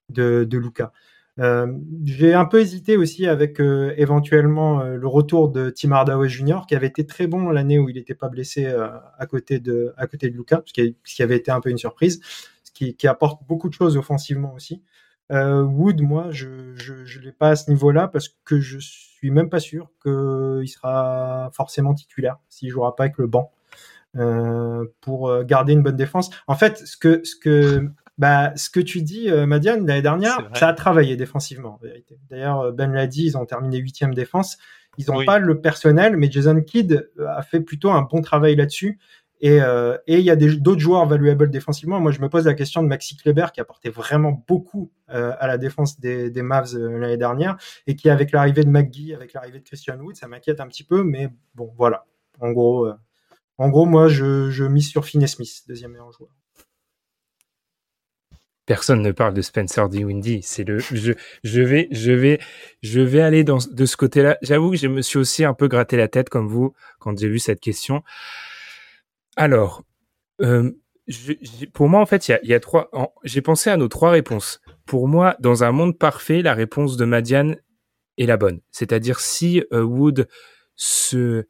de, 0.10 0.46
de 0.50 0.58
Luka. 0.58 0.92
Euh, 1.40 1.68
j'ai 2.04 2.34
un 2.34 2.46
peu 2.46 2.60
hésité 2.62 2.98
aussi 2.98 3.28
avec 3.28 3.60
euh, 3.62 3.94
éventuellement 3.98 4.82
euh, 4.82 4.96
le 4.96 5.08
retour 5.08 5.50
de 5.50 5.70
Tim 5.70 5.92
Hardaway 5.92 6.30
Jr. 6.30 6.62
qui 6.68 6.76
avait 6.76 6.88
été 6.88 7.06
très 7.06 7.28
bon 7.28 7.50
l'année 7.50 7.78
où 7.78 7.90
il 7.90 7.96
n'était 7.96 8.16
pas 8.16 8.28
blessé 8.30 8.66
à 8.66 9.26
côté 9.28 9.60
de 9.60 9.94
à 9.98 10.08
côté 10.08 10.30
de 10.30 10.36
Luca, 10.36 10.64
ce 10.66 10.74
qui, 10.74 11.24
avait 11.24 11.38
été 11.38 11.52
un 11.52 11.62
peu 11.62 11.70
une 11.70 11.78
surprise, 11.78 12.22
ce 12.64 12.72
qui 12.72 13.08
apporte 13.08 13.46
beaucoup 13.48 13.70
de 13.70 13.74
choses 13.74 13.98
offensivement 13.98 14.54
aussi. 14.54 14.82
Wood, 15.30 16.02
moi, 16.02 16.28
je 16.32 16.74
je, 16.76 17.06
je 17.06 17.20
l'ai 17.20 17.32
pas 17.32 17.50
à 17.50 17.56
ce 17.56 17.70
niveau-là 17.70 18.08
parce 18.08 18.30
que 18.46 18.60
je 18.60 18.78
suis 18.80 19.32
même 19.32 19.50
pas 19.50 19.60
sûr 19.60 19.90
qu'il 20.02 20.68
sera 20.68 21.50
forcément 21.54 21.94
titulaire 21.94 22.38
s'il 22.50 22.70
jouera 22.70 22.96
pas 22.96 23.06
avec 23.06 23.18
le 23.18 23.28
banc. 23.28 23.52
Euh, 24.16 24.86
pour 25.02 25.44
garder 25.44 25.74
une 25.74 25.84
bonne 25.84 25.98
défense. 25.98 26.32
En 26.48 26.56
fait, 26.56 26.78
ce 26.80 26.98
que 26.98 27.22
ce 27.24 27.36
que 27.36 27.92
bah, 28.18 28.52
ce 28.56 28.70
que 28.70 28.80
tu 28.80 29.02
dis, 29.04 29.30
euh, 29.30 29.46
Madiane, 29.46 29.86
l'année 29.86 30.02
dernière, 30.02 30.50
ça 30.56 30.70
a 30.70 30.74
travaillé 30.74 31.16
défensivement. 31.16 31.80
D'ailleurs, 32.30 32.62
euh, 32.62 32.72
Ben 32.72 32.92
l'a 32.92 33.06
dit, 33.06 33.26
ils 33.26 33.38
ont 33.38 33.46
terminé 33.46 33.78
huitième 33.78 34.14
défense. 34.14 34.58
Ils 34.98 35.12
n'ont 35.12 35.24
pas 35.24 35.38
le 35.38 35.62
personnel, 35.62 36.18
mais 36.18 36.32
Jason 36.32 36.60
Kidd 36.62 37.10
euh, 37.20 37.28
a 37.28 37.44
fait 37.44 37.60
plutôt 37.60 37.92
un 37.92 38.02
bon 38.02 38.22
travail 38.22 38.56
là-dessus. 38.56 39.00
Et 39.40 39.62
euh, 39.62 39.98
il 40.08 40.20
y 40.22 40.32
a 40.32 40.36
d'autres 40.36 40.80
joueurs 40.80 41.06
valuables 41.06 41.50
défensivement. 41.50 42.00
Moi, 42.00 42.12
je 42.12 42.22
me 42.22 42.30
pose 42.30 42.46
la 42.46 42.54
question 42.54 42.82
de 42.82 42.88
Maxi 42.88 43.16
Kleber, 43.18 43.48
qui 43.54 43.62
apportait 43.62 43.90
vraiment 43.90 44.44
beaucoup 44.48 44.92
euh, 45.10 45.34
à 45.40 45.48
la 45.48 45.58
défense 45.58 46.00
des, 46.00 46.32
Mavs 46.42 46.76
l'année 46.76 47.18
dernière, 47.18 47.58
et 47.86 47.96
qui, 47.96 48.10
avec 48.10 48.32
l'arrivée 48.32 48.64
de 48.64 48.70
McGee, 48.70 49.14
avec 49.14 49.34
l'arrivée 49.34 49.60
de 49.60 49.64
Christian 49.64 49.98
Wood, 50.00 50.16
ça 50.16 50.28
m'inquiète 50.28 50.60
un 50.60 50.68
petit 50.68 50.84
peu. 50.84 51.04
Mais 51.04 51.30
bon, 51.54 51.72
voilà. 51.78 52.06
En 52.40 52.52
gros, 52.52 52.88
en 53.58 53.70
gros 53.70 53.86
moi, 53.86 54.08
je, 54.08 54.64
mise 54.64 54.90
sur 54.90 55.06
Finney 55.06 55.28
Smith, 55.28 55.64
deuxième 55.68 55.92
meilleur 55.92 56.12
joueur 56.12 56.30
personne 58.66 59.02
ne 59.02 59.14
parle 59.14 59.34
de 59.34 59.42
Spencer 59.42 59.88
Dinwiddie. 59.88 60.42
C'est 60.44 60.66
le, 60.66 60.80
je, 60.80 61.14
vais, 61.62 61.88
je 61.90 62.12
vais, 62.12 62.38
je 62.84 63.00
vais 63.00 63.22
aller 63.22 63.46
de 63.46 63.86
ce 63.86 63.96
côté-là. 63.96 64.38
J'avoue 64.42 64.72
que 64.72 64.76
je 64.76 64.88
me 64.88 65.02
suis 65.02 65.18
aussi 65.18 65.46
un 65.46 65.54
peu 65.54 65.70
gratté 65.70 65.96
la 65.96 66.10
tête 66.10 66.28
comme 66.28 66.50
vous 66.50 66.74
quand 67.00 67.18
j'ai 67.18 67.30
vu 67.30 67.40
cette 67.40 67.62
question. 67.62 68.04
Alors, 69.38 69.84
euh, 70.42 70.72
pour 71.74 71.88
moi, 71.88 72.02
en 72.02 72.06
fait, 72.06 72.28
il 72.28 72.32
y 72.32 72.34
a, 72.34 72.40
y 72.44 72.54
a, 72.54 72.60
trois. 72.60 72.90
J'ai 73.24 73.42
pensé 73.42 73.70
à 73.70 73.78
nos 73.78 73.88
trois 73.88 74.10
réponses. 74.10 74.60
Pour 74.86 75.08
moi, 75.08 75.38
dans 75.40 75.64
un 75.64 75.72
monde 75.72 75.98
parfait, 75.98 76.42
la 76.42 76.54
réponse 76.54 76.98
de 76.98 77.06
Madiane 77.06 77.58
est 78.18 78.26
la 78.26 78.36
bonne. 78.36 78.60
C'est-à-dire 78.72 79.20
si 79.20 79.64
euh, 79.72 79.84
Wood 79.84 80.28
se 80.76 81.46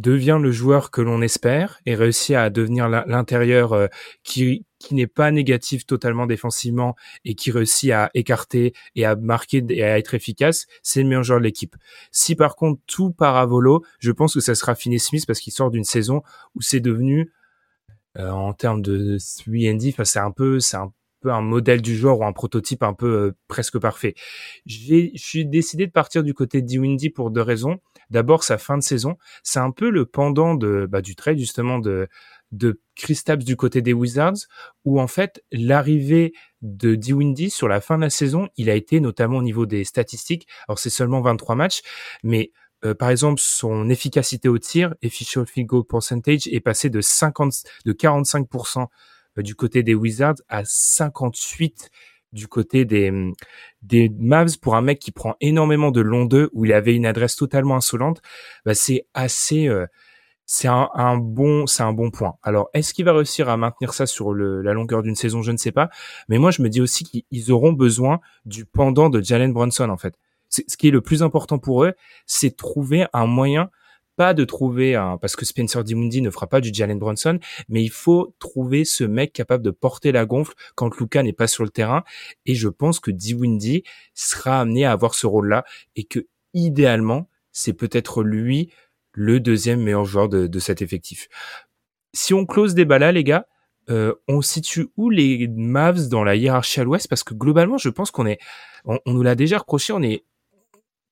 devient 0.00 0.38
le 0.40 0.50
joueur 0.50 0.90
que 0.90 1.00
l'on 1.00 1.22
espère 1.22 1.80
et 1.86 1.94
réussit 1.94 2.34
à 2.34 2.50
devenir 2.50 2.88
l'intérieur 2.88 3.72
euh, 3.72 3.86
qui, 4.24 4.64
qui 4.78 4.94
n'est 4.94 5.06
pas 5.06 5.30
négatif 5.30 5.86
totalement 5.86 6.26
défensivement 6.26 6.96
et 7.24 7.34
qui 7.34 7.50
réussit 7.50 7.90
à 7.90 8.10
écarter 8.14 8.72
et 8.96 9.04
à 9.04 9.14
marquer 9.14 9.64
et 9.68 9.84
à 9.84 9.98
être 9.98 10.14
efficace, 10.14 10.66
c'est 10.82 11.02
le 11.02 11.08
meilleur 11.08 11.22
joueur 11.22 11.38
de 11.38 11.44
l'équipe. 11.44 11.76
Si 12.10 12.34
par 12.34 12.56
contre 12.56 12.80
tout 12.86 13.12
part 13.12 13.36
à 13.36 13.46
volo, 13.46 13.84
je 13.98 14.10
pense 14.10 14.34
que 14.34 14.40
ça 14.40 14.54
sera 14.54 14.74
Finney 14.74 14.98
Smith 14.98 15.26
parce 15.26 15.40
qu'il 15.40 15.52
sort 15.52 15.70
d'une 15.70 15.84
saison 15.84 16.22
où 16.54 16.62
c'est 16.62 16.80
devenu 16.80 17.30
euh, 18.18 18.30
en 18.30 18.52
termes 18.54 18.82
de 18.82 19.18
3 19.18 19.54
enfin 19.90 20.04
c'est 20.04 20.18
un 20.18 20.32
peu 20.32 20.58
c'est 20.58 20.76
un 20.76 20.92
peu 21.20 21.32
un 21.32 21.40
modèle 21.40 21.82
du 21.82 21.96
joueur 21.96 22.20
ou 22.20 22.24
un 22.24 22.32
prototype 22.32 22.82
un 22.82 22.94
peu 22.94 23.06
euh, 23.06 23.36
presque 23.48 23.78
parfait. 23.78 24.14
J'ai 24.66 25.12
je 25.14 25.22
suis 25.22 25.46
décidé 25.46 25.86
de 25.86 25.92
partir 25.92 26.22
du 26.22 26.34
côté 26.34 26.62
de 26.62 26.78
Windy 26.78 27.10
pour 27.10 27.30
deux 27.30 27.42
raisons. 27.42 27.78
D'abord 28.10 28.44
sa 28.44 28.58
fin 28.58 28.76
de 28.76 28.82
saison, 28.82 29.16
c'est 29.42 29.60
un 29.60 29.70
peu 29.70 29.90
le 29.90 30.06
pendant 30.06 30.54
de 30.54 30.86
bah, 30.90 31.02
du 31.02 31.14
trade 31.14 31.38
justement 31.38 31.78
de 31.78 32.08
de 32.52 32.80
Kristaps 32.96 33.44
du 33.44 33.56
côté 33.56 33.80
des 33.80 33.92
Wizards, 33.92 34.46
où 34.84 35.00
en 35.00 35.06
fait 35.06 35.44
l'arrivée 35.52 36.32
de 36.62 36.98
Windy 37.12 37.48
sur 37.50 37.68
la 37.68 37.80
fin 37.80 37.96
de 37.96 38.02
la 38.02 38.10
saison, 38.10 38.48
il 38.56 38.68
a 38.68 38.74
été 38.74 39.00
notamment 39.00 39.38
au 39.38 39.42
niveau 39.42 39.66
des 39.66 39.84
statistiques. 39.84 40.48
Alors 40.68 40.78
c'est 40.78 40.90
seulement 40.90 41.20
23 41.20 41.54
matchs, 41.54 41.82
mais 42.24 42.50
euh, 42.84 42.94
par 42.94 43.10
exemple 43.10 43.40
son 43.40 43.88
efficacité 43.88 44.48
au 44.48 44.58
tir, 44.58 44.94
efficient 45.02 45.44
field 45.44 45.68
goal 45.68 45.84
percentage, 45.84 46.46
est 46.48 46.60
passé 46.60 46.90
de 46.90 47.00
50, 47.00 47.52
de 47.84 47.92
45% 47.92 48.82
euh, 48.82 48.84
du 49.36 49.54
côté 49.54 49.82
des 49.82 49.94
Wizards 49.94 50.36
à 50.48 50.62
58 50.64 51.90
du 52.32 52.46
côté 52.46 52.84
des, 52.84 53.12
des 53.82 54.08
Mavs 54.08 54.58
pour 54.60 54.76
un 54.76 54.82
mec 54.82 54.98
qui 55.00 55.10
prend 55.10 55.34
énormément 55.40 55.90
de 55.90 56.00
long 56.00 56.24
2 56.24 56.50
où 56.52 56.64
il 56.64 56.72
avait 56.72 56.94
une 56.94 57.06
adresse 57.06 57.34
totalement 57.34 57.76
insolente, 57.76 58.22
bah 58.64 58.74
c'est 58.74 59.06
assez 59.14 59.66
euh, 59.66 59.86
c'est 60.52 60.66
un, 60.66 61.16
bon, 61.16 61.68
c'est 61.68 61.84
un 61.84 61.92
bon 61.92 62.10
point. 62.10 62.34
Alors, 62.42 62.70
est-ce 62.74 62.92
qu'il 62.92 63.04
va 63.04 63.12
réussir 63.12 63.48
à 63.48 63.56
maintenir 63.56 63.94
ça 63.94 64.04
sur 64.04 64.34
la 64.34 64.72
longueur 64.72 65.00
d'une 65.04 65.14
saison? 65.14 65.42
Je 65.42 65.52
ne 65.52 65.56
sais 65.56 65.70
pas. 65.70 65.90
Mais 66.28 66.38
moi, 66.38 66.50
je 66.50 66.60
me 66.60 66.68
dis 66.68 66.80
aussi 66.80 67.04
qu'ils 67.04 67.52
auront 67.52 67.72
besoin 67.72 68.18
du 68.46 68.64
pendant 68.64 69.10
de 69.10 69.22
Jalen 69.22 69.52
Brunson, 69.52 69.88
en 69.88 69.96
fait. 69.96 70.16
Ce 70.48 70.76
qui 70.76 70.88
est 70.88 70.90
le 70.90 71.02
plus 71.02 71.22
important 71.22 71.60
pour 71.60 71.84
eux, 71.84 71.92
c'est 72.26 72.56
trouver 72.56 73.06
un 73.12 73.26
moyen, 73.26 73.70
pas 74.20 74.34
de 74.34 74.44
trouver 74.44 74.96
un, 74.96 75.16
parce 75.16 75.34
que 75.34 75.46
Spencer 75.46 75.82
Dimundi 75.82 76.20
ne 76.20 76.28
fera 76.28 76.46
pas 76.46 76.60
du 76.60 76.68
Jalen 76.74 76.98
Brunson, 76.98 77.38
mais 77.70 77.82
il 77.82 77.88
faut 77.90 78.36
trouver 78.38 78.84
ce 78.84 79.02
mec 79.02 79.32
capable 79.32 79.64
de 79.64 79.70
porter 79.70 80.12
la 80.12 80.26
gonfle 80.26 80.52
quand 80.74 80.94
Luca 81.00 81.22
n'est 81.22 81.32
pas 81.32 81.46
sur 81.46 81.64
le 81.64 81.70
terrain. 81.70 82.04
Et 82.44 82.54
je 82.54 82.68
pense 82.68 83.00
que 83.00 83.10
Dimundi 83.10 83.82
sera 84.12 84.60
amené 84.60 84.84
à 84.84 84.92
avoir 84.92 85.14
ce 85.14 85.26
rôle-là 85.26 85.64
et 85.96 86.04
que, 86.04 86.26
idéalement, 86.52 87.30
c'est 87.50 87.72
peut-être 87.72 88.22
lui 88.22 88.70
le 89.12 89.40
deuxième 89.40 89.80
meilleur 89.80 90.04
joueur 90.04 90.28
de, 90.28 90.58
cet 90.58 90.82
effectif. 90.82 91.26
Si 92.12 92.34
on 92.34 92.44
close 92.44 92.74
des 92.74 92.84
là, 92.84 93.12
les 93.12 93.24
gars, 93.24 93.46
euh, 93.88 94.12
on 94.28 94.42
situe 94.42 94.88
où 94.98 95.08
les 95.08 95.48
Mavs 95.48 96.08
dans 96.08 96.24
la 96.24 96.36
hiérarchie 96.36 96.80
à 96.80 96.84
l'Ouest? 96.84 97.08
Parce 97.08 97.24
que 97.24 97.32
globalement, 97.32 97.78
je 97.78 97.88
pense 97.88 98.10
qu'on 98.10 98.26
est, 98.26 98.38
on, 98.84 98.98
nous 99.06 99.22
l'a 99.22 99.34
déjà 99.34 99.56
reproché, 99.56 99.94
on 99.94 100.02
est 100.02 100.24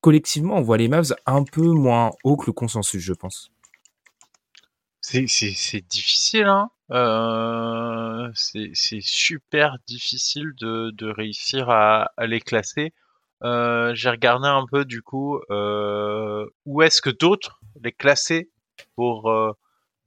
collectivement, 0.09 0.57
on 0.57 0.63
voit 0.63 0.79
les 0.79 0.89
Mavs 0.89 1.15
un 1.27 1.45
peu 1.45 1.71
moins 1.71 2.13
haut 2.25 2.39
que 2.39 2.47
le 2.47 2.55
consensus, 2.55 3.03
je 3.03 3.13
pense. 3.13 3.51
C'est 5.03 5.21
difficile, 5.87 6.47
hein 6.47 6.71
euh, 6.91 8.31
c'est 8.33 9.03
super 9.03 9.77
difficile 9.87 10.53
de, 10.59 11.11
réussir 11.11 11.69
à, 11.69 12.11
les 12.27 12.41
classer. 12.41 12.95
Euh, 13.45 13.95
j'ai 13.95 14.09
regardé 14.09 14.49
un 14.49 14.65
peu 14.65 14.87
du 14.87 15.03
coup 15.03 15.37
où 16.65 16.83
est-ce 16.83 17.03
que 17.03 17.11
d'autres 17.11 17.61
les 17.85 17.93
classer 17.93 18.49
pour 18.95 19.31
euh, 19.31 19.53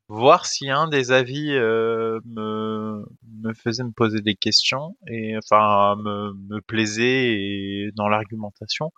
voir 0.08 0.48
si 0.48 0.72
un 0.72 0.88
des 0.88 1.12
avis 1.12 1.52
euh, 1.52 2.20
me, 2.26 3.06
faisait 3.54 3.84
me 3.84 3.92
poser 3.92 4.22
des 4.22 4.34
questions 4.34 4.98
et 5.08 5.38
enfin 5.38 5.96
me 5.96 6.60
plaisait 6.62 7.92
dans 7.96 8.08
l'argumentation. 8.08 8.92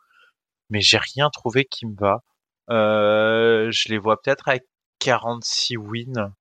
Mais 0.70 0.82
j'ai 0.82 0.98
rien 0.98 1.30
trouvé 1.30 1.66
qui 1.66 1.86
me 1.86 1.96
va. 1.96 2.24
Euh, 2.70 3.70
je 3.72 3.90
les 3.90 3.98
vois 3.98 4.22
peut-être 4.22 4.48
avec 4.48 4.64
46 5.00 5.78
wins. 5.78 6.34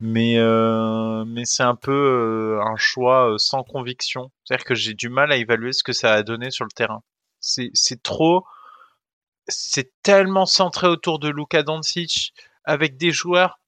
mais 0.00 0.38
euh, 0.38 1.24
mais 1.26 1.44
c'est 1.44 1.62
un 1.62 1.74
peu 1.76 1.92
euh, 1.92 2.62
un 2.62 2.76
choix 2.76 3.32
euh, 3.32 3.38
sans 3.38 3.62
conviction. 3.64 4.30
C'est-à-dire 4.44 4.64
que 4.64 4.74
j'ai 4.74 4.94
du 4.94 5.08
mal 5.08 5.32
à 5.32 5.36
évaluer 5.36 5.72
ce 5.72 5.82
que 5.82 5.92
ça 5.92 6.12
a 6.14 6.22
donné 6.22 6.50
sur 6.50 6.64
le 6.64 6.70
terrain. 6.70 7.02
C'est 7.40 7.70
c'est 7.74 8.02
trop 8.02 8.44
c'est 9.48 9.92
tellement 10.02 10.46
centré 10.46 10.86
autour 10.86 11.18
de 11.18 11.28
Luka 11.28 11.62
Doncic 11.62 12.34
avec 12.64 12.96
des 12.96 13.10
joueurs 13.10 13.58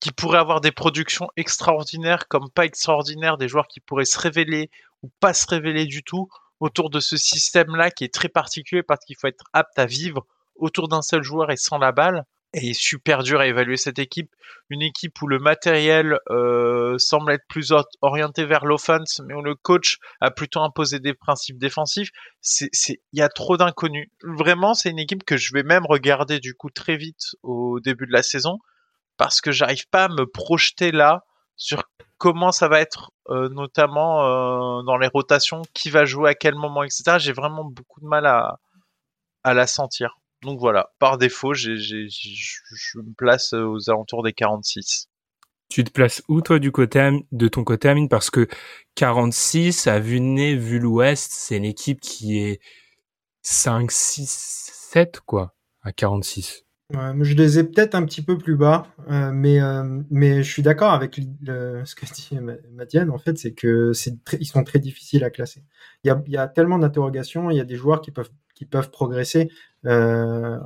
qui 0.00 0.12
pourraient 0.12 0.38
avoir 0.38 0.60
des 0.60 0.72
productions 0.72 1.28
extraordinaires 1.36 2.28
comme 2.28 2.50
pas 2.50 2.64
extraordinaires, 2.64 3.38
des 3.38 3.48
joueurs 3.48 3.68
qui 3.68 3.80
pourraient 3.80 4.04
se 4.04 4.18
révéler 4.18 4.70
ou 5.02 5.10
pas 5.20 5.34
se 5.34 5.46
révéler 5.46 5.86
du 5.86 6.02
tout 6.02 6.28
autour 6.62 6.90
de 6.90 7.00
ce 7.00 7.16
système-là 7.16 7.90
qui 7.90 8.04
est 8.04 8.14
très 8.14 8.28
particulier 8.28 8.84
parce 8.84 9.04
qu'il 9.04 9.16
faut 9.16 9.26
être 9.26 9.44
apte 9.52 9.76
à 9.80 9.84
vivre 9.84 10.24
autour 10.54 10.86
d'un 10.86 11.02
seul 11.02 11.22
joueur 11.22 11.50
et 11.50 11.56
sans 11.56 11.76
la 11.76 11.90
balle 11.90 12.24
est 12.52 12.72
super 12.72 13.24
dur 13.24 13.40
à 13.40 13.46
évaluer 13.48 13.76
cette 13.76 13.98
équipe. 13.98 14.30
Une 14.70 14.82
équipe 14.82 15.20
où 15.22 15.26
le 15.26 15.40
matériel 15.40 16.18
euh, 16.30 16.98
semble 16.98 17.32
être 17.32 17.46
plus 17.48 17.72
orienté 18.00 18.44
vers 18.44 18.64
l'offense, 18.64 19.20
mais 19.26 19.34
où 19.34 19.42
le 19.42 19.56
coach 19.56 19.96
a 20.20 20.30
plutôt 20.30 20.60
imposé 20.60 21.00
des 21.00 21.14
principes 21.14 21.58
défensifs. 21.58 22.10
C'est, 22.42 22.70
il 22.84 23.18
y 23.18 23.22
a 23.22 23.28
trop 23.28 23.56
d'inconnus. 23.56 24.08
Vraiment, 24.22 24.74
c'est 24.74 24.90
une 24.90 25.00
équipe 25.00 25.24
que 25.24 25.36
je 25.36 25.52
vais 25.54 25.64
même 25.64 25.86
regarder 25.86 26.38
du 26.38 26.54
coup 26.54 26.70
très 26.70 26.96
vite 26.96 27.34
au 27.42 27.80
début 27.80 28.06
de 28.06 28.12
la 28.12 28.22
saison 28.22 28.58
parce 29.16 29.40
que 29.40 29.50
j'arrive 29.50 29.88
pas 29.88 30.04
à 30.04 30.08
me 30.08 30.26
projeter 30.26 30.92
là 30.92 31.24
sur 31.56 31.84
comment 32.22 32.52
ça 32.52 32.68
va 32.68 32.80
être, 32.80 33.10
euh, 33.30 33.48
notamment 33.48 34.22
euh, 34.22 34.84
dans 34.84 34.96
les 34.96 35.08
rotations, 35.08 35.62
qui 35.74 35.90
va 35.90 36.04
jouer 36.04 36.30
à 36.30 36.34
quel 36.36 36.54
moment, 36.54 36.84
etc. 36.84 37.16
J'ai 37.18 37.32
vraiment 37.32 37.64
beaucoup 37.64 38.00
de 38.00 38.06
mal 38.06 38.26
à, 38.26 38.60
à 39.42 39.54
la 39.54 39.66
sentir. 39.66 40.20
Donc 40.42 40.60
voilà, 40.60 40.92
par 41.00 41.18
défaut, 41.18 41.52
je 41.52 41.72
me 41.72 43.14
place 43.14 43.54
euh, 43.54 43.64
aux 43.64 43.90
alentours 43.90 44.22
des 44.22 44.32
46. 44.32 45.08
Tu 45.68 45.82
te 45.82 45.90
places 45.90 46.22
où 46.28 46.42
toi 46.42 46.60
du 46.60 46.70
côté 46.70 47.10
de 47.32 47.48
ton 47.48 47.64
côté 47.64 47.88
Amine? 47.88 48.08
Parce 48.08 48.30
que 48.30 48.46
46 48.94 49.88
à 49.88 49.98
vue 49.98 50.20
nez 50.20 50.54
vu 50.54 50.78
l'Ouest, 50.78 51.32
c'est 51.32 51.56
une 51.56 51.64
équipe 51.64 52.00
qui 52.00 52.38
est 52.38 52.60
5 53.40 53.90
6 53.90 54.70
7 54.92 55.20
quoi 55.26 55.56
à 55.82 55.90
46. 55.90 56.66
Je 56.92 57.34
les 57.34 57.58
ai 57.58 57.64
peut-être 57.64 57.94
un 57.94 58.04
petit 58.04 58.22
peu 58.22 58.36
plus 58.36 58.56
bas, 58.56 58.86
euh, 59.10 59.30
mais 59.32 59.60
euh, 59.60 60.00
mais 60.10 60.42
je 60.42 60.50
suis 60.50 60.62
d'accord 60.62 60.92
avec 60.92 61.14
ce 61.16 61.94
que 61.94 62.06
dit 62.06 62.38
Madiane. 62.72 63.10
En 63.10 63.18
fait, 63.18 63.38
c'est 63.38 63.52
que 63.52 63.92
ils 64.38 64.46
sont 64.46 64.64
très 64.64 64.78
difficiles 64.78 65.24
à 65.24 65.30
classer. 65.30 65.64
Il 66.04 66.08
y 66.08 66.10
a, 66.10 66.22
il 66.26 66.32
y 66.32 66.36
a 66.36 66.48
tellement 66.48 66.78
d'interrogations. 66.78 67.50
Il 67.50 67.56
y 67.56 67.60
a 67.60 67.64
des 67.64 67.76
joueurs 67.76 68.00
qui 68.00 68.10
peuvent 68.10 68.30
qui 68.54 68.66
peuvent 68.66 68.90
progresser. 68.90 69.50
Euh, 69.86 70.58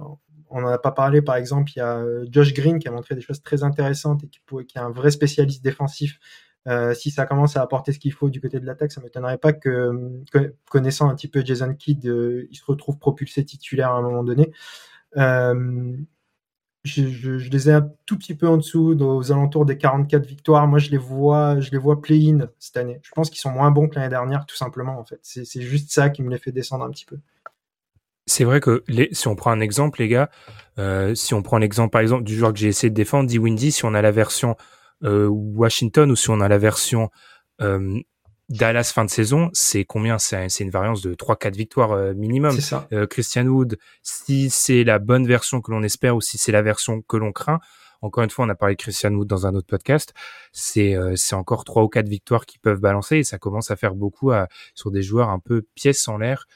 on 0.51 0.61
n'en 0.61 0.69
a 0.69 0.79
pas 0.79 0.93
parlé, 0.93 1.23
par 1.23 1.37
exemple, 1.37 1.73
il 1.75 1.79
y 1.79 1.83
a 1.83 2.03
Josh 2.31 2.55
Green 2.55 2.79
qui 2.79 2.89
a 2.89 2.91
montré 2.93 3.15
des 3.15 3.21
choses 3.21 3.43
très 3.43 3.63
intéressantes 3.63 4.23
et 4.25 4.29
qui, 4.29 4.41
est 4.77 4.81
un 4.81 4.91
vrai 4.91 5.11
spécialiste 5.11 5.63
défensif. 5.65 6.19
Si 6.95 7.11
ça 7.11 7.27
commence 7.27 7.57
à 7.57 7.63
apporter 7.63 7.93
ce 7.93 7.99
qu'il 7.99 8.13
faut 8.13 8.29
du 8.29 8.41
côté 8.41 8.59
de 8.59 8.67
l'attaque, 8.67 8.91
ça 8.93 9.01
m'étonnerait 9.01 9.39
pas 9.39 9.53
que, 9.53 9.91
connaissant 10.71 11.09
un 11.09 11.15
petit 11.15 11.29
peu 11.29 11.45
Jason 11.45 11.75
Kidd, 11.75 12.05
il 12.05 12.57
se 12.57 12.65
retrouve 12.65 12.99
propulsé 12.99 13.45
titulaire 13.45 13.91
à 13.91 13.99
un 13.99 14.03
moment 14.03 14.25
donné. 14.25 14.53
Je, 16.87 17.51
les 17.51 17.69
ai 17.69 17.73
un 17.73 17.89
tout 18.07 18.17
petit 18.17 18.35
peu 18.35 18.49
en 18.49 18.57
dessous, 18.57 18.97
aux 18.99 19.33
alentours 19.33 19.67
des 19.67 19.77
44 19.77 20.25
victoires. 20.27 20.67
Moi, 20.67 20.79
je 20.79 20.91
les 20.91 20.99
vois, 20.99 21.61
je 21.61 21.71
les 21.71 21.79
vois 21.79 22.01
play-in 22.01 22.49
cette 22.59 22.77
année. 22.77 23.01
Je 23.03 23.11
pense 23.11 23.31
qu'ils 23.31 23.41
sont 23.41 23.51
moins 23.51 23.71
bons 23.71 23.89
que 23.89 23.97
l'année 23.97 24.09
dernière, 24.09 24.47
tout 24.47 24.57
simplement. 24.57 24.99
En 24.99 25.05
fait, 25.05 25.21
c'est 25.23 25.63
juste 25.63 25.91
ça 25.91 26.11
qui 26.11 26.23
me 26.23 26.31
les 26.31 26.39
fait 26.39 26.53
descendre 26.53 26.85
un 26.85 26.91
petit 26.91 27.07
peu. 27.07 27.19
C'est 28.27 28.45
vrai 28.45 28.61
que 28.61 28.83
si 29.13 29.29
on 29.29 29.37
prend 29.37 29.53
un 29.53 29.61
exemple, 29.61 30.01
les 30.01 30.09
gars, 30.09 30.31
euh, 30.79 31.15
si 31.15 31.33
on 31.33 31.43
prend 31.43 31.59
l'exemple 31.59 31.91
par 31.91 32.01
exemple 32.01 32.25
du 32.25 32.35
joueur 32.35 32.53
que 32.53 32.59
j'ai 32.59 32.67
essayé 32.67 32.91
de 32.91 32.95
défendre, 32.95 33.29
dit 33.29 33.39
Windy, 33.39 33.71
si 33.71 33.85
on 33.85 33.95
a 33.95 34.03
la 34.03 34.11
version 34.11 34.57
euh, 35.05 35.29
Washington 35.29 36.11
ou 36.11 36.17
si 36.17 36.31
on 36.31 36.41
a 36.41 36.49
la 36.49 36.59
version 36.59 37.11
euh, 37.61 38.01
Dallas 38.49 38.93
fin 38.95 39.05
de 39.05 39.11
saison, 39.11 39.51
c'est 39.53 39.85
combien? 39.85 40.19
C'est 40.19 40.61
une 40.61 40.71
variance 40.71 41.03
de 41.03 41.15
3-4 41.15 41.57
victoires 41.57 41.93
euh, 41.93 42.15
minimum. 42.15 42.61
Ça. 42.61 42.87
Euh, 42.93 43.07
Christian 43.07 43.47
Wood, 43.47 43.79
si 44.03 44.51
c'est 44.51 44.85
la 44.85 44.99
bonne 44.99 45.27
version 45.27 45.61
que 45.61 45.73
l'on 45.73 45.83
espère 45.83 46.15
ou 46.15 46.21
si 46.21 46.39
c'est 46.39 46.53
la 46.53 46.63
version 46.63 47.03
que 47.03 47.17
l'on 47.17 47.33
craint, 47.33 47.59
encore 48.03 48.23
une 48.23 48.31
fois, 48.31 48.45
on 48.45 48.49
a 48.49 48.55
parlé 48.55 48.77
de 48.77 48.81
Christian 48.81 49.13
Wood 49.13 49.27
dans 49.27 49.47
un 49.47 49.55
autre 49.55 49.67
podcast. 49.67 50.15
C'est 50.53 50.95
euh, 50.95 51.15
encore 51.33 51.65
trois 51.65 51.83
ou 51.83 51.89
quatre 51.89 52.09
victoires 52.09 52.47
qui 52.47 52.59
peuvent 52.59 52.81
balancer 52.81 53.17
et 53.17 53.25
ça 53.25 53.39
commence 53.39 53.71
à 53.71 53.77
faire 53.77 53.95
beaucoup 53.95 54.31
à, 54.31 54.49
sur 54.75 54.91
des 54.91 55.03
joueurs 55.03 55.31
un 55.31 55.41
peu 55.41 55.63
pièces 55.75 56.07
en 56.07 56.19
l'air 56.19 56.47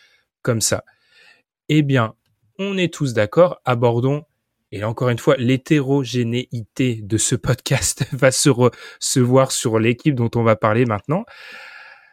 comme 0.42 0.60
ça. 0.60 0.84
Eh 1.68 1.82
bien, 1.82 2.14
on 2.58 2.76
est 2.78 2.92
tous 2.92 3.14
d'accord, 3.14 3.60
abordons, 3.64 4.24
et 4.72 4.84
encore 4.84 5.08
une 5.08 5.18
fois, 5.18 5.36
l'hétérogénéité 5.36 7.00
de 7.02 7.18
ce 7.18 7.34
podcast 7.34 8.04
va 8.12 8.30
se, 8.30 8.50
se 9.00 9.20
voir 9.20 9.50
sur 9.50 9.78
l'équipe 9.78 10.14
dont 10.14 10.30
on 10.36 10.42
va 10.42 10.56
parler 10.56 10.84
maintenant, 10.84 11.24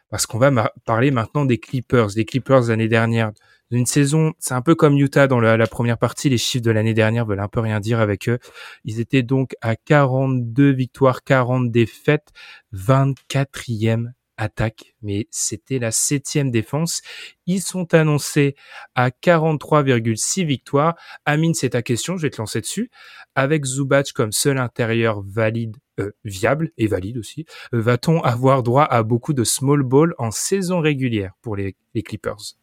parce 0.09 0.25
qu'on 0.25 0.37
va 0.37 0.71
parler 0.85 1.11
maintenant 1.11 1.45
des 1.45 1.57
Clippers, 1.57 2.07
des 2.13 2.25
Clippers 2.25 2.67
l'année 2.67 2.87
dernière. 2.87 3.31
Une 3.69 3.85
saison, 3.85 4.33
c'est 4.39 4.53
un 4.53 4.61
peu 4.61 4.75
comme 4.75 4.97
Utah 4.97 5.27
dans 5.27 5.41
la, 5.41 5.57
la, 5.57 5.67
première 5.67 5.97
partie, 5.97 6.29
les 6.29 6.37
chiffres 6.37 6.63
de 6.63 6.71
l'année 6.71 6.93
dernière 6.93 7.25
veulent 7.25 7.41
un 7.41 7.49
peu 7.49 7.59
rien 7.59 7.81
dire 7.81 7.99
avec 7.99 8.29
eux. 8.29 8.39
Ils 8.85 9.01
étaient 9.01 9.23
donc 9.23 9.55
à 9.61 9.75
42 9.75 10.71
victoires, 10.71 11.23
40 11.23 11.69
défaites, 11.69 12.29
24e 12.73 14.11
attaque, 14.37 14.93
mais 15.01 15.27
c'était 15.31 15.79
la 15.79 15.91
septième 15.91 16.51
défense. 16.51 17.01
Ils 17.45 17.61
sont 17.61 17.93
annoncés 17.93 18.55
à 18.95 19.09
43,6 19.09 20.45
victoires. 20.45 20.95
Amine, 21.25 21.53
c'est 21.53 21.71
ta 21.71 21.81
question, 21.81 22.17
je 22.17 22.21
vais 22.21 22.29
te 22.29 22.37
lancer 22.37 22.61
dessus. 22.61 22.89
Avec 23.35 23.65
Zubac 23.65 24.13
comme 24.13 24.31
seul 24.31 24.57
intérieur 24.57 25.21
valide, 25.21 25.75
euh, 25.99 26.11
viable 26.23 26.71
et 26.77 26.87
valide 26.87 27.17
aussi, 27.17 27.45
euh, 27.73 27.81
va-t-on 27.81 28.21
avoir 28.21 28.63
droit 28.63 28.83
à 28.83 29.03
beaucoup 29.03 29.33
de 29.33 29.43
small 29.43 29.83
ball 29.83 30.13
en 30.17 30.31
saison 30.31 30.79
régulière 30.79 31.33
pour 31.41 31.55
les, 31.55 31.75
Clippers? 32.03 32.55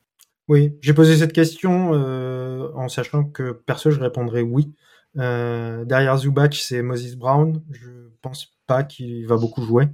Oui, 0.46 0.76
j'ai 0.80 0.94
posé 0.94 1.16
cette 1.16 1.32
question 1.32 1.92
euh, 1.94 2.70
en 2.74 2.88
sachant 2.88 3.24
que 3.24 3.52
perso, 3.52 3.90
je 3.90 3.98
répondrais 3.98 4.42
oui. 4.42 4.72
derrière 5.16 6.16
Zubac, 6.18 6.54
c'est 6.54 6.82
Moses 6.82 7.16
Brown. 7.16 7.62
Je 7.72 7.90
pense 8.22 8.54
pas 8.66 8.84
qu'il 8.84 9.26
va 9.26 9.36
beaucoup 9.36 9.62
jouer. 9.62 9.88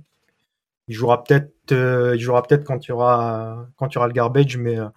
Il 0.90 0.94
jouera 0.94 1.22
peut-être, 1.22 1.70
euh, 1.70 2.16
il 2.16 2.20
jouera 2.20 2.42
peut-être 2.42 2.64
quand 2.64 2.84
il 2.84 2.88
y 2.88 2.92
aura 2.92 3.68
quand 3.76 3.86
il 3.86 3.94
y 3.94 3.98
aura 3.98 4.08
le 4.08 4.12
garbage, 4.12 4.56
mais 4.56 4.76
euh, 4.76 4.88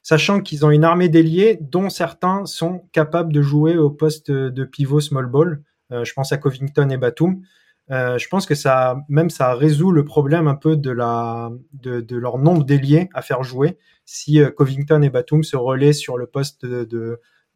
sachant 0.00 0.40
qu'ils 0.42 0.64
ont 0.64 0.70
une 0.70 0.84
armée 0.84 1.08
d'ailiers 1.08 1.58
dont 1.60 1.90
certains 1.90 2.46
sont 2.46 2.84
capables 2.92 3.32
de 3.32 3.42
jouer 3.42 3.76
au 3.76 3.90
poste 3.90 4.30
de 4.30 4.64
pivot 4.64 5.00
small 5.00 5.26
ball. 5.26 5.60
Euh, 5.90 6.04
je 6.04 6.12
pense 6.12 6.30
à 6.30 6.36
Covington 6.36 6.88
et 6.90 6.96
Batum. 6.98 7.42
je 7.88 8.28
pense 8.28 8.46
que 8.46 8.54
ça, 8.54 8.98
même 9.08 9.28
ça 9.28 9.52
résout 9.54 9.90
le 9.90 10.04
problème 10.04 10.46
un 10.46 10.54
peu 10.54 10.76
de 10.76 10.92
la, 10.92 11.50
de, 11.72 12.16
leur 12.16 12.38
nombre 12.38 12.62
d'ailiers 12.62 13.08
à 13.12 13.20
faire 13.20 13.42
jouer. 13.42 13.76
Si 14.04 14.38
Covington 14.56 15.02
et 15.02 15.10
Batum 15.10 15.42
se 15.42 15.56
relaient 15.56 15.92
sur 15.92 16.16
le 16.16 16.28
poste 16.28 16.64
de, 16.64 16.84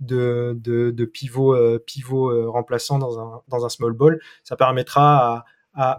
de, 0.00 0.52
de, 0.60 0.90
de 0.90 1.04
pivot, 1.04 1.78
pivot 1.86 2.50
remplaçant 2.50 2.98
dans 2.98 3.20
un, 3.20 3.40
dans 3.46 3.64
un 3.64 3.68
small 3.68 3.92
ball, 3.92 4.18
ça 4.42 4.56
permettra 4.56 5.36
à, 5.36 5.44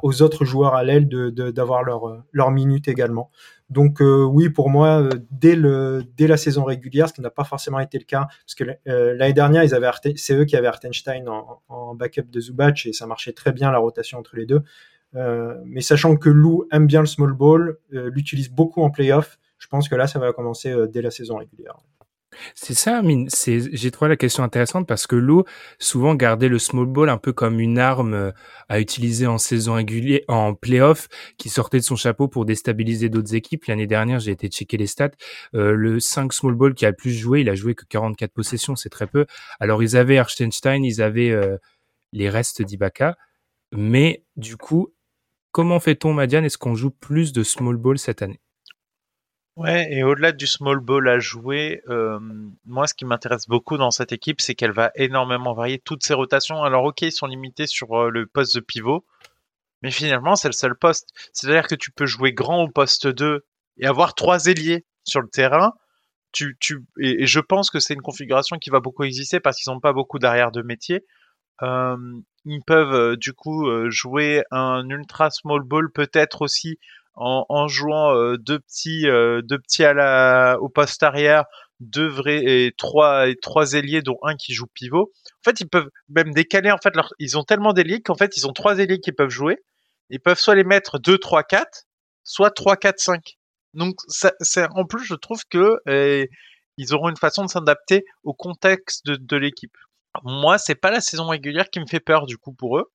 aux 0.04 0.22
autres 0.22 0.46
joueurs 0.46 0.76
à 0.76 0.84
l'aile 0.84 1.08
d'avoir 1.08 1.82
de, 1.82 1.88
leur, 1.88 2.24
leur 2.32 2.52
minute 2.52 2.88
également. 2.88 3.30
Donc 3.70 4.02
euh, 4.02 4.24
oui, 4.24 4.50
pour 4.50 4.70
moi, 4.70 5.02
euh, 5.02 5.10
dès, 5.32 5.56
le, 5.56 6.04
dès 6.16 6.28
la 6.28 6.38
saison 6.38 6.64
régulière, 6.64 7.10
ce 7.10 7.14
qui 7.14 7.22
n'a 7.22 7.32
pas 7.32 7.44
forcément 7.44 7.80
été 7.80 7.98
le 7.98 8.04
cas, 8.04 8.28
parce 8.46 8.56
que 8.56 8.64
euh, 8.88 9.16
l'année 9.16 9.34
dernière, 9.34 9.64
c'est 10.16 10.36
eux 10.36 10.46
qui 10.46 10.56
avaient 10.56 10.68
Artenstein 10.68 11.28
en, 11.28 11.62
en, 11.68 11.96
backup 11.96 12.30
de 12.30 12.40
Zubac 12.40 12.86
et 12.86 12.94
ça 12.94 13.08
marchait 13.08 13.34
très 13.34 13.52
bien 13.52 13.72
la 13.72 13.80
rotation 13.80 14.20
entre 14.20 14.36
les 14.36 14.46
deux. 14.46 14.62
mais 15.14 15.82
sachant 15.82 16.18
que 16.18 16.30
Lou 16.30 16.68
aime 16.72 16.88
bien 16.88 17.00
le 17.00 17.08
small 17.08 17.34
ball, 17.34 17.78
l'utilise 17.90 18.50
beaucoup 18.50 18.84
en 18.84 18.92
playoff, 18.92 19.40
je 19.58 19.68
pense 19.68 19.88
que 19.90 19.96
là, 19.96 20.08
ça 20.08 20.20
va 20.20 20.34
commencer 20.34 20.76
dès 20.90 21.02
la 21.02 21.12
saison 21.12 21.38
régulière. 21.38 21.78
C'est 22.54 22.74
ça, 22.74 23.02
Mine. 23.02 23.30
J'ai 23.46 23.92
trouvé 23.92 24.10
la 24.10 24.18
question 24.18 24.44
intéressante 24.44 24.88
parce 24.88 25.08
que 25.08 25.16
l'eau 25.16 25.46
souvent 25.80 26.16
gardait 26.16 26.48
le 26.48 26.60
small 26.60 26.86
ball 26.86 27.10
un 27.10 27.18
peu 27.18 27.34
comme 27.34 27.60
une 27.60 27.80
arme 27.80 28.14
euh, 28.14 28.32
à 28.70 28.80
utiliser 28.80 29.28
en 29.28 29.38
saison 29.38 29.74
régulière, 29.74 30.22
en 30.28 30.54
playoff, 30.54 31.08
qui 31.38 31.50
sortait 31.50 31.80
de 31.80 31.84
son 31.84 31.96
chapeau 31.96 32.28
pour 32.28 32.46
déstabiliser 32.46 33.10
d'autres 33.10 33.36
équipes. 33.36 33.66
L'année 33.66 33.88
dernière, 33.88 34.20
j'ai 34.20 34.32
été 34.32 34.48
checker 34.48 34.78
les 34.78 34.88
stats. 34.88 35.12
Euh, 35.56 35.74
le 35.74 36.00
5 36.00 36.34
small 36.34 36.56
ball 36.56 36.74
qui 36.74 36.86
a 36.86 36.94
plus 36.94 37.12
joué, 37.12 37.42
il 37.42 37.50
a 37.50 37.56
joué 37.56 37.76
que 37.76 37.86
44 37.86 38.32
possessions, 38.32 38.76
c'est 38.76 38.90
très 38.90 39.08
peu. 39.08 39.26
Alors, 39.60 39.84
ils 39.84 39.98
avaient 39.98 40.18
Arstenstein, 40.18 40.84
ils 40.84 41.02
avaient 41.02 41.32
euh, 41.32 41.58
les 42.14 42.30
restes 42.30 42.62
d'Ibaka. 42.62 43.18
Mais 43.72 44.24
du 44.38 44.58
coup, 44.58 44.94
comment 45.52 45.80
fait-on, 45.80 46.14
Madiane? 46.14 46.46
Est-ce 46.46 46.58
qu'on 46.58 46.76
joue 46.76 46.92
plus 46.92 47.34
de 47.34 47.44
small 47.44 47.78
ball 47.78 47.98
cette 47.98 48.22
année? 48.22 48.40
Ouais, 49.56 49.88
et 49.90 50.04
au-delà 50.04 50.34
du 50.34 50.48
small 50.48 50.80
ball 50.82 51.08
à 51.08 51.18
jouer, 51.20 51.82
euh, 51.88 52.20
moi, 52.66 52.88
ce 52.88 52.94
qui 52.94 53.06
m'intéresse 53.06 53.48
beaucoup 53.48 53.78
dans 53.78 53.90
cette 53.92 54.12
équipe, 54.12 54.42
c'est 54.42 54.54
qu'elle 54.54 54.74
va 54.74 54.92
énormément 54.96 55.54
varier 55.54 55.80
toutes 55.80 56.04
ses 56.04 56.14
rotations. 56.14 56.62
Alors, 56.64 56.84
ok, 56.84 57.04
ils 57.04 57.12
sont 57.14 57.26
limités 57.28 57.66
sur 57.66 57.94
euh, 57.98 58.10
le 58.10 58.26
poste 58.28 58.56
de 58.56 58.60
pivot, 58.60 59.06
mais 59.82 59.92
finalement, 59.92 60.36
c'est 60.36 60.50
le 60.50 60.54
seul 60.54 60.76
poste. 60.76 61.10
C'est-à-dire 61.34 61.68
que 61.68 61.76
tu 61.76 61.92
peux 61.92 62.06
jouer 62.06 62.34
grand 62.34 62.64
au 62.64 62.70
poste 62.70 63.08
2 63.08 63.46
et 63.78 63.88
avoir 63.88 64.16
trois 64.16 64.48
ailiers 64.48 64.86
sur 65.06 65.22
le 65.22 65.30
terrain. 65.30 65.74
Tu, 66.34 66.58
tu, 66.60 66.82
et, 67.00 67.26
je 67.26 67.40
pense 67.40 67.70
que 67.72 67.80
c'est 67.80 67.94
une 67.96 68.02
configuration 68.02 68.58
qui 68.58 68.70
va 68.72 68.82
beaucoup 68.82 69.04
exister 69.04 69.40
parce 69.40 69.58
qu'ils 69.62 69.72
n'ont 69.74 69.80
pas 69.80 69.94
beaucoup 69.94 70.20
d'arrière 70.20 70.52
de 70.52 70.62
métier. 70.64 71.06
Euh, 71.62 71.98
ils 72.46 72.62
peuvent 72.66 72.94
euh, 72.94 73.16
du 73.16 73.34
coup 73.34 73.68
euh, 73.68 73.90
jouer 73.90 74.44
un 74.52 74.90
ultra 74.90 75.30
small 75.32 75.64
ball 75.64 75.90
peut-être 75.92 76.42
aussi 76.42 76.80
en, 77.16 77.46
en 77.50 77.68
jouant 77.68 78.16
euh, 78.16 78.38
deux 78.38 78.60
petits 78.60 79.04
deux 79.04 79.60
petits 79.60 79.84
à 79.84 79.94
la 79.94 80.58
au 80.62 80.70
poste 80.70 81.04
arrière, 81.04 81.46
deux 81.80 82.08
vrais 82.08 82.44
et 82.46 82.74
trois 82.78 83.28
et 83.28 83.36
trois 83.36 83.74
ailiers 83.74 84.02
dont 84.02 84.18
un 84.24 84.36
qui 84.36 84.54
joue 84.54 84.68
pivot. 84.68 85.12
En 85.26 85.44
fait, 85.50 85.60
ils 85.62 85.70
peuvent 85.70 85.90
même 86.10 86.34
décaler 86.34 86.72
en 86.72 86.78
fait 86.78 86.96
leur 86.96 87.14
ils 87.20 87.38
ont 87.38 87.44
tellement 87.44 87.74
d'ailiers 87.74 88.02
qu'en 88.02 88.16
fait, 88.16 88.38
ils 88.38 88.48
ont 88.48 88.54
trois 88.54 88.80
ailiers 88.80 89.00
qui 89.00 89.12
peuvent 89.12 89.30
jouer. 89.30 89.60
Ils 90.10 90.20
peuvent 90.20 90.40
soit 90.40 90.56
les 90.56 90.64
mettre 90.64 91.00
2 91.00 91.18
3 91.18 91.44
4, 91.44 91.86
soit 92.24 92.52
3 92.52 92.78
4 92.78 93.00
5. 93.00 93.38
Donc 93.74 93.96
ça, 94.08 94.34
c'est 94.40 94.68
en 94.76 94.86
plus 94.86 95.04
je 95.04 95.16
trouve 95.16 95.42
que 95.50 95.80
ils 96.78 96.94
auront 96.94 97.10
une 97.10 97.18
façon 97.18 97.46
de 97.46 97.50
s'adapter 97.50 98.06
au 98.24 98.34
contexte 98.34 99.06
de, 99.06 99.16
de 99.16 99.38
l'équipe. 99.38 99.76
Moi, 100.24 100.58
c'est 100.58 100.76
pas 100.76 100.92
la 100.92 101.02
saison 101.02 101.28
régulière 101.28 101.70
qui 101.70 101.80
me 101.80 101.88
fait 101.88 102.00
peur 102.00 102.26
du 102.26 102.38
coup 102.38 102.54
pour 102.54 102.78
eux. 102.80 102.92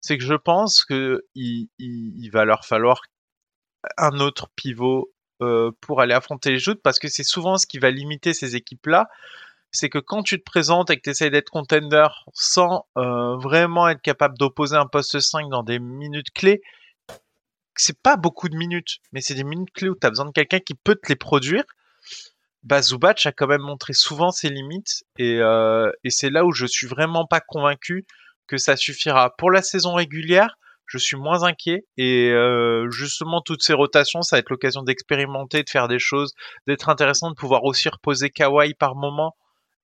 C'est 0.00 0.18
que 0.18 0.24
je 0.24 0.34
pense 0.34 0.84
que 0.84 1.24
il, 1.34 1.68
il 1.78 2.28
va 2.30 2.44
leur 2.44 2.64
falloir 2.64 3.02
un 3.96 4.18
autre 4.20 4.48
pivot 4.56 5.12
euh, 5.40 5.70
pour 5.80 6.00
aller 6.00 6.14
affronter 6.14 6.50
les 6.50 6.58
joutes 6.58 6.82
parce 6.82 6.98
que 6.98 7.08
c'est 7.08 7.24
souvent 7.24 7.58
ce 7.58 7.66
qui 7.66 7.78
va 7.78 7.90
limiter 7.90 8.34
ces 8.34 8.56
équipes-là. 8.56 9.08
C'est 9.70 9.88
que 9.88 9.98
quand 9.98 10.22
tu 10.22 10.38
te 10.38 10.44
présentes 10.44 10.90
et 10.90 10.96
que 10.96 11.02
tu 11.02 11.10
essayes 11.10 11.30
d'être 11.30 11.50
contender 11.50 12.06
sans 12.34 12.86
euh, 12.98 13.36
vraiment 13.36 13.88
être 13.88 14.02
capable 14.02 14.36
d'opposer 14.36 14.76
un 14.76 14.86
poste 14.86 15.18
5 15.18 15.48
dans 15.48 15.62
des 15.62 15.78
minutes 15.78 16.30
clés, 16.32 16.62
c'est 17.74 17.98
pas 18.02 18.16
beaucoup 18.16 18.50
de 18.50 18.56
minutes, 18.56 18.98
mais 19.12 19.22
c'est 19.22 19.34
des 19.34 19.44
minutes 19.44 19.72
clés 19.72 19.88
où 19.88 19.96
tu 19.98 20.06
as 20.06 20.10
besoin 20.10 20.26
de 20.26 20.32
quelqu'un 20.32 20.60
qui 20.60 20.74
peut 20.74 20.94
te 20.94 21.08
les 21.08 21.16
produire 21.16 21.64
bah, 22.62 22.80
Zubac 22.80 23.26
a 23.26 23.32
quand 23.32 23.46
même 23.46 23.62
montré 23.62 23.92
souvent 23.92 24.30
ses 24.30 24.48
limites 24.48 25.04
et, 25.18 25.38
euh, 25.40 25.90
et 26.04 26.10
c'est 26.10 26.30
là 26.30 26.44
où 26.44 26.52
je 26.52 26.66
suis 26.66 26.86
vraiment 26.86 27.26
pas 27.26 27.40
convaincu 27.40 28.06
que 28.46 28.56
ça 28.56 28.76
suffira. 28.76 29.36
Pour 29.36 29.50
la 29.50 29.62
saison 29.62 29.94
régulière, 29.94 30.56
je 30.86 30.98
suis 30.98 31.16
moins 31.16 31.44
inquiet 31.44 31.86
et 31.96 32.30
euh, 32.30 32.90
justement 32.90 33.40
toutes 33.40 33.62
ces 33.62 33.72
rotations, 33.72 34.22
ça 34.22 34.36
va 34.36 34.40
être 34.40 34.50
l'occasion 34.50 34.82
d'expérimenter, 34.82 35.62
de 35.62 35.70
faire 35.70 35.88
des 35.88 35.98
choses, 35.98 36.34
d'être 36.66 36.88
intéressant, 36.88 37.30
de 37.30 37.34
pouvoir 37.34 37.64
aussi 37.64 37.88
reposer 37.88 38.30
Kawhi 38.30 38.74
par 38.74 38.94
moment 38.94 39.36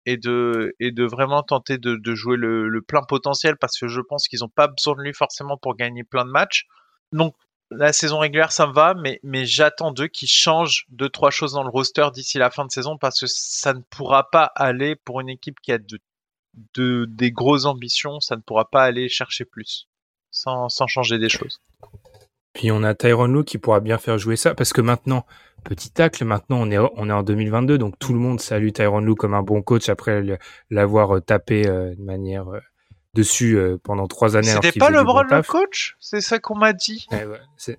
et 0.06 0.16
de 0.16 1.04
vraiment 1.04 1.42
tenter 1.42 1.76
de, 1.78 2.14
jouer 2.14 2.36
le, 2.36 2.68
le, 2.68 2.82
plein 2.82 3.02
potentiel 3.02 3.56
parce 3.58 3.78
que 3.78 3.88
je 3.88 4.00
pense 4.00 4.26
qu'ils 4.26 4.44
ont 4.44 4.48
pas 4.48 4.68
besoin 4.68 4.94
de 4.94 5.02
lui 5.02 5.12
forcément 5.12 5.58
pour 5.58 5.76
gagner 5.76 6.02
plein 6.04 6.24
de 6.24 6.30
matchs. 6.30 6.64
Donc 7.12 7.34
la 7.70 7.92
saison 7.92 8.18
régulière, 8.18 8.52
ça 8.52 8.66
me 8.66 8.72
va, 8.72 8.94
mais, 8.94 9.20
j'attends 9.44 9.92
d'eux 9.92 10.08
qu'ils 10.08 10.28
changent 10.28 10.86
deux, 10.88 11.08
trois 11.08 11.30
choses 11.30 11.52
dans 11.52 11.62
le 11.62 11.70
roster 11.70 12.08
d'ici 12.12 12.38
la 12.38 12.50
fin 12.50 12.64
de 12.64 12.70
saison 12.70 12.96
parce 12.96 13.20
que 13.20 13.26
ça 13.26 13.74
ne 13.74 13.80
pourra 13.90 14.30
pas 14.30 14.50
aller 14.54 14.96
pour 14.96 15.20
une 15.20 15.28
équipe 15.28 15.60
qui 15.60 15.72
a 15.72 15.78
de, 15.78 15.98
de, 16.74 17.06
des 17.08 17.30
grosses 17.30 17.66
ambitions, 17.66 18.20
ça 18.20 18.36
ne 18.36 18.40
pourra 18.40 18.70
pas 18.70 18.84
aller 18.84 19.08
chercher 19.08 19.44
plus 19.44 19.86
sans, 20.38 20.86
changer 20.86 21.18
des 21.18 21.28
choses. 21.28 21.60
Puis 22.52 22.70
on 22.72 22.82
a 22.82 22.94
Tyron 22.94 23.26
Lou 23.26 23.44
qui 23.44 23.58
pourra 23.58 23.80
bien 23.80 23.98
faire 23.98 24.18
jouer 24.18 24.36
ça 24.36 24.54
parce 24.54 24.72
que 24.72 24.80
maintenant, 24.80 25.26
petit 25.64 25.90
tacle, 25.90 26.24
maintenant 26.24 26.58
on 26.60 26.70
est, 26.70 26.78
on 26.78 27.08
est 27.08 27.12
en 27.12 27.22
2022, 27.22 27.78
donc 27.78 27.98
tout 27.98 28.12
le 28.12 28.18
monde 28.18 28.40
salue 28.40 28.70
Tyron 28.70 29.00
Lou 29.00 29.14
comme 29.14 29.34
un 29.34 29.42
bon 29.42 29.62
coach 29.62 29.88
après 29.88 30.38
l'avoir 30.70 31.22
tapé 31.22 31.68
euh, 31.68 31.94
de 31.94 32.02
manière 32.02 32.48
euh, 32.48 32.60
dessus 33.18 33.58
euh, 33.58 33.78
pendant 33.82 34.06
trois 34.06 34.36
années. 34.36 34.48
C'était 34.62 34.78
pas 34.78 34.90
le 34.90 35.02
bon 35.02 35.20
le 35.22 35.42
coach 35.42 35.96
C'est 35.98 36.20
ça 36.20 36.38
qu'on 36.38 36.56
m'a 36.56 36.72
dit. 36.72 37.06
Eh 37.10 37.24
ouais, 37.24 37.78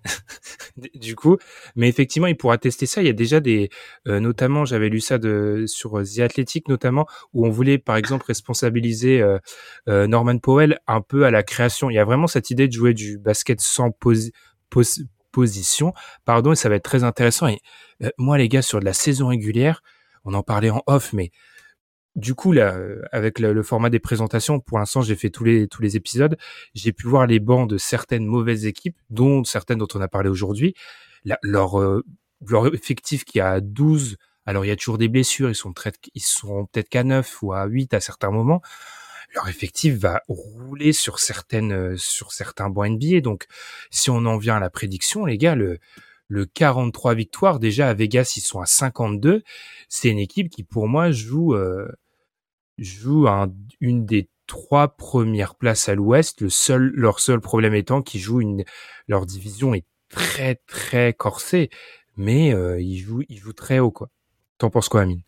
du 0.96 1.16
coup, 1.16 1.38
mais 1.76 1.88
effectivement, 1.88 2.28
il 2.28 2.36
pourra 2.36 2.58
tester 2.58 2.86
ça. 2.86 3.02
Il 3.02 3.08
y 3.08 3.10
a 3.10 3.14
déjà 3.14 3.40
des, 3.40 3.70
euh, 4.08 4.20
notamment, 4.20 4.66
j'avais 4.66 4.90
lu 4.90 5.00
ça 5.00 5.18
de 5.18 5.64
sur 5.68 6.02
The 6.04 6.20
Athletic 6.20 6.68
notamment, 6.68 7.08
où 7.34 7.48
on 7.48 7.50
voulait 7.50 7.78
par 7.78 7.96
exemple 7.96 8.26
responsabiliser 8.28 9.22
euh, 9.22 9.40
euh, 9.88 10.08
Norman 10.08 10.38
Powell 10.40 10.80
un 10.88 11.02
peu 11.02 11.26
à 11.26 11.32
la 11.32 11.44
création. 11.44 11.90
Il 11.90 11.94
y 11.94 12.00
a 12.00 12.06
vraiment 12.06 12.28
cette 12.28 12.50
idée 12.50 12.68
de 12.68 12.74
jouer 12.74 12.94
du 12.94 13.18
basket 13.18 13.62
sans 13.62 13.92
posi 13.92 14.34
pos 14.70 14.84
position, 15.32 15.94
pardon, 16.26 16.54
et 16.54 16.56
ça 16.56 16.70
va 16.70 16.76
être 16.76 16.84
très 16.84 17.04
intéressant. 17.04 17.48
Et 17.48 17.60
moi, 18.18 18.40
les 18.40 18.50
gars, 18.50 18.64
sur 18.64 18.80
de 18.80 18.86
la 18.86 18.94
saison 18.94 19.28
régulière, 19.28 19.84
on 20.26 20.34
en 20.34 20.42
parlait 20.42 20.72
en 20.72 20.82
off, 20.88 21.14
mais 21.14 21.30
du 22.16 22.34
coup, 22.36 22.51
là, 22.51 22.76
avec 23.12 23.39
le, 23.39 23.53
le, 23.53 23.64
format 23.64 23.89
des 23.89 23.99
présentations, 23.99 24.60
pour 24.60 24.80
l'instant, 24.80 25.01
j'ai 25.01 25.16
fait 25.16 25.30
tous 25.30 25.43
les, 25.43 25.68
tous 25.68 25.82
les 25.82 25.95
épisodes. 25.95 26.38
J'ai 26.74 26.91
pu 26.91 27.07
voir 27.07 27.28
les 27.28 27.39
bancs 27.39 27.70
de 27.70 27.78
certaines 27.78 28.26
mauvaises 28.26 28.66
équipes, 28.66 28.97
dont 29.10 29.43
certaines 29.43 29.78
dont 29.78 29.88
on 29.93 30.01
a 30.01 30.07
parlé 30.07 30.30
aujourd'hui. 30.30 30.74
Leur, 31.43 31.80
euh, 31.80 32.03
leur 32.47 32.74
effectif 32.74 33.26
qui 33.26 33.39
a 33.39 33.62
12, 33.62 34.18
alors 34.45 34.66
il 34.66 34.70
y 34.70 34.72
a 34.72 34.76
toujours 34.76 34.97
des 34.97 35.10
blessures, 35.10 35.49
ils 35.49 35.55
sont 35.55 35.74
très, 35.74 35.91
ils 36.16 36.22
seront 36.22 36.66
peut-être 36.66 36.89
qu'à 36.89 37.03
9 37.03 37.43
ou 37.43 37.53
à 37.53 37.66
8 37.66 37.93
à 37.93 37.99
certains 37.99 38.32
moments. 38.32 38.62
Leur 39.36 39.47
effectif 39.47 39.93
va 39.95 40.24
rouler 40.28 40.91
sur 40.91 41.20
certaines, 41.20 41.95
sur 41.97 42.32
certains 42.32 42.70
bancs 42.70 42.89
NBA. 42.89 43.22
Donc, 43.22 43.45
si 43.91 44.10
on 44.10 44.26
en 44.26 44.38
vient 44.38 44.55
à 44.55 44.60
la 44.60 44.72
prédiction, 44.72 45.26
les 45.26 45.38
gars, 45.38 45.53
le, 45.53 45.78
le 46.30 46.46
43 46.46 47.14
victoires. 47.16 47.60
Déjà 47.60 47.90
à 47.90 47.94
Vegas, 47.94 48.36
ils 48.38 48.42
sont 48.42 48.62
à 48.62 48.66
52. 48.66 49.44
C'est 49.90 50.10
une 50.10 50.20
équipe 50.20 50.50
qui, 50.50 50.64
pour 50.64 50.88
moi, 50.88 51.12
joue 51.12 51.54
euh, 51.54 51.92
joue 52.78 53.28
un, 53.28 53.52
une 53.82 54.06
des 54.06 54.30
trois 54.48 54.88
premières 54.90 55.56
places 55.56 55.90
à 55.90 55.96
l'Ouest. 55.96 56.42
Le 56.42 56.50
seul 56.50 56.92
leur 56.96 57.20
seul 57.20 57.42
problème 57.42 57.76
étant 57.76 58.02
qu'ils 58.02 58.22
jouent 58.22 58.42
une 58.42 58.64
leur 59.08 59.26
division 59.26 59.74
est 59.74 59.86
très 60.10 60.56
très 60.68 61.14
corsée, 61.14 61.70
mais 62.16 62.54
euh, 62.54 62.80
ils 62.80 63.00
jouent 63.00 63.24
ils 63.28 63.38
jouent 63.38 63.54
très 63.54 63.80
haut 63.80 63.92
quoi. 63.92 64.10
T'en 64.58 64.70
penses 64.70 64.90
quoi, 64.90 65.02
Amine? 65.02 65.22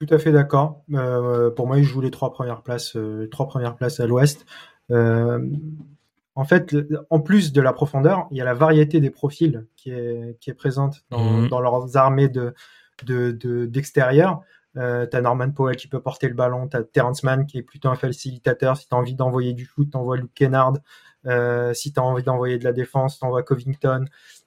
Tout 0.00 0.14
à 0.14 0.18
fait 0.18 0.32
d'accord. 0.32 0.82
Euh, 0.94 1.50
pour 1.50 1.66
moi, 1.66 1.78
ils 1.78 1.84
jouent 1.84 2.00
les 2.00 2.10
trois 2.10 2.32
premières 2.32 2.62
places, 2.62 2.96
euh, 2.96 3.28
trois 3.30 3.46
premières 3.46 3.76
places 3.76 4.00
à 4.00 4.06
l'Ouest. 4.06 4.46
Euh, 4.90 5.46
en 6.34 6.44
fait, 6.44 6.76
en 7.10 7.20
plus 7.20 7.52
de 7.52 7.60
la 7.60 7.72
profondeur, 7.72 8.28
il 8.30 8.38
y 8.38 8.40
a 8.40 8.44
la 8.44 8.54
variété 8.54 9.00
des 9.00 9.10
profils 9.10 9.66
qui 9.76 9.90
est, 9.90 10.38
qui 10.40 10.50
est 10.50 10.54
présente 10.54 11.04
dans, 11.10 11.24
mmh. 11.24 11.48
dans 11.48 11.60
leurs 11.60 11.96
armées 11.96 12.28
de, 12.28 12.54
d'extérieur. 13.66 14.36
De, 14.36 14.38
de, 14.38 14.44
euh, 14.76 15.06
t'as 15.06 15.20
Norman 15.20 15.50
Powell 15.50 15.76
qui 15.76 15.88
peut 15.88 16.00
porter 16.00 16.28
le 16.28 16.34
ballon, 16.34 16.68
t'as 16.68 16.84
Terrence 16.84 17.24
Mann 17.24 17.46
qui 17.46 17.58
est 17.58 17.62
plutôt 17.62 17.88
un 17.88 17.96
facilitateur. 17.96 18.76
Si 18.76 18.88
t'as 18.88 18.96
envie 18.96 19.14
d'envoyer 19.14 19.52
du 19.52 19.64
foot, 19.64 19.90
t'envoies 19.90 20.16
Luke 20.16 20.34
Kennard. 20.34 20.74
Euh, 21.26 21.74
si 21.74 21.92
t'as 21.92 22.02
envie 22.02 22.22
d'envoyer 22.22 22.58
de 22.58 22.64
la 22.64 22.72
défense, 22.72 23.18
t'envoies 23.18 23.42
Covington. 23.42 24.04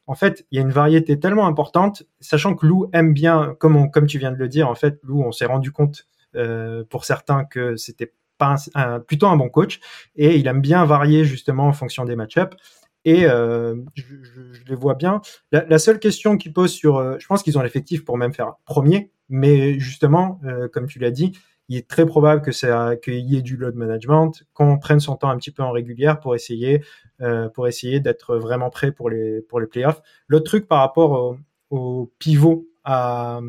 En 0.07 0.15
fait, 0.15 0.45
il 0.51 0.55
y 0.55 0.59
a 0.59 0.61
une 0.61 0.71
variété 0.71 1.19
tellement 1.19 1.47
importante, 1.47 2.03
sachant 2.19 2.55
que 2.55 2.65
Lou 2.65 2.89
aime 2.93 3.13
bien, 3.13 3.55
comme, 3.59 3.75
on, 3.75 3.89
comme 3.89 4.07
tu 4.07 4.17
viens 4.17 4.31
de 4.31 4.37
le 4.37 4.47
dire, 4.47 4.69
en 4.69 4.75
fait, 4.75 4.99
Lou, 5.03 5.21
on 5.21 5.31
s'est 5.31 5.45
rendu 5.45 5.71
compte 5.71 6.07
euh, 6.35 6.83
pour 6.89 7.05
certains 7.05 7.45
que 7.45 7.75
c'était 7.75 8.13
un, 8.39 8.99
plutôt 8.99 9.27
un 9.27 9.37
bon 9.37 9.49
coach 9.49 9.79
et 10.15 10.37
il 10.37 10.47
aime 10.47 10.61
bien 10.61 10.85
varier 10.85 11.25
justement 11.25 11.67
en 11.67 11.73
fonction 11.73 12.05
des 12.05 12.15
match-ups. 12.15 12.55
Et 13.05 13.25
euh, 13.25 13.75
je, 13.95 14.63
les 14.67 14.75
vois 14.75 14.95
bien. 14.95 15.21
La, 15.51 15.77
seule 15.79 15.99
question 15.99 16.37
qu'ils 16.37 16.53
posent 16.53 16.71
sur, 16.71 16.97
euh, 16.97 17.17
je 17.19 17.27
pense 17.27 17.43
qu'ils 17.43 17.57
ont 17.57 17.61
l'effectif 17.61 18.05
pour 18.05 18.17
même 18.17 18.33
faire 18.33 18.53
premier, 18.65 19.11
mais 19.27 19.77
justement, 19.77 20.39
euh, 20.45 20.69
comme 20.69 20.87
tu 20.87 20.99
l'as 20.99 21.11
dit, 21.11 21.33
il 21.67 21.77
est 21.77 21.89
très 21.89 22.05
probable 22.05 22.41
que 22.41 22.53
ça, 22.53 22.95
qu'il 22.95 23.29
y 23.29 23.37
ait 23.37 23.41
du 23.41 23.57
load 23.57 23.75
management, 23.75 24.43
qu'on 24.53 24.77
prenne 24.77 24.99
son 24.99 25.15
temps 25.15 25.29
un 25.29 25.37
petit 25.37 25.51
peu 25.51 25.63
en 25.63 25.71
régulière 25.71 26.19
pour 26.19 26.35
essayer, 26.35 26.81
essayer 27.67 28.01
d'être 28.01 28.35
vraiment 28.35 28.69
prêt 28.69 28.91
pour 28.91 29.09
les 29.09 29.41
pour 29.41 29.61
les 29.61 29.67
playoffs. 29.67 30.01
L'autre 30.27 30.43
truc 30.43 30.67
par 30.67 30.79
rapport 30.79 31.11
au, 31.11 31.37
au 31.69 32.11
pivot 32.19 32.67
à 32.83 33.39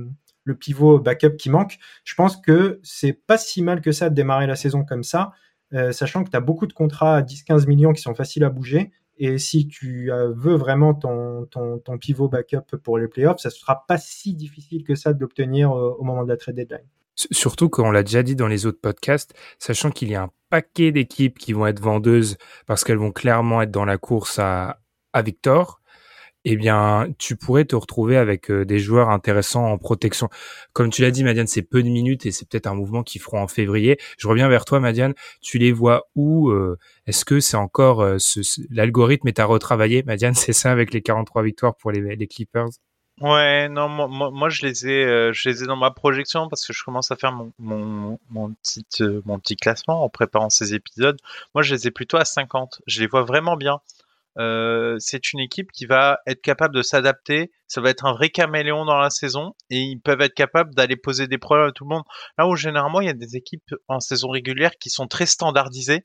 le 0.44 0.54
pivot 0.54 0.98
backup 0.98 1.36
qui 1.36 1.50
manque. 1.50 1.78
Je 2.04 2.14
pense 2.14 2.36
que 2.36 2.80
c'est 2.82 3.12
pas 3.12 3.38
si 3.38 3.62
mal 3.62 3.80
que 3.80 3.92
ça 3.92 4.10
de 4.10 4.14
démarrer 4.14 4.46
la 4.46 4.56
saison 4.56 4.84
comme 4.84 5.02
ça, 5.02 5.32
euh, 5.72 5.92
sachant 5.92 6.22
que 6.22 6.30
tu 6.30 6.36
as 6.36 6.40
beaucoup 6.40 6.66
de 6.66 6.72
contrats 6.72 7.16
à 7.16 7.22
10-15 7.22 7.66
millions 7.66 7.92
qui 7.92 8.02
sont 8.02 8.14
faciles 8.14 8.44
à 8.44 8.50
bouger. 8.50 8.92
Et 9.16 9.38
si 9.38 9.68
tu 9.68 10.10
euh, 10.10 10.32
veux 10.34 10.56
vraiment 10.56 10.92
ton, 10.92 11.48
pivot 12.00 12.28
backup 12.28 12.76
pour 12.82 12.98
les 12.98 13.08
playoffs, 13.08 13.38
ça 13.38 13.48
ne 13.48 13.54
sera 13.54 13.86
pas 13.86 13.96
si 13.96 14.34
difficile 14.34 14.84
que 14.84 14.94
ça 14.94 15.12
de 15.12 15.20
l'obtenir 15.20 15.70
euh, 15.70 15.94
au 15.98 16.04
moment 16.04 16.24
de 16.24 16.28
la 16.28 16.36
trade 16.36 16.56
deadline. 16.56 16.86
Surtout 17.14 17.68
qu'on 17.68 17.92
l'a 17.92 18.02
déjà 18.02 18.24
dit 18.24 18.34
dans 18.34 18.48
les 18.48 18.66
autres 18.66 18.80
podcasts, 18.80 19.34
sachant 19.60 19.92
qu'il 19.92 20.10
y 20.10 20.16
a 20.16 20.22
un 20.22 20.30
paquet 20.50 20.90
d'équipes 20.90 21.38
qui 21.38 21.52
vont 21.52 21.66
être 21.68 21.80
vendeuses 21.80 22.36
parce 22.66 22.82
qu'elles 22.82 22.98
vont 22.98 23.12
clairement 23.12 23.62
être 23.62 23.70
dans 23.70 23.84
la 23.84 23.98
course 23.98 24.40
à 24.40 24.78
Victor 25.22 25.80
eh 26.44 26.56
bien, 26.56 27.08
tu 27.18 27.36
pourrais 27.36 27.64
te 27.64 27.74
retrouver 27.74 28.16
avec 28.16 28.50
euh, 28.50 28.64
des 28.66 28.78
joueurs 28.78 29.08
intéressants 29.08 29.64
en 29.64 29.78
protection. 29.78 30.28
Comme 30.74 30.90
tu 30.90 31.00
l'as 31.00 31.10
dit, 31.10 31.24
Madiane, 31.24 31.46
c'est 31.46 31.62
peu 31.62 31.82
de 31.82 31.88
minutes 31.88 32.26
et 32.26 32.32
c'est 32.32 32.46
peut-être 32.46 32.66
un 32.66 32.74
mouvement 32.74 33.02
qu'ils 33.02 33.22
feront 33.22 33.40
en 33.40 33.48
février. 33.48 33.98
Je 34.18 34.28
reviens 34.28 34.48
vers 34.48 34.66
toi, 34.66 34.78
Madiane. 34.78 35.14
Tu 35.40 35.58
les 35.58 35.72
vois 35.72 36.08
où 36.14 36.50
euh, 36.50 36.78
Est-ce 37.06 37.24
que 37.24 37.40
c'est 37.40 37.56
encore 37.56 38.02
euh, 38.02 38.18
l'algorithme 38.70 39.28
est 39.28 39.38
à 39.38 39.46
retravailler, 39.46 40.02
Madiane? 40.02 40.34
C'est 40.44 40.52
ça 40.52 40.70
avec 40.70 40.92
les 40.92 41.00
43 41.00 41.42
victoires 41.42 41.74
pour 41.76 41.90
les, 41.90 42.26
Clippers? 42.26 42.68
Ouais, 43.20 43.68
non, 43.68 43.88
moi, 43.88 44.48
je 44.50 44.66
les 44.66 44.86
ai, 44.86 45.66
dans 45.66 45.76
ma 45.76 45.92
projection 45.92 46.48
parce 46.48 46.66
que 46.66 46.72
je 46.74 46.84
commence 46.84 47.10
à 47.10 47.16
faire 47.16 47.32
mon, 47.58 48.18
mon 48.28 48.54
petit 48.64 49.56
classement 49.56 50.04
en 50.04 50.08
préparant 50.10 50.50
ces 50.50 50.74
épisodes. 50.74 51.18
Moi, 51.54 51.62
je 51.62 51.74
les 51.74 51.86
ai 51.86 51.90
plutôt 51.90 52.18
à 52.18 52.24
50. 52.26 52.82
Je 52.86 53.00
les 53.00 53.06
vois 53.06 53.22
vraiment 53.22 53.56
bien. 53.56 53.80
Euh, 54.38 54.96
c'est 54.98 55.32
une 55.32 55.40
équipe 55.40 55.70
qui 55.72 55.86
va 55.86 56.18
être 56.26 56.42
capable 56.42 56.74
de 56.74 56.82
s'adapter. 56.82 57.52
Ça 57.68 57.80
va 57.80 57.90
être 57.90 58.04
un 58.04 58.12
vrai 58.12 58.30
caméléon 58.30 58.84
dans 58.84 58.98
la 58.98 59.10
saison 59.10 59.54
et 59.70 59.78
ils 59.78 60.00
peuvent 60.00 60.20
être 60.20 60.34
capables 60.34 60.74
d'aller 60.74 60.96
poser 60.96 61.28
des 61.28 61.38
problèmes 61.38 61.68
à 61.68 61.72
tout 61.72 61.84
le 61.84 61.94
monde. 61.94 62.04
Là 62.38 62.46
où 62.46 62.56
généralement 62.56 63.00
il 63.00 63.06
y 63.06 63.10
a 63.10 63.14
des 63.14 63.36
équipes 63.36 63.74
en 63.88 64.00
saison 64.00 64.28
régulière 64.28 64.72
qui 64.80 64.90
sont 64.90 65.06
très 65.06 65.26
standardisées 65.26 66.04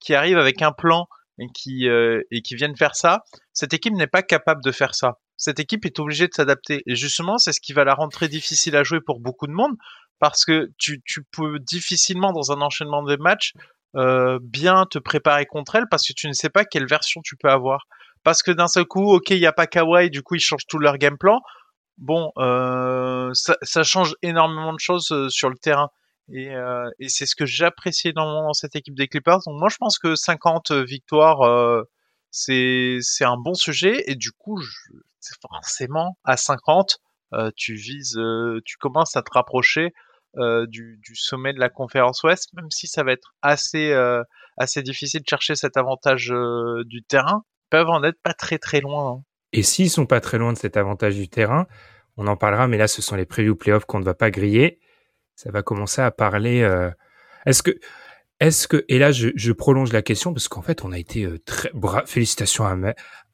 qui 0.00 0.14
arrivent 0.14 0.38
avec 0.38 0.62
un 0.62 0.72
plan 0.72 1.06
et 1.38 1.46
qui 1.54 1.88
euh, 1.88 2.22
et 2.30 2.42
qui 2.42 2.54
viennent 2.54 2.76
faire 2.76 2.96
ça, 2.96 3.22
cette 3.52 3.74
équipe 3.74 3.94
n'est 3.94 4.06
pas 4.06 4.22
capable 4.22 4.62
de 4.62 4.72
faire 4.72 4.94
ça. 4.94 5.18
Cette 5.36 5.58
équipe 5.58 5.86
est 5.86 5.98
obligée 5.98 6.26
de 6.26 6.34
s'adapter 6.34 6.82
et 6.86 6.96
justement 6.96 7.38
c'est 7.38 7.52
ce 7.52 7.60
qui 7.60 7.72
va 7.72 7.84
la 7.84 7.94
rendre 7.94 8.12
très 8.12 8.28
difficile 8.28 8.76
à 8.76 8.82
jouer 8.82 9.00
pour 9.00 9.20
beaucoup 9.20 9.46
de 9.46 9.52
monde 9.52 9.76
parce 10.18 10.44
que 10.44 10.70
tu, 10.76 11.00
tu 11.06 11.22
peux 11.32 11.58
difficilement 11.58 12.32
dans 12.32 12.52
un 12.52 12.60
enchaînement 12.60 13.02
de 13.02 13.16
matchs 13.16 13.54
euh, 13.96 14.38
bien 14.42 14.86
te 14.86 14.98
préparer 14.98 15.46
contre 15.46 15.76
elle 15.76 15.86
parce 15.90 16.06
que 16.06 16.12
tu 16.12 16.28
ne 16.28 16.32
sais 16.32 16.50
pas 16.50 16.64
quelle 16.64 16.86
version 16.86 17.20
tu 17.22 17.36
peux 17.36 17.50
avoir. 17.50 17.86
Parce 18.22 18.42
que 18.42 18.50
d'un 18.50 18.68
seul 18.68 18.84
coup, 18.84 19.14
ok, 19.14 19.30
il 19.30 19.40
n'y 19.40 19.46
a 19.46 19.52
pas 19.52 19.66
Kawhi, 19.66 20.10
du 20.10 20.22
coup 20.22 20.34
ils 20.34 20.40
changent 20.40 20.66
tout 20.68 20.78
leur 20.78 20.98
game 20.98 21.18
plan. 21.18 21.40
Bon, 21.98 22.32
euh, 22.38 23.30
ça, 23.34 23.56
ça, 23.62 23.82
change 23.82 24.14
énormément 24.22 24.72
de 24.72 24.78
choses 24.80 25.10
euh, 25.12 25.28
sur 25.28 25.50
le 25.50 25.56
terrain. 25.56 25.90
Et, 26.32 26.54
euh, 26.54 26.88
et 26.98 27.08
c'est 27.08 27.26
ce 27.26 27.34
que 27.34 27.44
j'apprécie 27.46 28.08
énormément 28.08 28.46
dans 28.46 28.52
cette 28.52 28.76
équipe 28.76 28.94
des 28.94 29.08
Clippers. 29.08 29.40
Donc 29.46 29.58
moi 29.58 29.68
je 29.68 29.76
pense 29.76 29.98
que 29.98 30.14
50 30.14 30.72
victoires, 30.72 31.42
euh, 31.42 31.82
c'est 32.30 33.00
un 33.22 33.36
bon 33.36 33.54
sujet. 33.54 34.04
Et 34.06 34.14
du 34.14 34.30
coup, 34.32 34.60
je, 34.60 34.70
forcément 35.42 36.16
à 36.24 36.36
50, 36.36 36.98
euh, 37.34 37.50
tu 37.56 37.74
vises, 37.74 38.18
tu 38.64 38.76
commences 38.78 39.16
à 39.16 39.22
te 39.22 39.30
rapprocher 39.32 39.92
euh, 40.36 40.64
du, 40.68 41.00
sommet 41.14 41.52
de 41.52 41.58
la 41.58 41.68
conférence 41.68 42.22
Ouest, 42.22 42.50
même 42.54 42.70
si 42.70 42.86
ça 42.86 43.02
va 43.02 43.10
être 43.10 43.34
assez 43.42 43.90
euh, 43.90 44.22
assez 44.56 44.80
difficile 44.80 45.22
de 45.22 45.28
chercher 45.28 45.56
cet 45.56 45.76
avantage 45.76 46.30
euh, 46.30 46.84
du 46.84 47.02
terrain, 47.02 47.42
peuvent 47.68 47.88
en 47.88 48.04
être 48.04 48.20
pas 48.22 48.32
très 48.32 48.58
très 48.58 48.80
loin. 48.80 49.10
Hein. 49.10 49.22
Et 49.52 49.64
s'ils 49.64 49.90
sont 49.90 50.06
pas 50.06 50.20
très 50.20 50.38
loin 50.38 50.52
de 50.52 50.58
cet 50.58 50.76
avantage 50.76 51.16
du 51.16 51.28
terrain, 51.28 51.66
on 52.16 52.28
en 52.28 52.36
parlera, 52.36 52.68
mais 52.68 52.78
là 52.78 52.86
ce 52.86 53.02
sont 53.02 53.16
les 53.16 53.26
preview 53.26 53.56
playoffs 53.56 53.86
qu'on 53.86 53.98
ne 53.98 54.04
va 54.04 54.14
pas 54.14 54.30
griller. 54.30 54.78
Ça 55.34 55.50
va 55.50 55.62
commencer 55.62 56.00
à 56.00 56.12
parler. 56.12 56.60
Est-ce 57.44 57.64
que 57.64 57.72
est-ce 58.38 58.68
que 58.68 58.84
et 58.88 59.00
là 59.00 59.10
je, 59.10 59.52
prolonge 59.52 59.92
la 59.92 60.02
question 60.02 60.32
parce 60.32 60.46
qu'en 60.46 60.62
fait 60.62 60.84
on 60.84 60.92
a 60.92 60.98
été 60.98 61.28
très 61.44 61.70
bra... 61.74 62.06
félicitations 62.06 62.64
à 62.64 62.76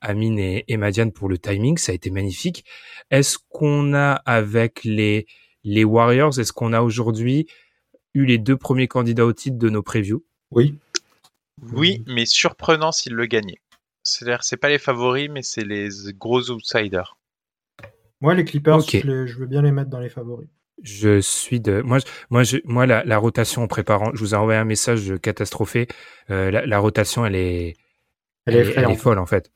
Amine 0.01 0.39
et, 0.39 0.65
et 0.69 0.77
Madiane 0.79 1.13
pour 1.13 1.29
le 1.29 1.37
timing, 1.37 1.77
ça 1.77 1.93
a 1.93 1.95
été 1.95 2.11
magnifique. 2.11 2.65
Est-ce 3.11 3.39
qu'on 3.51 3.93
a 3.93 4.13
avec 4.25 4.83
les 4.85 5.27
les 5.67 5.85
Warriors, 5.85 6.39
est-ce 6.39 6.53
qu'on 6.53 6.73
a 6.73 6.81
aujourd'hui 6.81 7.49
eu 8.15 8.25
les 8.25 8.39
deux 8.39 8.57
premiers 8.57 8.87
candidats 8.87 9.27
au 9.27 9.33
titre 9.33 9.59
de 9.59 9.69
nos 9.69 9.83
previews? 9.83 10.25
Oui. 10.53 10.79
Oui, 11.73 12.05
mais 12.07 12.25
surprenant 12.25 12.93
s'ils 12.93 13.15
le 13.15 13.27
gagnaient. 13.27 13.61
C'est-à-dire, 14.05 14.45
c'est 14.45 14.57
pas 14.57 14.69
les 14.69 14.79
favoris, 14.79 15.29
mais 15.29 15.43
c'est 15.43 15.65
les 15.65 15.89
gros 16.15 16.51
outsiders. 16.51 17.19
Moi, 18.21 18.35
les 18.35 18.45
Clippers, 18.45 18.77
okay. 18.77 19.01
je, 19.01 19.07
les, 19.07 19.27
je, 19.27 19.39
veux 19.39 19.47
bien 19.47 19.63
les 19.63 19.73
mettre 19.73 19.91
dans 19.91 19.99
les 19.99 20.09
favoris. 20.09 20.49
Je 20.83 21.21
suis 21.21 21.61
de 21.61 21.81
moi, 21.81 21.99
moi, 22.31 22.45
je, 22.45 22.59
moi, 22.65 22.87
la, 22.87 23.03
la, 23.05 23.19
rotation 23.19 23.63
en 23.63 23.67
préparant, 23.67 24.11
je 24.15 24.21
vous 24.21 24.35
ai 24.35 24.37
envoyé 24.37 24.61
un 24.61 24.65
message 24.65 25.15
catastrophé. 25.21 25.89
Euh, 26.31 26.51
la, 26.51 26.65
la, 26.65 26.79
rotation, 26.79 27.27
elle 27.27 27.35
est, 27.35 27.77
elle, 28.45 28.55
elle, 28.57 28.69
est, 28.69 28.75
elle 28.77 28.91
est, 28.91 28.97
folle 28.97 29.19
en 29.19 29.27
fait 29.27 29.51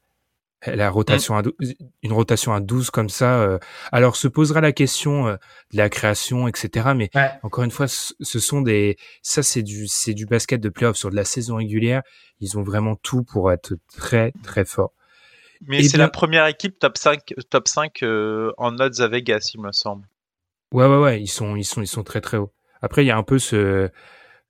la 0.67 0.91
rotation 0.91 1.37
à 1.37 1.43
12, 1.43 1.55
une 2.03 2.13
rotation 2.13 2.53
à 2.53 2.61
12 2.61 2.91
comme 2.91 3.09
ça. 3.09 3.41
Euh, 3.41 3.59
alors 3.93 4.17
se 4.17 4.29
posera 4.29 4.61
la 4.61 4.73
question 4.73 5.29
euh, 5.29 5.37
de 5.73 5.77
la 5.79 5.89
création, 5.89 6.49
etc. 6.49 6.91
Mais 6.95 7.11
ouais. 7.15 7.31
encore 7.43 7.65
une 7.65 7.71
fois, 7.71 7.87
ce 7.89 8.39
sont 8.39 8.61
des, 8.61 8.97
ça 9.23 9.43
c'est 9.43 9.63
du, 9.63 9.87
c'est 9.87 10.15
du 10.15 10.27
basket 10.27 10.61
de 10.61 10.69
playoff 10.69 10.97
sur 10.97 11.11
de 11.11 11.17
la 11.17 11.25
saison 11.25 11.57
régulière. 11.57 12.03
Ils 12.41 12.59
ont 12.59 12.63
vraiment 12.63 12.97
tout 12.97 13.23
pour 13.23 13.53
être 13.53 13.75
très 13.95 14.33
très 14.43 14.65
forts. 14.65 14.93
Mais 15.67 15.83
c'est 15.83 15.99
la 15.99 16.09
première 16.09 16.47
équipe 16.47 16.79
top 16.79 16.97
5, 16.97 17.35
top 17.51 17.69
5 17.69 18.03
euh, 18.03 18.53
en 18.57 18.79
odds 18.79 19.01
à 19.01 19.09
Vegas, 19.09 19.51
il 19.55 19.61
me 19.61 19.73
semble. 19.73 20.07
Ouais 20.73 20.87
ouais 20.87 20.99
ouais, 20.99 21.21
ils 21.21 21.29
sont 21.29 21.57
ils 21.57 21.65
sont 21.65 21.83
ils 21.83 21.87
sont 21.87 22.05
très 22.05 22.21
très 22.21 22.37
hauts. 22.37 22.53
Après 22.81 23.05
il 23.05 23.09
y 23.09 23.11
a 23.11 23.17
un 23.17 23.23
peu 23.23 23.39
ce 23.39 23.91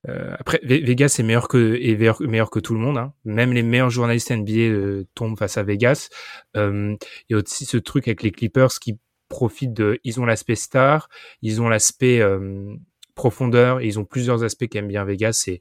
euh, 0.09 0.35
après, 0.39 0.61
Vegas 0.63 1.17
est 1.19 1.23
meilleur 1.23 1.49
que 1.49 1.75
est 1.75 1.97
meilleur, 1.97 2.21
meilleur, 2.23 2.51
que 2.51 2.59
tout 2.59 2.75
le 2.75 2.81
monde. 2.81 2.99
Hein. 2.99 3.13
Même 3.25 3.53
les 3.53 3.63
meilleurs 3.63 3.91
journalistes 3.91 4.31
NBA 4.31 4.53
euh, 4.53 5.07
tombent 5.15 5.39
face 5.39 5.59
à 5.59 5.63
Vegas. 5.63 6.09
Euh, 6.57 6.97
il 7.29 7.33
y 7.33 7.35
a 7.35 7.43
aussi 7.43 7.67
ce 7.67 7.77
truc 7.77 8.09
avec 8.09 8.23
les 8.23 8.31
Clippers 8.31 8.79
qui 8.81 8.99
profitent 9.29 9.75
de. 9.75 10.01
Ils 10.05 10.21
ont 10.21 10.25
l'aspect 10.25 10.55
star, 10.55 11.09
ils 11.43 11.61
ont 11.61 11.69
l'aspect 11.69 12.21
euh, 12.21 12.75
profondeur, 13.15 13.81
et 13.81 13.87
ils 13.87 13.99
ont 13.99 14.05
plusieurs 14.05 14.43
aspects 14.43 14.69
qu'aime 14.69 14.89
bien 14.89 15.05
Vegas. 15.05 15.45
Et 15.49 15.61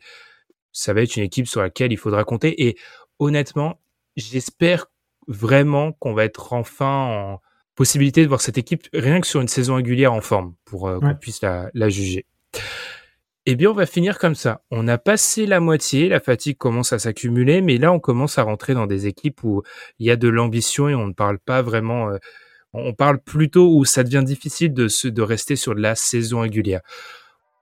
ça 0.71 0.93
va 0.93 1.01
être 1.01 1.17
une 1.17 1.23
équipe 1.23 1.47
sur 1.47 1.61
laquelle 1.61 1.91
il 1.91 1.97
faudra 1.97 2.23
compter. 2.23 2.67
Et 2.67 2.77
honnêtement, 3.19 3.81
j'espère 4.15 4.87
vraiment 5.27 5.91
qu'on 5.91 6.13
va 6.13 6.25
être 6.25 6.53
enfin 6.53 7.05
en 7.05 7.41
possibilité 7.75 8.23
de 8.23 8.27
voir 8.27 8.41
cette 8.41 8.57
équipe 8.57 8.87
rien 8.93 9.21
que 9.21 9.27
sur 9.27 9.39
une 9.39 9.47
saison 9.47 9.75
régulière 9.75 10.11
en 10.11 10.19
forme 10.19 10.55
pour 10.65 10.89
euh, 10.89 10.99
qu'on 10.99 11.15
puisse 11.15 11.41
la, 11.41 11.69
la 11.73 11.87
juger. 11.87 12.25
Eh 13.51 13.55
bien, 13.55 13.71
on 13.71 13.73
va 13.73 13.87
finir 13.87 14.19
comme 14.19 14.35
ça. 14.35 14.61
On 14.69 14.87
a 14.87 14.99
passé 14.99 15.47
la 15.47 15.59
moitié, 15.59 16.07
la 16.07 16.19
fatigue 16.19 16.55
commence 16.55 16.93
à 16.93 16.99
s'accumuler, 16.99 17.61
mais 17.61 17.79
là, 17.79 17.91
on 17.91 17.99
commence 17.99 18.37
à 18.37 18.43
rentrer 18.43 18.75
dans 18.75 18.85
des 18.85 19.07
équipes 19.07 19.43
où 19.43 19.63
il 19.97 20.05
y 20.05 20.11
a 20.11 20.15
de 20.15 20.29
l'ambition 20.29 20.87
et 20.87 20.93
on 20.93 21.07
ne 21.07 21.13
parle 21.13 21.39
pas 21.39 21.63
vraiment. 21.63 22.11
Euh, 22.11 22.17
on 22.73 22.93
parle 22.93 23.17
plutôt 23.17 23.75
où 23.75 23.85
ça 23.85 24.03
devient 24.03 24.21
difficile 24.23 24.71
de, 24.71 24.87
de 25.09 25.21
rester 25.23 25.55
sur 25.55 25.73
de 25.73 25.81
la 25.81 25.95
saison 25.95 26.41
régulière. 26.41 26.81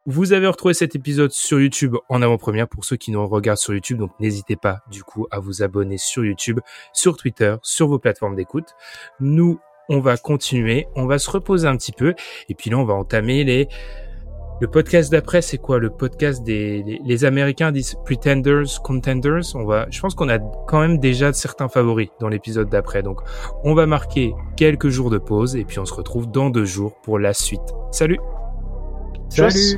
Vous 0.05 0.33
avez 0.33 0.47
retrouvé 0.47 0.73
cet 0.73 0.93
épisode 0.93 1.31
sur 1.31 1.61
YouTube 1.61 1.95
en 2.09 2.21
avant-première 2.21 2.67
pour 2.67 2.83
ceux 2.83 2.97
qui 2.97 3.11
nous 3.11 3.25
regardent 3.25 3.57
sur 3.57 3.73
YouTube, 3.73 3.99
donc 3.99 4.11
n'hésitez 4.19 4.57
pas 4.57 4.79
du 4.91 5.05
coup 5.05 5.25
à 5.31 5.39
vous 5.39 5.63
abonner 5.63 5.97
sur 5.97 6.25
YouTube, 6.25 6.59
sur 6.91 7.15
Twitter, 7.15 7.55
sur 7.61 7.87
vos 7.87 7.97
plateformes 7.97 8.35
d'écoute. 8.35 8.75
Nous, 9.21 9.61
on 9.87 10.01
va 10.01 10.17
continuer, 10.17 10.87
on 10.97 11.05
va 11.05 11.17
se 11.17 11.29
reposer 11.29 11.65
un 11.65 11.77
petit 11.77 11.93
peu, 11.93 12.13
et 12.49 12.55
puis 12.55 12.69
là, 12.69 12.77
on 12.77 12.83
va 12.83 12.93
entamer 12.93 13.45
les 13.45 13.69
le 14.59 14.67
podcast 14.67 15.11
d'après, 15.11 15.41
c'est 15.41 15.57
quoi? 15.57 15.79
Le 15.79 15.89
podcast 15.89 16.43
des 16.43 16.83
les, 16.83 17.01
les, 17.03 17.25
Américains 17.25 17.71
disent 17.71 17.95
pretenders, 18.05 18.81
contenders. 18.83 19.55
On 19.55 19.65
va, 19.65 19.87
je 19.89 19.99
pense 19.99 20.15
qu'on 20.15 20.29
a 20.29 20.39
quand 20.39 20.79
même 20.79 20.97
déjà 20.97 21.31
certains 21.33 21.69
favoris 21.69 22.09
dans 22.19 22.27
l'épisode 22.27 22.69
d'après. 22.69 23.03
Donc, 23.03 23.21
on 23.63 23.75
va 23.75 23.85
marquer 23.85 24.33
quelques 24.55 24.89
jours 24.89 25.09
de 25.09 25.17
pause 25.17 25.55
et 25.55 25.63
puis 25.63 25.79
on 25.79 25.85
se 25.85 25.93
retrouve 25.93 26.29
dans 26.29 26.49
deux 26.49 26.65
jours 26.65 26.95
pour 27.01 27.19
la 27.19 27.33
suite. 27.33 27.61
Salut. 27.91 28.19
Salut. 29.29 29.77